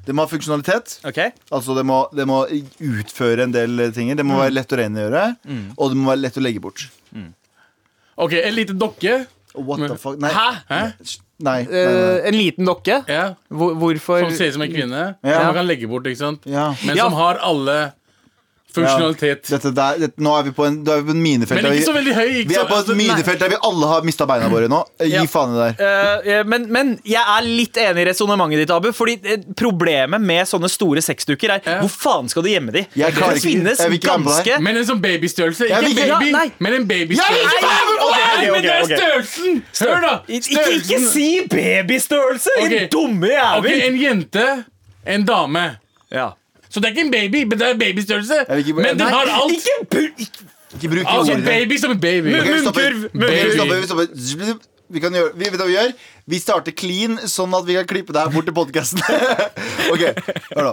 Det 0.08 0.14
må 0.16 0.24
ha 0.24 0.26
funksjonalitet. 0.30 1.00
Okay. 1.04 1.30
Altså 1.52 1.74
det 1.76 1.84
må, 1.84 1.98
det 2.16 2.24
må 2.26 2.46
utføre 2.80 3.42
en 3.44 3.52
del 3.52 3.90
ting. 3.92 4.14
Det 4.16 4.24
må 4.24 4.38
Mm. 4.38 4.40
være 4.46 4.54
lett 4.56 4.72
å 4.72 4.78
rengjøre, 4.80 5.24
og 5.76 5.90
det 5.90 5.96
må 6.00 6.08
være 6.14 6.22
lett 6.22 6.38
å 6.40 6.40
legge 6.42 6.60
bort. 6.64 6.86
Ok, 8.16 8.32
en 8.32 8.54
liten 8.54 8.78
dokke. 8.78 9.26
What 9.54 9.78
the 9.88 9.96
fuck? 9.96 10.18
Nei. 10.18 10.30
Hæ? 10.30 10.48
Hæ? 10.68 10.80
Nei, 11.38 11.62
nei, 11.64 11.64
nei. 11.68 11.82
Eh, 11.82 12.26
en 12.28 12.34
liten 12.34 12.66
dokke? 12.66 13.04
Ja. 13.08 13.34
Hvorfor 13.50 14.20
Som 14.24 14.32
ser 14.36 14.48
ut 14.48 14.52
som 14.54 14.62
en 14.62 14.72
kvinne. 14.72 15.02
Ja. 15.22 15.34
Som 15.38 15.46
man 15.46 15.54
kan 15.54 15.66
legge 15.68 15.86
bort, 15.88 16.04
ikke 16.06 16.18
sant? 16.18 16.40
Ja. 16.46 16.74
Men 16.84 16.96
Ja. 16.96 17.04
som 17.04 17.12
har 17.12 17.38
alle 17.42 17.92
funksjonalitet. 18.74 19.48
Dette 19.48 19.70
der, 19.74 19.98
dette, 20.02 20.20
nå 20.22 20.32
er 20.38 20.42
vi 20.48 20.52
på 20.56 20.64
en, 20.68 20.76
er 20.86 21.00
vi 21.00 21.08
på 21.08 21.14
en 21.16 21.22
minefelt. 21.22 21.62
Men 21.62 21.76
ikke 21.78 21.86
så 21.88 21.94
veldig 21.96 22.14
høy. 22.14 22.28
Ikke 22.42 22.50
vi 22.52 22.58
er 22.58 22.66
på 22.68 22.74
et 22.76 22.82
altså, 22.82 22.96
minefelt 22.98 23.40
der 23.42 23.52
vi 23.54 23.58
alle 23.68 23.90
har 23.92 24.06
mista 24.06 24.26
beina 24.28 24.48
våre 24.52 24.68
nå. 24.70 24.80
Gi 25.00 25.12
Ja. 25.14 25.24
faen 25.30 25.54
i 25.54 25.58
det 25.58 25.68
der. 25.78 25.88
Uh, 25.88 26.28
eh, 26.34 26.42
men, 26.44 26.66
men 26.72 26.92
jeg 27.08 27.22
er 27.22 27.46
litt 27.48 27.80
enig 27.82 28.04
i 28.04 28.08
resonnementet 28.10 28.62
ditt, 28.62 28.74
Abu. 28.74 28.90
Fordi 28.92 29.18
eh, 29.24 29.46
Problemet 29.58 30.20
med 30.22 30.46
sånne 30.50 30.68
store 30.70 31.02
sexdukker 31.04 31.56
er 31.56 31.60
Ja. 31.64 31.78
hvor 31.82 31.90
faen 31.90 32.28
skal 32.30 32.44
du 32.46 32.50
gjemme 32.52 32.72
de? 32.74 32.84
Jeg 32.94 33.14
det 33.14 33.22
ikke- 33.22 33.40
finnes 33.42 33.78
jeg 33.78 34.00
ganske 34.04 34.60
Men 34.62 34.76
en 34.76 34.84
sånn 34.84 35.00
babystørrelse. 35.02 35.68
Ikke 35.68 35.82
baby, 35.94 36.06
Ja, 36.08 36.18
nei. 36.20 36.52
men 36.58 36.74
en 36.74 36.86
babystørrelse. 36.88 37.56
ikke 37.58 37.66
okay, 37.66 37.88
okay, 37.88 38.08
okay! 38.08 38.38
Nei, 38.38 38.50
men 38.52 38.62
det 38.62 38.72
er 38.72 38.84
størrelsen! 38.84 39.62
Hør, 39.80 40.00
da! 40.00 40.14
Ikke, 40.28 40.64
ikke 40.78 41.00
si 41.08 41.28
babystørrelse! 41.48 42.50
Din 42.68 42.88
dumme 42.92 43.30
jævel! 43.32 43.82
En 43.88 43.96
jente, 44.02 44.46
en 45.06 45.24
dame. 45.24 45.64
Ja. 46.12 46.30
Så 46.70 46.80
det 46.80 46.86
er 46.86 46.94
ikke 46.96 47.06
en 47.06 47.12
baby, 47.12 47.42
men 47.48 47.58
det 47.58 47.66
er 47.68 47.78
babystørrelse. 47.80 48.38
Men 48.48 48.98
den 48.98 49.00
har 49.00 49.34
alt. 49.40 49.52
Ikke 49.52 49.86
bu... 49.90 50.00
Ikke. 50.18 50.48
Ikke 50.74 50.88
bruk 50.88 51.06
Altså 51.08 51.36
baby 51.44 51.76
som 51.80 51.90
en 51.90 52.00
baby. 52.00 52.34
Ok, 52.40 52.48
vi 52.52 52.58
stopper. 52.60 52.90
Munnkurv, 52.92 53.28
Ok, 53.28 53.44
vi 53.46 53.52
stopper, 53.56 53.80
vi 53.80 53.86
stopper. 53.86 54.66
Vi 54.88 55.00
kan 55.00 55.12
gjøre, 55.12 55.32
vi 55.36 55.44
vet 55.44 55.60
hva 55.60 55.66
vi 55.68 55.74
gjør 55.74 55.90
Vi 56.32 56.38
starter 56.40 56.72
clean, 56.76 57.18
sånn 57.28 57.52
at 57.56 57.66
vi 57.68 57.76
kan 57.76 57.88
klippe 57.88 58.14
det 58.16 58.22
her 58.24 58.32
bort 58.32 58.48
til 58.48 58.56
podkasten. 58.56 59.00
ok, 59.92 60.04
hør 60.54 60.70
nå. 60.70 60.72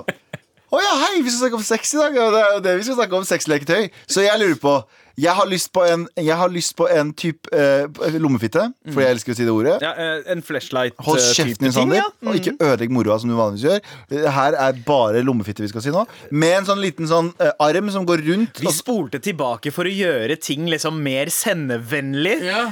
Å 0.73 0.79
ja, 0.81 0.93
hei, 1.03 1.19
vi 1.21 1.29
skal 1.29 1.43
snakke 1.45 1.57
om 1.59 1.65
sex 1.65 1.91
i 1.93 1.99
dag. 2.01 2.15
og 2.17 2.31
Det 2.33 2.41
er 2.41 2.53
jo 2.55 2.61
det 2.65 2.71
vi 2.79 2.85
skal 2.87 2.95
snakke 2.97 3.17
om 3.19 3.25
sexleketøy. 3.27 3.89
Så 4.09 4.23
jeg 4.25 4.39
lurer 4.41 4.57
på 4.61 4.75
Jeg 5.15 5.31
har 5.31 5.47
lyst 5.47 5.69
på 5.71 5.79
en, 5.87 6.01
jeg 6.19 6.35
har 6.35 6.49
lyst 6.51 6.73
på 6.75 6.89
en 6.91 7.13
type 7.15 7.47
eh, 7.55 7.85
lommefitte, 8.19 8.65
for 8.91 8.99
jeg 8.99 9.15
elsker 9.15 9.31
å 9.31 9.37
si 9.37 9.45
det 9.47 9.53
ordet. 9.53 9.75
Ja, 9.79 9.93
eh, 9.95 10.25
en 10.33 10.41
flashlight 10.43 10.97
Hold 11.05 11.21
kjeften 11.37 11.69
din, 11.69 11.71
Sander, 11.71 12.09
og 12.27 12.35
ikke 12.35 12.57
ødelegg 12.59 12.91
moroa 12.91 13.15
som 13.23 13.31
du 13.31 13.37
vanligvis 13.37 13.63
gjør. 13.63 14.27
Her 14.35 14.57
er 14.65 14.81
bare 14.83 15.21
lommefitte 15.23 15.63
vi 15.63 15.69
skal 15.71 15.85
si 15.85 15.93
nå. 15.95 16.03
Med 16.35 16.57
en 16.57 16.67
sånn 16.67 16.83
liten 16.83 17.07
sånn 17.07 17.29
eh, 17.39 17.53
arm 17.63 17.93
som 17.95 18.03
går 18.09 18.25
rundt. 18.27 18.59
Vi 18.59 18.73
spolte 18.75 19.23
tilbake 19.23 19.71
for 19.71 19.87
å 19.87 19.93
gjøre 19.95 20.35
ting 20.35 20.67
liksom 20.67 20.99
mer 21.05 21.31
sendevennlig. 21.31 22.41
Ja. 22.49 22.65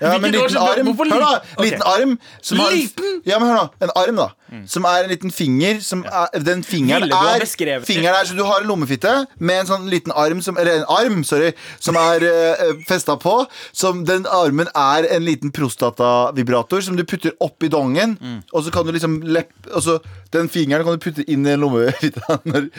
Ja, 0.00 0.18
men 0.18 0.32
Hvilket 0.32 0.40
år 0.40 0.48
liten 0.52 0.62
arm 0.64 0.86
hvorfor 0.90 1.10
Hør 1.12 1.20
da, 1.24 1.32
liten? 1.40 1.64
liten 1.64 1.82
arm 1.88 2.12
som 2.44 2.60
har, 2.60 2.76
Liten? 2.76 3.16
Ja, 3.28 3.40
men 3.40 3.50
hør 3.50 3.58
nå, 3.58 3.64
en 3.84 3.92
arm 4.00 4.20
da 4.20 4.28
Som 4.66 4.84
er 4.84 5.04
en 5.04 5.10
liten 5.12 5.30
finger 5.30 5.80
som 5.80 6.00
er, 6.04 6.26
Den 6.42 6.62
fingeren 6.66 7.04
Ville 7.04 7.14
du 7.14 7.16
ha 7.16 7.36
er 7.36 7.40
beskrevet- 7.44 7.86
Fingeren 7.86 8.16
er 8.20 8.24
så 8.26 8.34
du 8.34 8.42
har 8.44 8.60
en 8.62 8.66
lommefitte 8.68 9.12
Med 9.38 9.60
en 9.60 9.66
sånn 9.68 9.88
liten 9.92 10.10
arm 10.12 10.40
som, 10.42 10.58
Eller 10.58 10.80
en 10.80 10.84
arm, 10.90 11.20
sorry 11.24 11.52
Som 11.78 11.94
er 11.96 12.24
uh, 12.26 12.72
festet 12.88 13.20
på 13.22 13.36
Som 13.72 14.04
den 14.08 14.26
armen 14.26 14.66
er 14.74 15.06
en 15.14 15.22
liten 15.24 15.52
prostatavibrator 15.54 16.82
Som 16.82 16.96
du 16.98 17.04
putter 17.04 17.32
opp 17.40 17.62
i 17.62 17.68
dongen 17.72 18.16
Og 18.52 18.64
så 18.66 18.72
kan 18.74 18.86
du 18.86 18.92
liksom 18.96 19.20
lepp, 19.22 19.52
Og 19.74 19.82
så 19.86 19.98
den 20.30 20.46
fingeren 20.48 20.84
kan 20.86 20.94
du 20.98 21.02
putte 21.02 21.24
inn 21.30 21.46
i 21.46 21.54
en 21.56 21.60
lommefitte 21.64 22.22
Når 22.50 22.70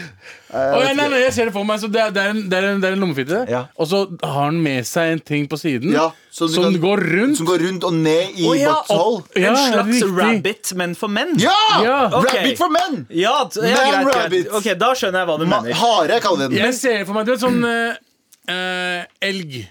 Eh, 0.51 0.59
jeg 0.59 0.81
ja, 0.83 0.93
nei, 0.99 1.05
nei, 1.07 1.19
jeg 1.21 1.31
ser 1.31 1.47
det 1.47 1.53
for 1.55 1.63
meg. 1.63 1.77
Så 1.79 1.87
det, 1.87 1.99
er, 2.03 2.09
det, 2.11 2.19
er 2.27 2.31
en, 2.33 2.39
det, 2.51 2.57
er 2.59 2.65
en, 2.73 2.79
det 2.83 2.87
er 2.89 2.95
en 2.97 2.99
lommefitte, 3.05 3.37
Ja. 3.47 3.61
og 3.79 3.87
så 3.87 4.01
har 4.19 4.49
han 4.49 4.57
med 4.59 4.83
seg 4.83 5.13
en 5.13 5.21
ting 5.23 5.45
på 5.47 5.55
siden 5.55 5.93
Ja, 5.95 6.09
så 6.27 6.49
du 6.49 6.57
som 6.57 6.65
kan- 6.65 6.75
går 6.83 7.03
rundt. 7.07 7.37
Som 7.39 7.47
går 7.47 7.63
rundt 7.63 7.85
og 7.87 7.93
ned 7.95 8.33
i 8.35 8.49
oh, 8.49 8.57
ja, 8.59 8.73
butthole 8.81 9.21
opp- 9.21 9.39
Ja, 9.39 9.53
en 9.53 9.61
slags 9.61 9.93
riktig. 9.93 10.09
rabbit, 10.17 10.73
men 10.81 10.97
for 10.99 11.07
menn. 11.15 11.31
Ja! 11.39 11.55
Ja. 11.83 11.97
Ok. 12.19 12.25
Rabbit 12.33 12.57
for 12.59 12.69
menn 12.73 13.05
Ja, 13.09 13.45
t- 13.47 13.61
ja 13.63 13.75
Man 13.75 13.91
greit, 13.91 14.05
greit. 14.05 14.23
rabbit. 14.23 14.47
Ok, 14.59 14.67
Da 14.77 14.89
skjønner 14.93 15.19
jeg 15.23 15.27
hva 15.29 15.37
du 15.39 15.45
Ma 15.45 15.61
mener. 15.61 15.75
Hare 15.81 16.19
kaller 16.23 16.49
vi 16.49 16.55
den 16.57 16.65
Jeg 16.65 16.73
ser 16.77 17.05
for 17.05 17.13
meg 17.17 17.25
du 17.25 17.31
vet, 17.31 17.43
sånn 17.45 17.63
eh, 17.63 17.95
eh, 18.51 19.05
elg 19.29 19.61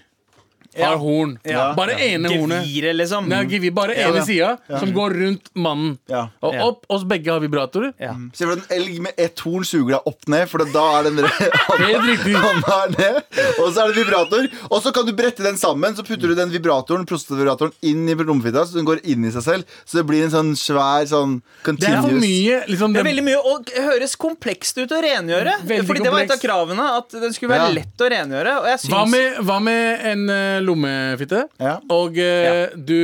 har 0.75 0.91
Ja. 0.93 0.97
horn. 0.97 1.37
Ja. 1.43 1.73
Bare 1.75 1.95
ene 1.99 2.29
hornet. 2.29 2.65
Geviret, 2.65 2.95
liksom. 2.95 3.27
Nei, 3.27 3.43
gevir, 3.45 3.73
bare 3.73 3.95
Ja, 3.97 4.07
ene 4.09 4.17
ja. 4.17 4.23
sida, 4.23 4.79
som 4.79 4.93
går 4.93 5.09
rundt 5.21 5.49
mannen. 5.55 5.97
Ja. 6.07 6.29
Og 6.41 6.55
opp, 6.61 6.85
oss 6.89 7.03
begge 7.03 7.31
har 7.31 7.39
vibratorer. 7.39 7.93
Ja. 7.99 8.13
Se 8.33 8.45
for 8.45 8.55
deg 8.55 8.63
en 8.69 8.77
elg 8.81 8.99
med 9.01 9.13
ett 9.17 9.39
horn 9.39 9.63
suger 9.67 9.97
deg 9.97 10.07
opp 10.07 10.27
ned, 10.27 10.47
for 10.49 10.59
da 10.59 10.85
er 10.99 11.03
den 11.09 11.17
hånda 11.19 12.77
ned. 12.97 13.21
Og 13.59 13.71
så 13.73 13.83
er 13.83 13.91
det 13.91 13.97
vibrator. 14.05 14.47
Og 14.69 14.81
så 14.83 14.93
kan 14.95 15.05
du 15.07 15.13
brette 15.17 15.43
den 15.45 15.57
sammen, 15.59 15.95
så 15.97 16.03
putter 16.07 16.31
du 16.31 16.35
den 16.37 16.51
vibratoren 16.53 17.05
prostatavibratoren 17.09 17.73
inn 17.87 18.07
i 18.09 18.15
lommefitta, 18.21 18.65
så 18.67 18.77
den 18.79 18.87
går 18.87 19.01
inn 19.11 19.25
i 19.27 19.31
seg 19.33 19.45
selv. 19.45 19.77
Så 19.85 19.99
det 20.01 20.05
blir 20.09 20.25
en 20.27 20.33
sånn 20.33 20.53
svær 20.59 21.07
sånn 21.09 21.39
Det 21.41 21.87
er 21.87 22.01
continuous 22.01 22.21
mye. 22.21 22.61
Liksom, 22.71 22.93
Det 22.95 23.01
er 23.03 23.07
veldig 23.09 23.25
mye 23.27 23.41
og 23.51 23.71
høres 23.75 24.15
komplekst 24.19 24.77
ut 24.81 24.91
å 24.95 25.01
rengjøre. 25.03 25.57
Veldig 25.67 25.87
Fordi 25.87 26.03
det 26.05 26.11
var 26.13 26.25
et 26.25 26.35
av 26.35 26.41
kravene. 26.41 26.87
At 27.01 27.09
den 27.11 27.33
skulle 27.33 27.53
være 27.55 27.67
Ja. 27.67 27.73
lett 27.81 27.97
å 28.01 28.09
rengjøre. 28.11 28.55
Og 28.61 28.65
jeg 28.71 28.79
syns 28.79 28.93
hva, 28.93 29.03
med, 29.09 29.37
hva 29.47 29.59
med 29.61 30.05
en 30.11 30.29
eh, 30.29 30.60
lommefitte? 30.65 31.45
Ja. 31.61 31.77
Og 31.93 32.17
eh, 32.21 32.73
du 32.75 32.97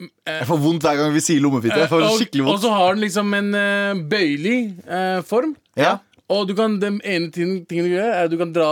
eh, 0.00 0.10
Jeg 0.38 0.48
får 0.48 0.60
vondt 0.62 0.86
hver 0.86 1.00
gang 1.00 1.14
vi 1.14 1.22
sier 1.24 1.42
lommefitte. 1.44 1.78
Jeg 1.84 1.90
får 1.92 2.06
og, 2.06 2.16
skikkelig 2.20 2.44
og 2.44 2.50
vondt. 2.52 2.64
så 2.64 2.74
har 2.76 2.94
den 2.94 3.04
liksom 3.06 3.34
en 3.38 3.50
eh, 3.58 4.04
bøyelig 4.12 4.58
eh, 4.86 5.20
form. 5.26 5.56
Ja. 5.78 5.98
Og 6.30 6.46
du 6.48 6.54
kan, 6.58 6.78
den 6.82 7.00
ene 7.04 7.30
tingen, 7.34 7.64
tingen 7.66 7.88
du 7.88 7.96
gjør, 7.96 8.10
er 8.12 8.28
at 8.28 8.32
du 8.32 8.38
kan 8.40 8.54
dra 8.54 8.70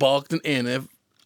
bak 0.00 0.30
den 0.32 0.40
ene 0.46 0.80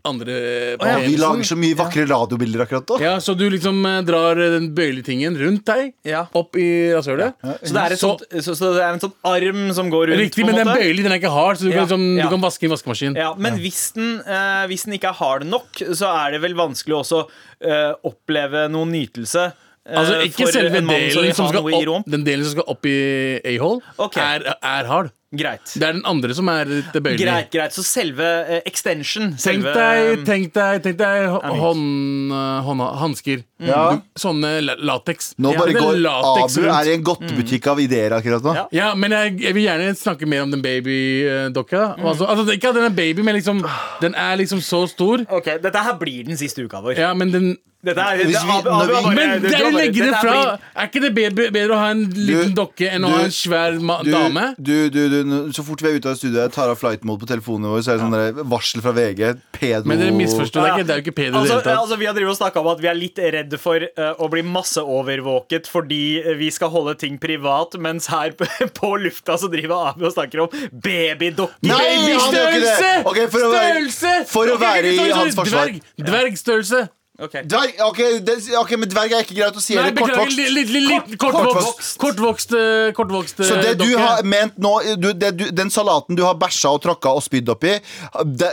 andre 0.04 0.34
på 0.78 0.84
Og 0.86 1.04
vi 1.06 1.16
lager 1.20 1.46
så 1.48 1.56
mye 1.58 1.76
vakre 1.78 2.04
radiobilder 2.10 2.64
akkurat 2.66 2.90
nå. 2.92 2.98
Ja, 3.00 3.14
Så 3.24 3.34
du 3.38 3.44
liksom 3.50 3.78
eh, 3.88 4.00
drar 4.06 4.36
eh, 4.36 4.50
den 4.58 4.68
bøyelige 4.76 5.06
tingen 5.08 5.36
rundt 5.40 5.64
deg, 5.64 5.94
Ja. 6.04 6.26
opp 6.34 6.56
i 6.60 6.66
rasshølet. 6.92 7.34
Så 7.64 7.72
det, 7.72 7.98
Så- 7.98 8.02
sånt, 8.04 8.24
så, 8.44 8.54
så 8.54 8.72
det 8.76 8.82
er 8.84 8.92
en 8.92 9.00
sånn 9.00 9.14
arm 9.24 9.72
som 9.74 9.90
går 9.90 10.08
rundt? 10.12 10.20
Riktig, 10.20 10.44
men 10.46 10.54
den 10.60 10.66
bøyelige 10.68 10.82
bøyelig, 10.82 11.02
den 11.08 11.12
er 11.12 11.20
ikke 11.22 11.32
hard, 11.34 11.56
så 11.56 11.64
du, 11.64 11.70
Ja, 11.70 11.76
kan, 11.76 11.86
liksom, 11.88 12.06
ja. 12.18 12.22
du 12.22 12.28
kan 12.36 12.40
vaske 12.44 12.62
i 12.62 12.66
en 12.68 12.74
vaskemaskin. 12.76 13.16
Ja, 13.16 13.34
Men 13.34 13.58
hvis, 13.58 13.92
den, 13.94 14.20
eh, 14.26 14.66
hvis 14.68 14.84
den 14.84 14.94
ikke 14.98 15.08
er 15.08 15.18
hard 15.20 15.46
nok, 15.46 15.72
så 15.94 16.06
er 16.26 16.32
det 16.32 16.42
vel 16.42 16.54
vanskelig 16.54 17.00
også 17.00 17.26
eh, 17.64 17.92
oppleve 18.04 18.68
noen 18.70 18.90
nytelse. 18.92 19.52
eh, 19.86 19.98
Altså 19.98 20.20
Ikke 20.24 20.46
selve 20.52 20.80
delen 20.80 21.34
som 21.34 21.48
skal 21.48 21.64
opp, 21.64 22.04
den 22.08 22.24
delen 22.24 22.44
som 22.44 22.52
skal 22.58 22.64
opp 22.68 22.86
i 22.86 23.40
a-hole, 23.44 23.80
okay. 23.98 24.20
er, 24.40 24.54
er 24.62 24.84
hard. 24.88 25.10
Greit. 25.36 25.72
Det 25.74 25.82
er 25.88 25.92
den 25.98 26.04
andre 26.06 26.34
som 26.34 26.48
er 26.52 26.64
litt 26.70 26.92
bøyelig. 26.94 27.20
Greit, 27.24 27.50
greit. 27.52 27.72
Så 27.76 27.84
selve 27.86 28.22
uh, 28.48 28.60
extension 28.66 29.32
Tenk 29.34 29.40
selve, 29.64 29.74
deg, 29.74 30.24
tenk 30.28 30.52
deg, 30.54 30.82
tenk 30.84 30.98
deg 31.00 31.28
hå- 31.32 31.42
hånd, 31.60 32.84
hansker. 33.00 33.42
Mm. 33.60 33.68
Ja. 33.70 33.82
Sånne 34.18 34.50
la- 34.64 34.76
lateks. 34.92 35.32
Nå 35.40 35.54
bare 35.56 35.72
går 35.76 36.00
lateks 36.02 36.58
Abu 36.58 36.66
er 36.68 36.90
i 36.90 36.94
en 36.98 37.04
godtebutikk 37.06 37.66
av 37.72 37.80
ideer 37.80 38.16
akkurat 38.18 38.42
nå. 38.44 38.54
Ja. 38.58 38.64
Ja, 38.74 38.88
men 38.98 39.14
jeg, 39.14 39.38
jeg 39.46 39.54
vil 39.56 39.64
gjerne 39.68 39.92
snakke 39.98 40.26
mer 40.28 40.42
om 40.44 40.50
den 40.54 40.62
babydokka. 40.64 41.84
Altså, 41.98 42.26
altså, 42.28 42.48
ikke 42.54 42.72
at 42.72 42.78
den 42.80 42.88
er 42.90 42.94
baby, 42.96 43.22
men 43.26 43.34
liksom 43.38 43.62
Den 44.02 44.14
er 44.14 44.36
liksom 44.40 44.60
så 44.64 44.84
stor. 44.90 45.24
Ok, 45.30 45.52
Dette 45.62 45.84
her 45.86 45.96
blir 46.00 46.24
den 46.26 46.36
siste 46.40 46.64
uka 46.66 46.82
vår. 46.84 46.98
Ja, 46.98 47.14
men 47.14 47.30
den 47.34 47.54
Dette 47.84 48.00
er, 48.00 48.22
Abu- 48.24 48.70
Abu 48.72 49.10
Men 49.12 49.42
det 49.42 49.50
er 49.52 49.58
har 49.58 49.66
å 49.66 49.72
bare- 49.74 49.82
legge 49.84 50.04
det 50.06 50.14
fra! 50.16 50.58
Er 50.74 50.86
ikke 50.88 51.00
det 51.04 51.10
bedre, 51.14 51.50
bedre 51.52 51.74
å 51.76 51.80
ha 51.82 51.90
en 51.92 52.06
liten 52.16 52.54
dokke 52.56 52.88
enn 52.88 53.04
å 53.04 53.10
ha 53.12 53.18
en 53.26 53.34
svær 53.34 53.76
ma 53.80 53.98
Du, 54.02 54.08
dame? 54.10 54.54
du, 54.56 54.88
du, 54.88 55.02
du, 55.12 55.23
så 55.54 55.64
fort 55.66 55.82
vi 55.84 55.88
er 55.90 55.98
ute 56.00 56.10
av 56.10 56.16
studioet, 56.18 56.52
tar 56.54 56.70
av 56.72 56.78
flight 56.80 57.04
mode 57.06 57.22
på 57.24 57.28
telefonen 57.30 57.70
vår, 57.72 57.82
så 57.86 57.92
er 57.94 57.98
det 57.98 58.04
sånn 58.04 58.16
der 58.16 58.46
varsel 58.52 58.82
fra 58.84 58.92
VG. 58.96 59.22
Pedo 59.56 59.88
Men 59.90 60.00
dere 60.02 60.14
misforstår. 60.16 60.60
Det 60.64 60.70
er 60.70 60.78
ikke, 60.78 60.86
det 60.88 60.94
er 60.94 61.00
jo 61.00 61.04
ikke 61.06 61.16
pedo 61.18 61.28
i 61.28 61.32
det 61.32 61.40
Altså, 61.40 61.54
hele 61.54 61.66
tatt. 61.68 61.82
altså, 61.82 61.98
vi 62.00 62.06
har 62.10 62.34
snakket 62.40 62.60
om 62.62 62.70
at 62.74 62.82
vi 62.84 62.90
er 62.90 62.98
litt 62.98 63.18
redde 63.36 63.60
for 63.60 63.86
uh, 63.86 64.10
å 64.18 64.28
bli 64.32 64.42
masseovervåket 64.46 65.70
fordi 65.70 66.02
vi 66.38 66.50
skal 66.54 66.72
holde 66.74 66.96
ting 67.00 67.18
privat, 67.22 67.76
mens 67.80 68.08
her 68.12 68.34
på, 68.38 68.48
på 68.80 68.92
lufta 69.02 69.38
så 69.40 69.50
driver 69.52 69.92
Abi 69.92 70.06
og 70.08 70.14
snakker 70.16 70.44
om 70.46 70.58
babydokker. 70.84 71.62
Nei, 71.68 71.80
han 71.94 72.34
gjør 72.34 72.58
ikke 72.58 72.64
det! 72.64 72.74
Babystørrelse! 72.74 72.92
Ok, 73.10 73.22
for 73.30 73.46
å 73.48 73.52
være- 73.54 73.72
Størrelse! 73.74 74.14
for 74.30 74.50
å 74.50 74.54
Ok, 74.54 74.60
ok, 74.60 74.66
være 74.68 74.92
i 74.92 74.96
sorry, 74.98 75.16
hans 75.18 75.38
forsvar. 75.38 75.72
Dverg, 75.72 75.80
dvergstørrelse. 76.10 76.82
Ok. 77.22 77.34
Dverg, 77.46 77.76
ok, 77.78 77.98
det, 78.26 78.34
ok, 78.58 78.72
men 78.82 78.88
dverg 78.90 79.12
er 79.14 79.20
ikke 79.22 79.36
greit 79.36 79.54
å 79.54 79.62
si. 79.62 79.76
Nei, 79.78 79.92
beklager. 79.94 80.24
kortvokst. 80.24 80.80
Litt 80.88 81.12
kortvokst. 81.22 81.92
Kortvokst, 82.02 82.54
eh, 82.58 82.88
kortvokst 82.96 83.38
eh, 83.44 83.46
Så 83.46 83.60
det 83.62 83.76
du 83.78 83.84
dokker. 83.84 84.02
har 84.02 84.24
ment 84.26 84.58
nå 84.58 84.72
du, 84.98 85.12
det 85.14 85.30
du, 85.38 85.44
Den 85.54 85.70
salaten 85.70 86.18
du 86.18 86.24
har 86.26 86.34
bæsja 86.34 86.72
og 86.74 86.82
tråkka 86.82 87.12
og 87.14 87.22
spydd 87.22 87.48
oppi, 87.54 87.76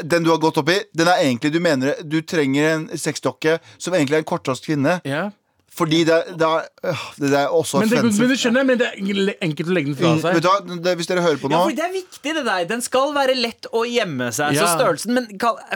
den 0.05 0.23
du 0.23 0.29
har 0.29 0.37
gått 0.37 0.61
oppi, 0.61 0.77
den 0.93 1.09
er 1.09 1.23
egentlig 1.25 1.51
Du 1.55 1.59
mener 1.59 1.97
du 2.05 2.19
trenger 2.21 2.69
en 2.75 2.87
sexdokke 2.93 3.57
som 3.81 3.97
egentlig 3.97 4.19
er 4.19 4.25
en 4.25 4.29
kortvokst 4.35 4.69
kvinne. 4.69 4.99
ja. 5.05 5.31
Fordi 5.71 6.01
det, 6.03 6.15
det, 6.35 6.43
er, 6.47 6.65
øh, 6.83 7.03
det 7.17 7.29
er 7.39 7.47
også 7.47 7.79
men, 7.79 7.87
det, 7.89 8.01
men 8.03 8.27
du 8.29 8.35
skjønner, 8.35 8.65
men 8.67 8.77
det 8.77 8.87
er 8.91 9.37
enkelt 9.41 9.69
å 9.71 9.75
legge 9.77 9.87
den 9.87 9.95
fra 9.95 10.09
Mm, 10.11 10.17
Vet 10.19 10.25
seg. 10.35 10.41
du 10.43 10.47
hva, 10.49 10.81
det, 10.83 10.95
Hvis 10.99 11.07
dere 11.07 11.21
hører 11.23 11.39
på 11.39 11.47
nå 11.47 11.55
Ja, 11.55 11.61
for 11.63 11.71
Det 11.77 11.85
er 11.85 11.93
viktig, 11.95 12.33
det 12.35 12.43
der. 12.45 12.65
Den 12.67 12.81
skal 12.83 13.13
være 13.15 13.35
lett 13.39 13.67
å 13.71 13.85
gjemme 13.87 14.27
seg. 14.35 14.57
Så 14.59 14.65
Ja. 14.65 14.75
størrelsen 14.75 15.13
Men 15.15 15.29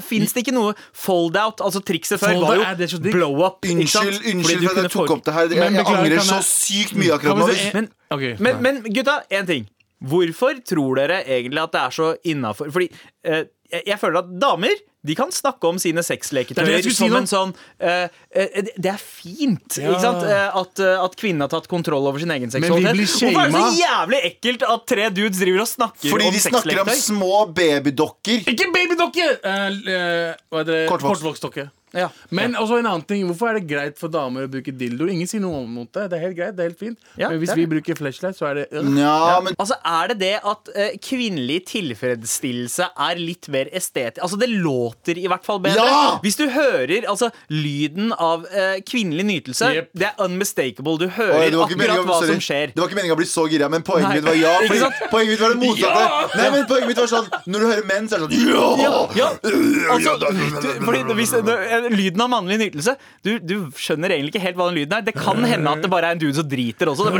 fins 0.04 0.34
det 0.36 0.44
ikke 0.44 0.54
noe 0.58 0.74
fold-out? 0.92 1.62
Altså 1.64 1.80
Trikset 1.80 2.20
før 2.20 2.34
Fold-out, 2.36 2.58
var 2.60 2.66
er 2.74 2.76
det 2.76 2.90
så 2.92 3.00
jo 3.00 3.04
digg? 3.08 3.16
ikke 3.16 3.88
sant? 3.88 4.12
Unnskyld, 4.12 4.20
Fordi 4.20 4.34
unnskyld 4.36 4.60
du 4.60 4.68
for 4.68 4.70
at 4.70 4.76
kunne 4.76 4.84
jeg 4.84 4.92
tok 4.92 5.08
få- 5.08 5.16
opp 5.16 5.24
det 5.26 5.34
her. 5.34 5.48
Jeg, 5.48 5.60
Men 5.60 5.74
jeg 5.80 5.86
beklager, 5.86 6.04
angrer 6.04 6.18
kan 6.18 6.28
så 6.28 6.36
jeg- 6.36 6.52
sykt 6.52 6.94
mye 7.00 7.12
akkurat 7.16 7.32
Kan 7.32 7.40
nå. 7.40 7.48
Hvis- 7.48 7.74
Men, 7.74 7.90
Ok, 8.12 8.22
men, 8.40 8.54
nei. 8.54 8.62
men 8.62 8.84
gutta, 8.94 9.16
én 9.32 9.48
ting. 9.48 9.68
Hvorfor 10.04 10.60
tror 10.68 10.96
dere 11.00 11.24
egentlig 11.24 11.64
at 11.64 11.72
det 11.72 11.82
er 11.82 11.90
så 11.96 12.16
innafor 12.28 12.70
Fordi 12.72 12.90
eh, 13.24 13.46
jeg, 13.72 13.82
jeg 13.88 14.02
føler 14.02 14.22
at 14.24 14.36
damer 14.42 14.76
de 15.06 15.14
kan 15.14 15.30
snakke 15.34 15.70
om 15.70 15.78
sine 15.82 16.02
Det 16.02 16.06
er 16.06 16.08
sexleketøyer 16.16 16.86
si 16.86 16.94
som 16.98 17.14
en 17.14 17.28
sånn 17.30 17.52
uh, 17.54 18.08
Det 18.74 18.90
er 18.90 18.98
fint, 19.02 19.78
Ja. 19.78 19.92
ikke 19.92 20.02
sant? 20.02 20.26
Eh, 20.26 20.58
at, 20.62 20.82
at 20.82 21.18
kvinnen 21.20 21.46
har 21.46 21.52
tatt 21.52 21.70
kontroll 21.70 22.08
over 22.10 22.22
sin 22.22 22.34
egen 22.34 22.50
seksualitet. 22.54 22.98
Hvorfor 22.98 23.46
er 23.46 23.54
det 23.54 23.62
så 23.62 23.84
jævlig 23.84 24.22
ekkelt 24.32 24.66
at 24.66 24.88
tre 24.90 25.08
dudes 25.14 25.42
driver 25.42 25.66
og 25.66 25.70
snakker 25.70 26.10
Fordi 26.10 26.30
om 26.30 26.36
de 26.36 26.42
snakker 26.42 26.82
om 26.82 26.92
små 26.98 27.46
babydokker. 27.54 28.50
Ikke 28.56 28.72
babydokke! 28.74 29.30
Uh, 29.46 29.52
eh, 29.54 30.34
hva 30.50 30.64
heter 30.64 30.74
det? 30.74 30.84
Kortvokst. 30.90 31.22
Kortvokstdokke. 31.22 31.70
Ja. 31.96 32.10
Men 32.36 32.56
også 32.60 32.80
en 32.82 32.86
annen 32.90 33.06
ting, 33.08 33.24
hvorfor 33.30 33.50
er 33.54 33.60
det 33.60 33.68
greit 33.70 34.00
for 34.02 34.12
damer 34.12 34.46
å 34.48 34.52
bruke 34.52 34.74
dildo? 34.76 35.08
Ingen 35.12 35.28
sier 35.32 35.42
noe 35.44 35.64
mot 35.70 35.88
det. 35.96 36.10
Det 36.12 36.18
er 36.20 36.24
helt 36.28 36.38
greit, 36.38 36.56
det 36.58 36.66
er 36.66 36.70
helt 36.74 36.80
fint. 36.82 37.00
Ja, 37.18 37.30
Men 37.32 37.40
hvis 37.42 37.54
er 37.54 37.60
vi 37.62 37.66
bruker 37.72 37.96
flashlight, 37.98 38.36
så 38.38 38.50
er 38.50 38.60
det 38.62 38.66
øh. 38.76 38.90
Ja, 39.00 39.40
men 39.46 39.56
Altså, 39.60 39.78
Er 39.86 40.12
det 40.12 40.18
det 40.20 40.34
at 40.44 40.72
uh, 40.76 40.90
kvinnelig 41.02 41.62
tilfredsstillelse 41.72 42.90
er 43.08 43.20
litt 43.22 43.48
mer 43.54 43.70
estetisk? 43.72 44.22
Altså, 44.24 44.38
Det 44.40 44.50
låter 44.52 45.18
i 45.18 45.28
hvert 45.32 45.46
fall 45.48 45.60
bedre. 45.64 45.86
Ja! 45.88 46.20
Hvis 46.24 46.36
du 46.40 46.46
hører 46.52 47.08
altså, 47.10 47.30
lyden 47.50 48.12
av 48.14 48.46
uh, 48.52 48.78
kvinnelig 48.88 49.26
nytelse, 49.32 49.72
Yep. 49.76 49.90
det 49.98 50.06
er 50.12 50.20
unmistakable. 50.24 50.98
Du 51.02 51.08
hører 51.08 51.40
Oi, 51.40 51.48
akkurat 51.66 52.00
om, 52.00 52.06
hva 52.08 52.20
sorry. 52.20 52.36
som 52.36 52.42
skjer. 52.44 52.74
Det 52.76 52.80
var 52.82 52.88
ikke 52.92 53.00
meningen 53.00 53.16
å 53.16 53.20
bli 53.20 53.28
så 53.30 53.48
gira, 53.50 53.70
men 53.72 53.84
poenget 53.88 54.14
mitt 54.20 54.28
var 54.28 54.38
ja. 54.38 54.54
Poenget 55.12 55.32
mitt 55.34 55.42
var 55.42 55.56
det 55.56 55.60
motsatte. 55.64 56.04
Nei, 56.38 56.50
men 56.54 56.68
poenget 56.70 56.88
mitt 56.92 57.02
var 57.02 57.10
sånn 57.12 57.28
Når 57.50 57.60
du 57.64 57.66
hører 57.72 57.88
menn, 57.90 58.08
så 58.12 58.18
er 58.20 58.26
det 58.26 58.40
sånn 58.40 58.54
ja! 58.56 58.94
Ja, 59.16 59.30
altså, 59.96 60.14
fordi 60.86 61.02
hvis, 61.20 61.34
eh, 61.38 61.85
Lyden 61.94 62.22
av 62.26 62.30
mannlig 62.32 62.58
nytelse 62.62 62.96
du, 63.26 63.36
du 63.40 63.56
skjønner 63.78 64.14
egentlig 64.16 64.34
ikke 64.36 64.44
helt 64.46 64.58
hva 64.60 64.70
den 64.70 64.80
lyden 64.80 64.98
er. 64.98 65.06
Det 65.06 65.16
kan 65.18 65.44
hende 65.46 65.74
at 65.76 65.84
det 65.84 65.92
bare 65.92 66.12
er 66.12 66.18
en 66.18 66.22
dude 66.22 66.36
som 66.38 66.48
driter 66.50 66.92
også. 66.92 67.10
Det 67.12 67.20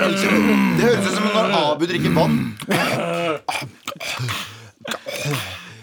høres 0.86 1.06
ut 1.06 1.14
som 1.16 1.30
når 1.30 1.56
Abu 1.62 1.86
drikker 1.90 2.16
vann. 2.16 2.40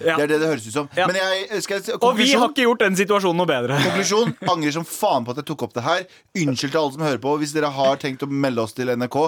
Ja. 0.02 0.16
Det 0.18 0.24
er 0.24 0.30
det 0.32 0.38
det 0.42 0.48
høres 0.50 0.66
ut 0.66 0.74
som. 0.74 0.88
Ja. 0.98 1.06
Men 1.06 1.18
jeg 1.20 1.62
skal 1.62 1.78
jeg, 1.78 1.98
og 2.02 2.16
vi 2.18 2.28
har 2.32 2.48
ikke 2.50 2.64
gjort 2.66 2.82
den 2.82 2.96
situasjonen 2.98 3.38
noe 3.38 3.50
bedre. 3.50 3.78
konklusjon 3.86 4.32
angrer 4.50 4.74
som 4.74 4.86
faen 4.88 5.26
på 5.26 5.34
at 5.34 5.42
jeg 5.42 5.50
tok 5.52 5.66
opp 5.68 5.76
det 5.76 5.84
her. 5.86 6.06
Unnskyld 6.42 6.72
til 6.74 6.80
alle 6.80 6.96
som 6.96 7.04
hører 7.06 7.22
på. 7.22 7.34
Hvis 7.42 7.54
dere 7.54 7.70
har 7.74 8.00
tenkt 8.02 8.24
å 8.26 8.30
melde 8.30 8.64
oss 8.64 8.74
til 8.76 8.90
NRK, 8.90 9.18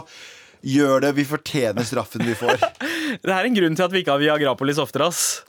gjør 0.75 1.05
det. 1.07 1.13
Vi 1.19 1.27
fortjener 1.29 1.87
straffen 1.87 2.27
vi 2.27 2.35
får. 2.39 2.59
Det 3.25 3.31
er 3.31 3.47
en 3.47 3.55
grunn 3.55 3.77
til 3.79 3.85
at 3.87 3.93
vi 3.95 4.01
ikke 4.03 4.17
har 4.17 4.23
Viagrapolis 4.23 4.81
oftere. 4.83 5.07
ass 5.07 5.45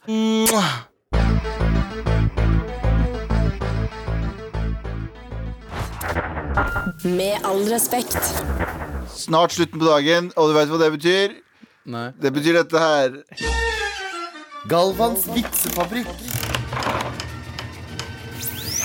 Med 7.03 7.37
all 7.43 7.65
respekt. 7.69 8.17
Snart 9.15 9.51
slutten 9.51 9.79
på 9.79 9.85
dagen, 9.85 10.31
og 10.35 10.49
du 10.49 10.55
veit 10.57 10.69
hva 10.71 10.79
det 10.81 10.91
betyr? 10.95 11.35
Nei. 11.85 12.07
Det 12.21 12.31
betyr 12.33 12.57
dette 12.61 12.81
her. 12.81 13.19
Galvans 14.69 15.27
vitsefabrikk. 15.35 16.09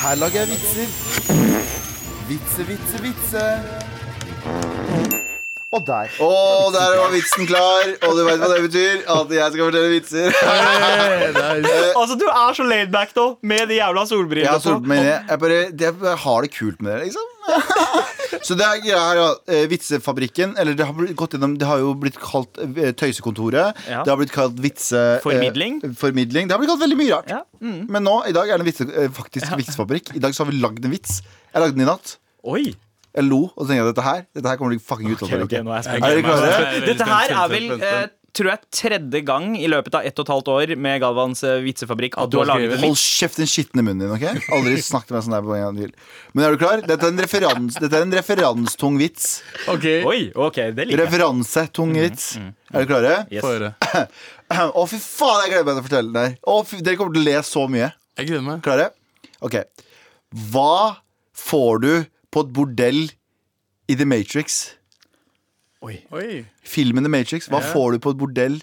Her 0.01 0.19
lager 0.21 0.43
jeg 0.43 0.51
vitser. 0.53 0.93
Vitse, 2.29 2.67
vitse, 2.69 3.01
vitse. 3.05 3.47
Og 5.71 5.85
der. 5.87 6.11
Og 6.27 6.73
der 6.75 6.97
var 6.99 7.13
vitsen 7.15 7.47
klar, 7.47 7.91
og 8.09 8.17
du 8.19 8.25
veit 8.27 8.41
hva 8.43 8.49
det 8.51 8.63
betyr? 8.67 9.03
At 9.07 9.35
jeg 9.37 9.53
skal 9.55 9.69
fortelle 9.69 9.91
vitser. 9.93 10.33
Altså, 11.95 12.17
Du 12.19 12.27
er 12.27 12.57
så 12.59 12.67
laidback 12.67 13.15
nå, 13.17 13.27
med 13.43 13.69
de 13.71 13.79
jævla 13.79 14.03
Jeg 14.03 14.51
har 14.51 14.63
solbrillene 14.65 15.05
jeg. 15.07 15.25
Jeg 15.31 15.39
bare, 15.45 15.61
jeg 15.79 16.19
har 16.25 16.41
det 16.43 16.51
kult 16.59 16.83
med 16.83 16.93
det, 16.97 17.05
liksom. 17.09 17.29
Så 18.47 18.57
det 18.57 18.65
er 18.67 18.81
greia 18.83 19.01
her, 19.03 19.21
ja. 19.21 19.29
Eh, 19.51 19.65
Vitsefabrikken, 19.71 20.55
eller 20.61 20.77
det 20.79 20.87
har, 20.87 20.95
gjennom, 20.95 21.57
det 21.61 21.67
har 21.69 21.81
jo 21.83 21.93
blitt 21.99 22.19
kalt 22.21 22.61
eh, 22.63 22.93
Tøysekontoret. 22.97 23.81
Ja. 23.91 24.03
Det 24.07 24.13
har 24.13 24.21
blitt 24.21 24.35
kalt 24.35 24.61
vitse... 24.63 24.97
eh, 24.97 25.23
Formidling. 25.25 25.81
formidling. 25.99 26.49
Det 26.49 26.57
har 26.57 26.63
blitt 26.63 26.73
kalt 26.73 26.85
veldig 26.85 27.01
mye 27.01 27.17
rart. 27.17 27.33
Ja, 27.33 27.43
mm. 27.61 27.81
Men 27.91 28.07
nå, 28.07 28.17
i 28.31 28.37
dag 28.37 28.51
er 28.51 28.63
det 28.63 28.71
vitse, 28.71 28.87
eh, 28.91 29.11
faktisk 29.15 29.51
vitsefabrikk. 29.61 30.15
I 30.17 30.23
dag 30.23 30.37
så 30.37 30.45
har 30.45 30.53
vi 30.53 30.61
lagd 30.63 30.87
en 30.87 30.95
vits. 30.95 31.21
Jeg 31.51 31.65
lagde 31.65 31.77
den 31.77 31.85
i 31.87 31.91
natt. 31.91 32.17
Oi. 32.49 32.71
Jeg 33.11 33.27
lo, 33.27 33.41
og 33.49 33.67
tenkte 33.67 33.81
jeg 33.81 33.87
dette 33.89 34.03
her 34.07 34.21
Dette 34.39 34.51
her 34.53 34.59
kommer 34.61 34.77
til 34.77 34.83
fucking 34.87 35.11
ut. 35.11 35.23
Ok, 35.27 35.33
okay, 35.43 35.63
er 35.67 36.05
veldig 36.05 36.83
Dette 36.87 37.09
her 37.09 37.33
er 37.35 37.49
vel, 37.51 37.65
eh, 37.75 38.05
tror 38.37 38.49
jeg, 38.53 38.61
tredje 38.75 39.21
gang 39.27 39.53
i 39.59 39.67
løpet 39.71 39.95
av 39.99 40.05
ett 40.07 40.19
og 40.19 40.25
et 40.27 40.33
halvt 40.33 40.49
år 40.53 40.73
med 40.79 41.01
Galvans 41.03 41.43
eh, 41.47 41.59
vitsefabrikk 41.65 42.17
at 42.21 42.31
du 42.31 42.37
du 42.37 42.41
har 42.43 42.49
laget 42.53 42.75
en 42.77 42.83
Hold 42.85 42.95
vits. 42.97 43.05
kjeft, 43.21 43.39
den 43.41 43.49
skitne 43.51 43.85
munnen 43.87 44.03
din. 44.05 44.13
ok? 44.15 44.51
Aldri 44.57 44.75
snakk 44.87 45.07
til 45.09 45.17
meg 45.17 45.25
sånn 45.27 45.35
der 45.37 45.45
på 45.47 45.55
en 45.57 45.65
gang 45.67 45.81
til. 45.83 45.93
Men 46.35 46.47
er 46.47 46.55
du 46.57 46.61
klar? 46.63 46.83
Dette 46.87 47.09
er 47.09 47.15
en, 47.15 47.23
referans, 47.25 47.79
dette 47.83 47.99
er 48.01 48.07
en 48.07 48.15
referanstung 48.19 48.99
vits. 49.01 49.29
OK, 49.73 49.87
Oi, 50.07 50.21
ok, 50.35 50.61
det 50.77 50.87
liker 50.89 50.97
jeg. 50.97 51.03
Referansetung 51.05 51.95
vits. 51.99 52.29
Er 52.41 52.53
dere 52.85 52.91
klare? 52.93 53.15
Yes. 53.35 53.43
få 53.45 53.55
høre. 53.57 53.73
Å, 54.51 54.87
fy 54.91 54.99
faen, 55.03 55.45
jeg 55.45 55.53
gleder 55.55 55.67
meg 55.67 55.77
til 55.77 55.83
å 55.83 55.87
fortelle 55.89 56.11
den 56.15 56.23
her. 56.25 56.37
Å, 56.43 56.59
fy, 56.67 56.81
dere 56.87 56.99
kommer 57.01 57.15
til 57.19 57.23
å 57.23 57.29
le 57.31 57.43
så 57.47 57.67
mye. 57.71 57.91
Jeg 58.21 58.31
gleder 58.31 58.47
meg. 58.47 58.63
Klare? 58.67 58.89
Ok. 59.47 59.57
Hva 60.53 60.73
får 61.41 61.81
du 61.83 61.93
på 62.31 62.45
et 62.47 62.51
bordell 62.55 63.01
i 63.91 63.97
The 63.99 64.07
Matrix? 64.07 64.61
Oi. 65.83 66.45
Filmen 66.63 67.05
The 67.05 67.11
Matrix. 67.11 67.47
Hva 67.49 67.61
Ja. 67.63 67.73
får 67.73 67.93
du 67.93 67.99
på 67.99 68.11
et 68.11 68.19
bordell 68.19 68.61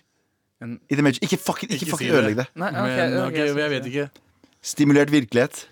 En- 0.62 0.80
i 0.90 0.96
The 0.96 1.02
Matrix? 1.02 1.20
Ikke 1.32 1.38
fucking, 1.42 1.72
ikke 1.72 1.86
Ikke 1.86 1.92
fucking 1.92 2.10
si 2.10 2.14
det. 2.14 2.20
ødelegg 2.24 2.36
det. 2.38 2.48
Nei, 2.56 2.70
okay, 2.70 3.10
Men 3.10 3.18
okay, 3.24 3.50
okay, 3.52 3.62
jeg 3.64 3.70
vet 3.72 3.86
ikke. 3.86 4.10
Stimulert 4.62 5.12
virkelighet. 5.12 5.68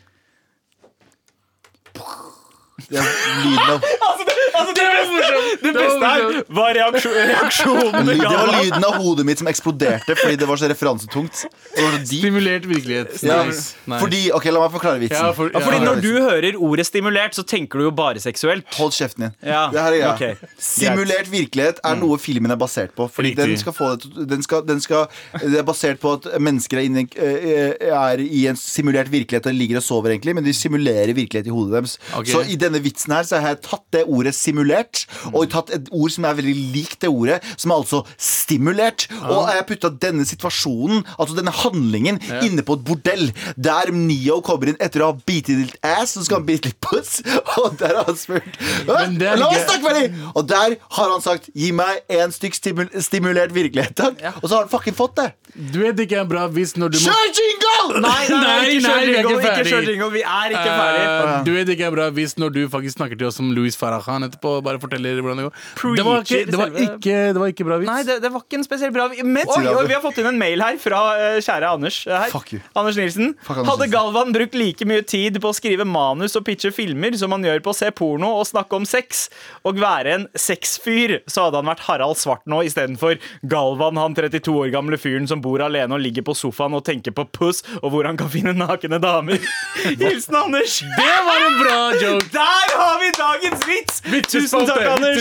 Det 2.90 2.98
er 3.00 3.06
lyden 3.44 3.70
av 3.72 3.84
Altså, 3.84 4.26
det, 4.28 4.35
beste, 4.60 5.60
det 5.64 5.74
beste 5.76 6.10
her 6.10 6.44
var 6.58 6.74
reaksjon, 6.78 7.16
reaksjonen. 7.32 8.10
Det 8.10 8.18
var 8.24 8.52
lyden 8.64 8.86
av 8.88 8.98
hodet 9.02 9.26
mitt 9.28 9.42
som 9.42 9.50
eksploderte 9.52 10.16
fordi 10.20 10.38
det 10.42 10.48
var 10.50 10.60
så 10.62 10.70
referansetungt. 10.72 11.44
Var 11.76 11.98
så. 11.98 12.02
Stimulert 12.06 12.66
virkelighet. 12.70 13.16
Ja, 13.26 13.42
Nice. 13.46 13.76
Fordi, 13.86 14.22
ok, 14.34 14.46
La 14.56 14.62
meg 14.64 14.72
forklare 14.74 15.00
vitsen. 15.02 15.20
Ja, 15.26 15.32
for- 15.36 15.52
Ja, 15.54 15.60
fordi 15.60 15.80
når 15.84 16.02
du 16.02 16.12
hører 16.22 16.56
ordet 16.58 16.86
stimulert, 16.88 17.36
så 17.36 17.44
tenker 17.46 17.80
du 17.80 17.86
jo 17.90 17.92
bare 17.92 18.20
seksuelt. 18.24 18.64
Hold 18.80 18.92
kjeften 18.96 19.26
din. 19.28 19.34
Ja, 19.44 19.68
Det 19.72 19.82
her 19.82 19.92
er 19.94 20.00
greia. 20.00 20.14
ok. 20.16 20.50
Simulert 20.58 21.28
virkelighet 21.32 21.80
er 21.84 21.96
noe 22.00 22.18
filmen 22.22 22.52
er 22.52 22.58
basert 22.60 22.96
på. 22.96 23.10
Fordi 23.12 23.34
den 23.36 23.58
skal 23.58 23.74
få 23.74 23.92
det, 24.00 24.28
den 24.30 24.42
skal, 24.44 24.62
den 24.66 24.80
skal, 24.82 25.08
Det 25.42 25.60
er 25.60 25.64
basert 25.68 26.00
på 26.00 26.14
at 26.18 26.40
mennesker 26.42 26.78
er, 26.80 26.86
inne, 26.90 27.06
eh, 27.16 27.74
er 27.92 28.18
i 28.24 28.46
en 28.48 28.56
simulert 28.56 29.10
virkelighet 29.12 29.46
og 29.48 29.54
ligger 29.54 29.78
og 29.78 29.84
sover, 29.84 30.10
egentlig 30.16 30.36
men 30.36 30.44
de 30.44 30.54
simulerer 30.54 31.14
virkelighet 31.14 31.48
i 31.48 31.54
hodet 31.54 31.74
deres. 31.78 31.98
Okay. 32.16 32.32
Så 32.32 32.42
i 32.50 32.56
denne 32.56 32.82
vitsen 32.82 33.14
her 33.14 33.24
Så 33.26 33.40
har 33.42 33.50
jeg 33.56 33.62
tatt 33.62 33.84
det 33.92 34.04
ordet 34.08 34.34
simulert, 34.46 35.06
og 35.34 35.48
tatt 35.54 35.72
et 35.76 35.90
ord 35.96 36.14
som 36.14 36.28
er 36.30 36.38
veldig 36.40 36.56
likt 36.76 37.02
det 37.04 37.10
ordet, 37.12 37.40
som 37.58 37.74
er 37.74 37.82
altså 37.82 38.04
stimulert. 38.22 39.08
Og 39.26 39.50
jeg 39.52 39.66
putta 39.72 39.92
denne 40.06 40.26
situasjonen, 40.28 41.04
altså 41.18 41.38
denne 41.38 41.54
handlingen, 41.64 42.20
inne 42.46 42.64
på 42.66 42.78
et 42.80 42.86
bordell, 42.88 43.28
der 43.58 43.92
Neo 43.96 44.40
kommer 44.46 44.72
inn 44.72 44.80
etter 44.84 45.04
å 45.06 45.12
ha 45.12 45.18
bitet 45.28 45.60
litt 45.64 45.78
ass, 45.86 46.16
så 46.16 46.26
skal 46.26 46.42
han 46.42 46.48
bite 46.50 46.70
litt 46.72 46.80
puss, 46.84 47.18
og 47.62 47.78
der 47.82 47.98
har 48.00 48.10
han 48.10 48.18
spurt 48.20 48.60
La 48.86 49.48
oss 49.50 49.64
snakke 49.66 49.84
ferdig! 49.86 50.06
Og 50.36 50.46
der 50.50 50.76
har 50.98 51.10
han 51.12 51.24
sagt 51.24 51.50
'gi 51.56 51.72
meg 51.76 52.04
en 52.12 52.34
stykk 52.34 52.56
stimul 52.58 52.90
stimulert 53.04 53.54
virkelighet', 53.56 53.96
takk. 53.98 54.22
Og 54.42 54.48
så 54.50 54.56
har 54.58 54.66
han 54.66 54.72
fucking 54.72 54.96
fått 54.98 55.16
det. 55.20 55.30
Du 55.56 55.80
vet 55.80 56.00
ikke 56.04 56.18
er 56.20 56.28
bra 56.28 56.46
hvis 56.52 56.74
når 56.76 56.92
du 56.94 56.98
må 57.00 57.06
Kjør 57.08 57.30
jingle! 57.40 58.02
Nei, 58.04 58.24
nei, 58.30 58.40
nei, 58.42 58.46
Nei, 58.46 58.58
ikke 58.76 58.86
kjør 58.86 59.06
jingle, 59.08 59.36
ikke 59.40 59.66
kjør 59.70 59.88
jingle. 59.90 60.10
Vi 60.16 60.24
er 60.26 60.56
ikke 60.56 60.74
ferdig. 60.76 61.06
Eh, 61.06 61.44
Du 61.46 61.52
vet 61.56 61.72
ikke 61.76 61.88
er 61.88 61.96
bra 61.96 62.08
hvis 62.16 62.36
når 62.42 62.54
du 62.56 62.62
faktisk 62.72 62.98
snakker 63.00 63.20
til 63.20 63.30
oss 63.30 63.40
som 63.40 63.52
Louis 63.56 63.78
Farrakhan 63.80 64.28
etterpå. 64.36 64.54
Bare 64.66 64.80
forteller 64.84 65.22
hvordan 65.24 65.42
det 65.42 65.48
går. 65.48 65.64
Det 65.96 66.06
var 66.06 66.22
ikke, 66.24 66.42
det 66.52 66.60
var 66.60 66.76
ikke, 66.86 67.18
det 67.34 67.42
var 67.42 67.52
ikke 67.54 67.68
bra 67.68 67.80
vits. 67.82 67.90
Nei, 67.90 68.02
det, 68.08 68.18
det 68.24 68.32
var 68.34 68.44
ikke 68.46 68.60
en 68.60 68.66
spesielt 68.68 68.94
bra 68.96 69.08
Men 69.24 69.50
Oi, 69.56 69.62
oi, 69.72 69.86
vi 69.90 69.96
har 69.96 70.04
fått 70.04 70.20
inn 70.22 70.30
en 70.30 70.40
mail 70.40 70.62
her 70.64 70.78
fra 70.82 71.02
uh, 71.16 71.40
kjære 71.44 71.72
Anders. 71.76 72.02
eh, 72.08 72.26
Her. 72.26 72.64
Anders 72.76 73.00
Nilsen. 73.00 73.34
Anders 73.48 73.70
Hadde 73.72 73.88
Galvan 73.94 74.34
brukt 74.36 74.56
like 74.58 74.86
mye 74.88 75.04
tid 75.08 75.40
på 75.42 75.52
å 75.52 75.56
skrive 75.56 75.86
manus 75.88 76.36
og 76.38 76.46
pitche 76.48 76.72
filmer 76.76 77.16
som 77.20 77.34
han 77.36 77.44
gjør 77.46 77.62
på 77.66 77.72
å 77.74 77.78
se 77.78 77.90
porno 77.96 78.32
og 78.40 78.46
snakke 78.50 78.76
om 78.78 78.86
sex, 78.88 79.28
og 79.66 79.80
være 79.82 80.14
en 80.16 80.26
sexfyr, 80.36 81.20
så 81.30 81.48
hadde 81.48 81.62
han 81.62 81.70
vært 81.70 81.84
Harald 81.88 82.20
Svart 82.20 82.44
nå 82.50 82.62
istedenfor 82.68 83.18
Galvan, 83.52 83.98
han 84.02 84.16
32 84.18 84.54
år 84.66 84.72
gamle 84.74 85.00
fyren 85.02 85.28
som 85.30 85.42
bor 85.44 85.62
alene 85.64 85.96
og 85.98 86.04
ligger 86.04 86.26
på 86.28 86.36
sofaen 86.38 86.76
og 86.78 86.84
tenker 86.88 87.14
på 87.16 87.26
puss 87.36 87.64
og 87.82 87.92
hvor 87.94 88.08
han 88.08 88.18
kan 88.20 88.30
finne 88.34 88.54
nakne 88.58 89.00
damer. 89.04 89.40
Hilsen 89.86 90.36
Anders. 90.40 90.80
Det 90.98 91.16
var 91.28 91.46
en 91.48 91.58
bra 91.62 91.80
joke! 92.02 92.30
Der 92.34 92.76
har 92.80 93.00
vi 93.02 93.12
dagens 93.18 93.68
vits! 93.70 94.02
Tusen 94.30 94.66
takk, 94.68 94.86
Anders. 94.96 95.18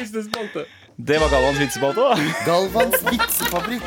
Vitsespalte. 0.00 0.64
Det 1.08 1.20
var 1.20 1.28
Galvans 1.30 1.58
vitsespalte. 1.60 2.00
da. 2.00 2.14
Galvans 2.46 3.02
vitsefabrikk. 3.10 3.82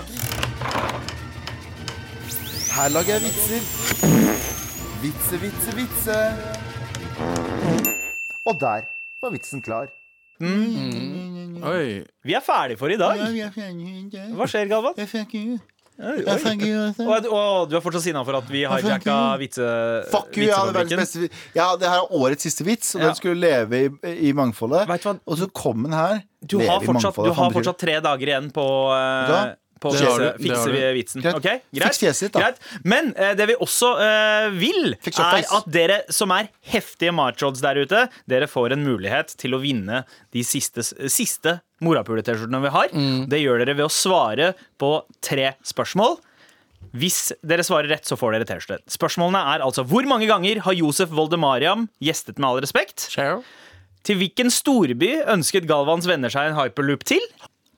Her 2.76 2.90
lager 2.96 3.14
jeg 3.18 3.22
vitser. 3.22 3.62
Vitse, 5.02 5.40
vitse, 5.42 5.74
vitse. 5.76 6.18
Og 8.46 8.60
der 8.62 8.82
var 9.22 9.30
vitsen 9.34 9.62
klar. 9.62 9.88
Oi. 10.42 12.04
Vi 12.26 12.34
er 12.34 12.42
ferdige 12.46 12.78
for 12.80 12.88
i 12.90 12.98
dag. 12.98 13.20
Hva 14.38 14.48
skjer, 14.50 14.66
Galvan? 14.72 14.94
Og, 16.02 17.28
og 17.30 17.70
du 17.70 17.76
er 17.78 17.84
fortsatt 17.84 18.04
sinna 18.08 18.24
for 18.28 18.38
at 18.40 18.48
vi 18.50 18.64
hijacka 18.66 19.18
vitse... 19.42 19.68
Fuck 20.12 20.36
you, 20.38 20.48
jeg 20.48 20.56
hadde 20.58 20.74
verdens 20.76 20.92
vitsefabrikken? 20.92 21.04
beste 21.04 21.24
vits. 21.26 21.56
Ja, 21.58 21.68
det 21.78 21.90
her 21.92 22.02
er 22.04 22.16
årets 22.22 22.48
siste 22.48 22.66
vits, 22.68 22.96
og 22.96 23.02
Ja. 23.04 23.08
den 23.12 23.20
skulle 23.20 23.40
leve 23.42 23.82
i, 23.86 24.14
i 24.30 24.34
mangfoldet. 24.38 24.90
Og 25.26 25.38
så 25.38 25.48
kom 25.54 25.84
den 25.86 25.94
her. 25.94 26.22
Du 26.42 26.58
har 26.60 26.82
fortsatt, 26.82 27.16
du 27.22 27.34
har 27.38 27.52
fortsatt 27.54 27.78
tre 27.84 28.00
dager 28.02 28.32
igjen 28.34 28.50
på, 28.56 28.66
eh, 28.98 29.54
på 29.82 29.92
Det 29.96 30.06
du, 30.06 30.46
det 30.46 30.56
har 30.56 30.94
vitsen. 30.96 31.24
Greit. 31.24 31.38
Okay? 31.40 31.62
greit. 31.74 31.88
Fiks 31.90 32.02
fjeset 32.04 32.28
ditt, 32.28 32.36
da. 32.36 32.46
Greit. 32.46 32.62
Men 32.86 33.12
eh, 33.18 33.34
det 33.38 33.48
vi 33.50 33.58
også 33.66 33.92
eh, 34.04 34.48
vil, 34.54 34.94
er 35.10 35.42
at 35.42 35.70
dere 35.74 36.02
som 36.14 36.34
er 36.36 36.52
heftige 36.74 37.14
marchods 37.16 37.64
der 37.66 37.82
ute, 37.82 38.06
dere 38.30 38.50
får 38.52 38.76
en 38.78 38.86
mulighet 38.86 39.34
til 39.42 39.58
å 39.58 39.62
vinne 39.64 40.04
de 40.36 40.46
siste, 40.46 40.86
siste 40.86 41.58
morapule-T-skjortene 41.82 42.62
vi 42.62 42.74
har. 42.76 42.94
Mm. 42.94 43.24
Det 43.32 43.42
gjør 43.42 43.64
dere 43.64 43.78
ved 43.80 43.88
å 43.88 43.94
svare 43.94 44.54
på 44.82 45.00
tre 45.26 45.56
spørsmål. 45.66 46.20
Hvis 46.98 47.32
dere 47.46 47.64
svarer 47.66 47.90
rett, 47.94 48.08
så 48.08 48.18
får 48.20 48.36
dere 48.36 48.50
T-skjorte. 48.50 48.84
Spørsmålene 48.92 49.42
er 49.56 49.66
altså 49.66 49.86
hvor 49.88 50.06
mange 50.10 50.28
ganger 50.30 50.62
har 50.66 50.78
Josef 50.78 51.14
Voldemariam 51.16 51.88
gjestet 52.04 52.42
Med 52.42 52.50
all 52.50 52.62
respekt? 52.64 53.08
Til 54.06 54.18
hvilken 54.18 54.50
storby 54.54 55.14
ønsket 55.30 55.68
Galvans 55.70 56.08
venner 56.10 56.34
seg 56.34 56.52
en 56.52 56.58
hyperloop 56.58 57.06
til? 57.08 57.22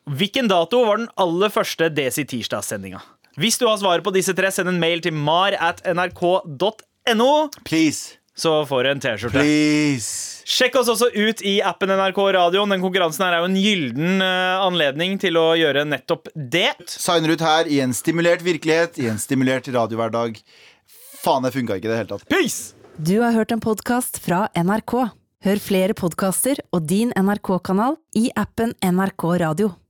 Hvilken 0.10 0.50
dato 0.52 0.82
var 0.84 1.00
den 1.00 1.08
aller 1.22 1.52
første 1.54 1.88
Desi 1.96 2.26
Tirsdagssendinga? 2.28 3.00
Hvis 3.40 3.56
du 3.58 3.66
har 3.66 3.80
svaret 3.80 4.04
på 4.06 4.12
disse 4.14 4.34
tre, 4.38 4.52
send 4.54 4.70
en 4.70 4.82
mail 4.82 5.02
til 5.02 5.16
mar 5.16 5.56
at 5.58 5.80
nrk.no, 5.90 7.32
Please. 7.66 8.20
så 8.38 8.60
får 8.70 8.84
du 8.84 8.90
en 8.92 9.02
T-skjorte. 9.02 9.40
Please. 9.40 10.44
Sjekk 10.46 10.76
oss 10.82 10.92
også 10.92 11.08
ut 11.16 11.42
i 11.48 11.56
appen 11.66 11.90
NRK 11.96 12.20
Radio. 12.36 12.66
Den 12.70 12.84
konkurransen 12.84 13.24
her 13.26 13.38
er 13.38 13.42
jo 13.42 13.50
en 13.50 13.58
gylden 13.58 14.22
eh, 14.22 14.60
anledning 14.68 15.16
til 15.24 15.40
å 15.40 15.48
gjøre 15.58 15.86
nettopp 15.88 16.30
det. 16.36 16.76
Signer 16.92 17.34
ut 17.34 17.48
her 17.48 17.72
i 17.72 17.80
en 17.86 17.96
stimulert 17.96 18.44
virkelighet, 18.46 19.00
i 19.02 19.10
en 19.10 19.22
stimulert 19.22 19.72
radiohverdag. 19.72 20.38
Faen, 21.24 21.48
det 21.48 21.56
funka 21.56 21.80
ikke 21.80 21.90
i 21.90 21.94
det 21.96 22.02
hele 22.04 22.12
tatt. 22.14 22.28
Peace! 22.30 22.76
Du 23.00 23.16
har 23.24 23.34
hørt 23.34 23.56
en 23.56 23.64
podkast 23.64 24.20
fra 24.22 24.46
NRK. 24.54 25.00
Hør 25.44 25.60
flere 25.64 25.96
podkaster 25.98 26.62
og 26.76 26.86
din 26.88 27.10
NRK-kanal 27.18 27.98
i 28.20 28.30
appen 28.38 28.76
NRK 28.86 29.26
Radio. 29.42 29.74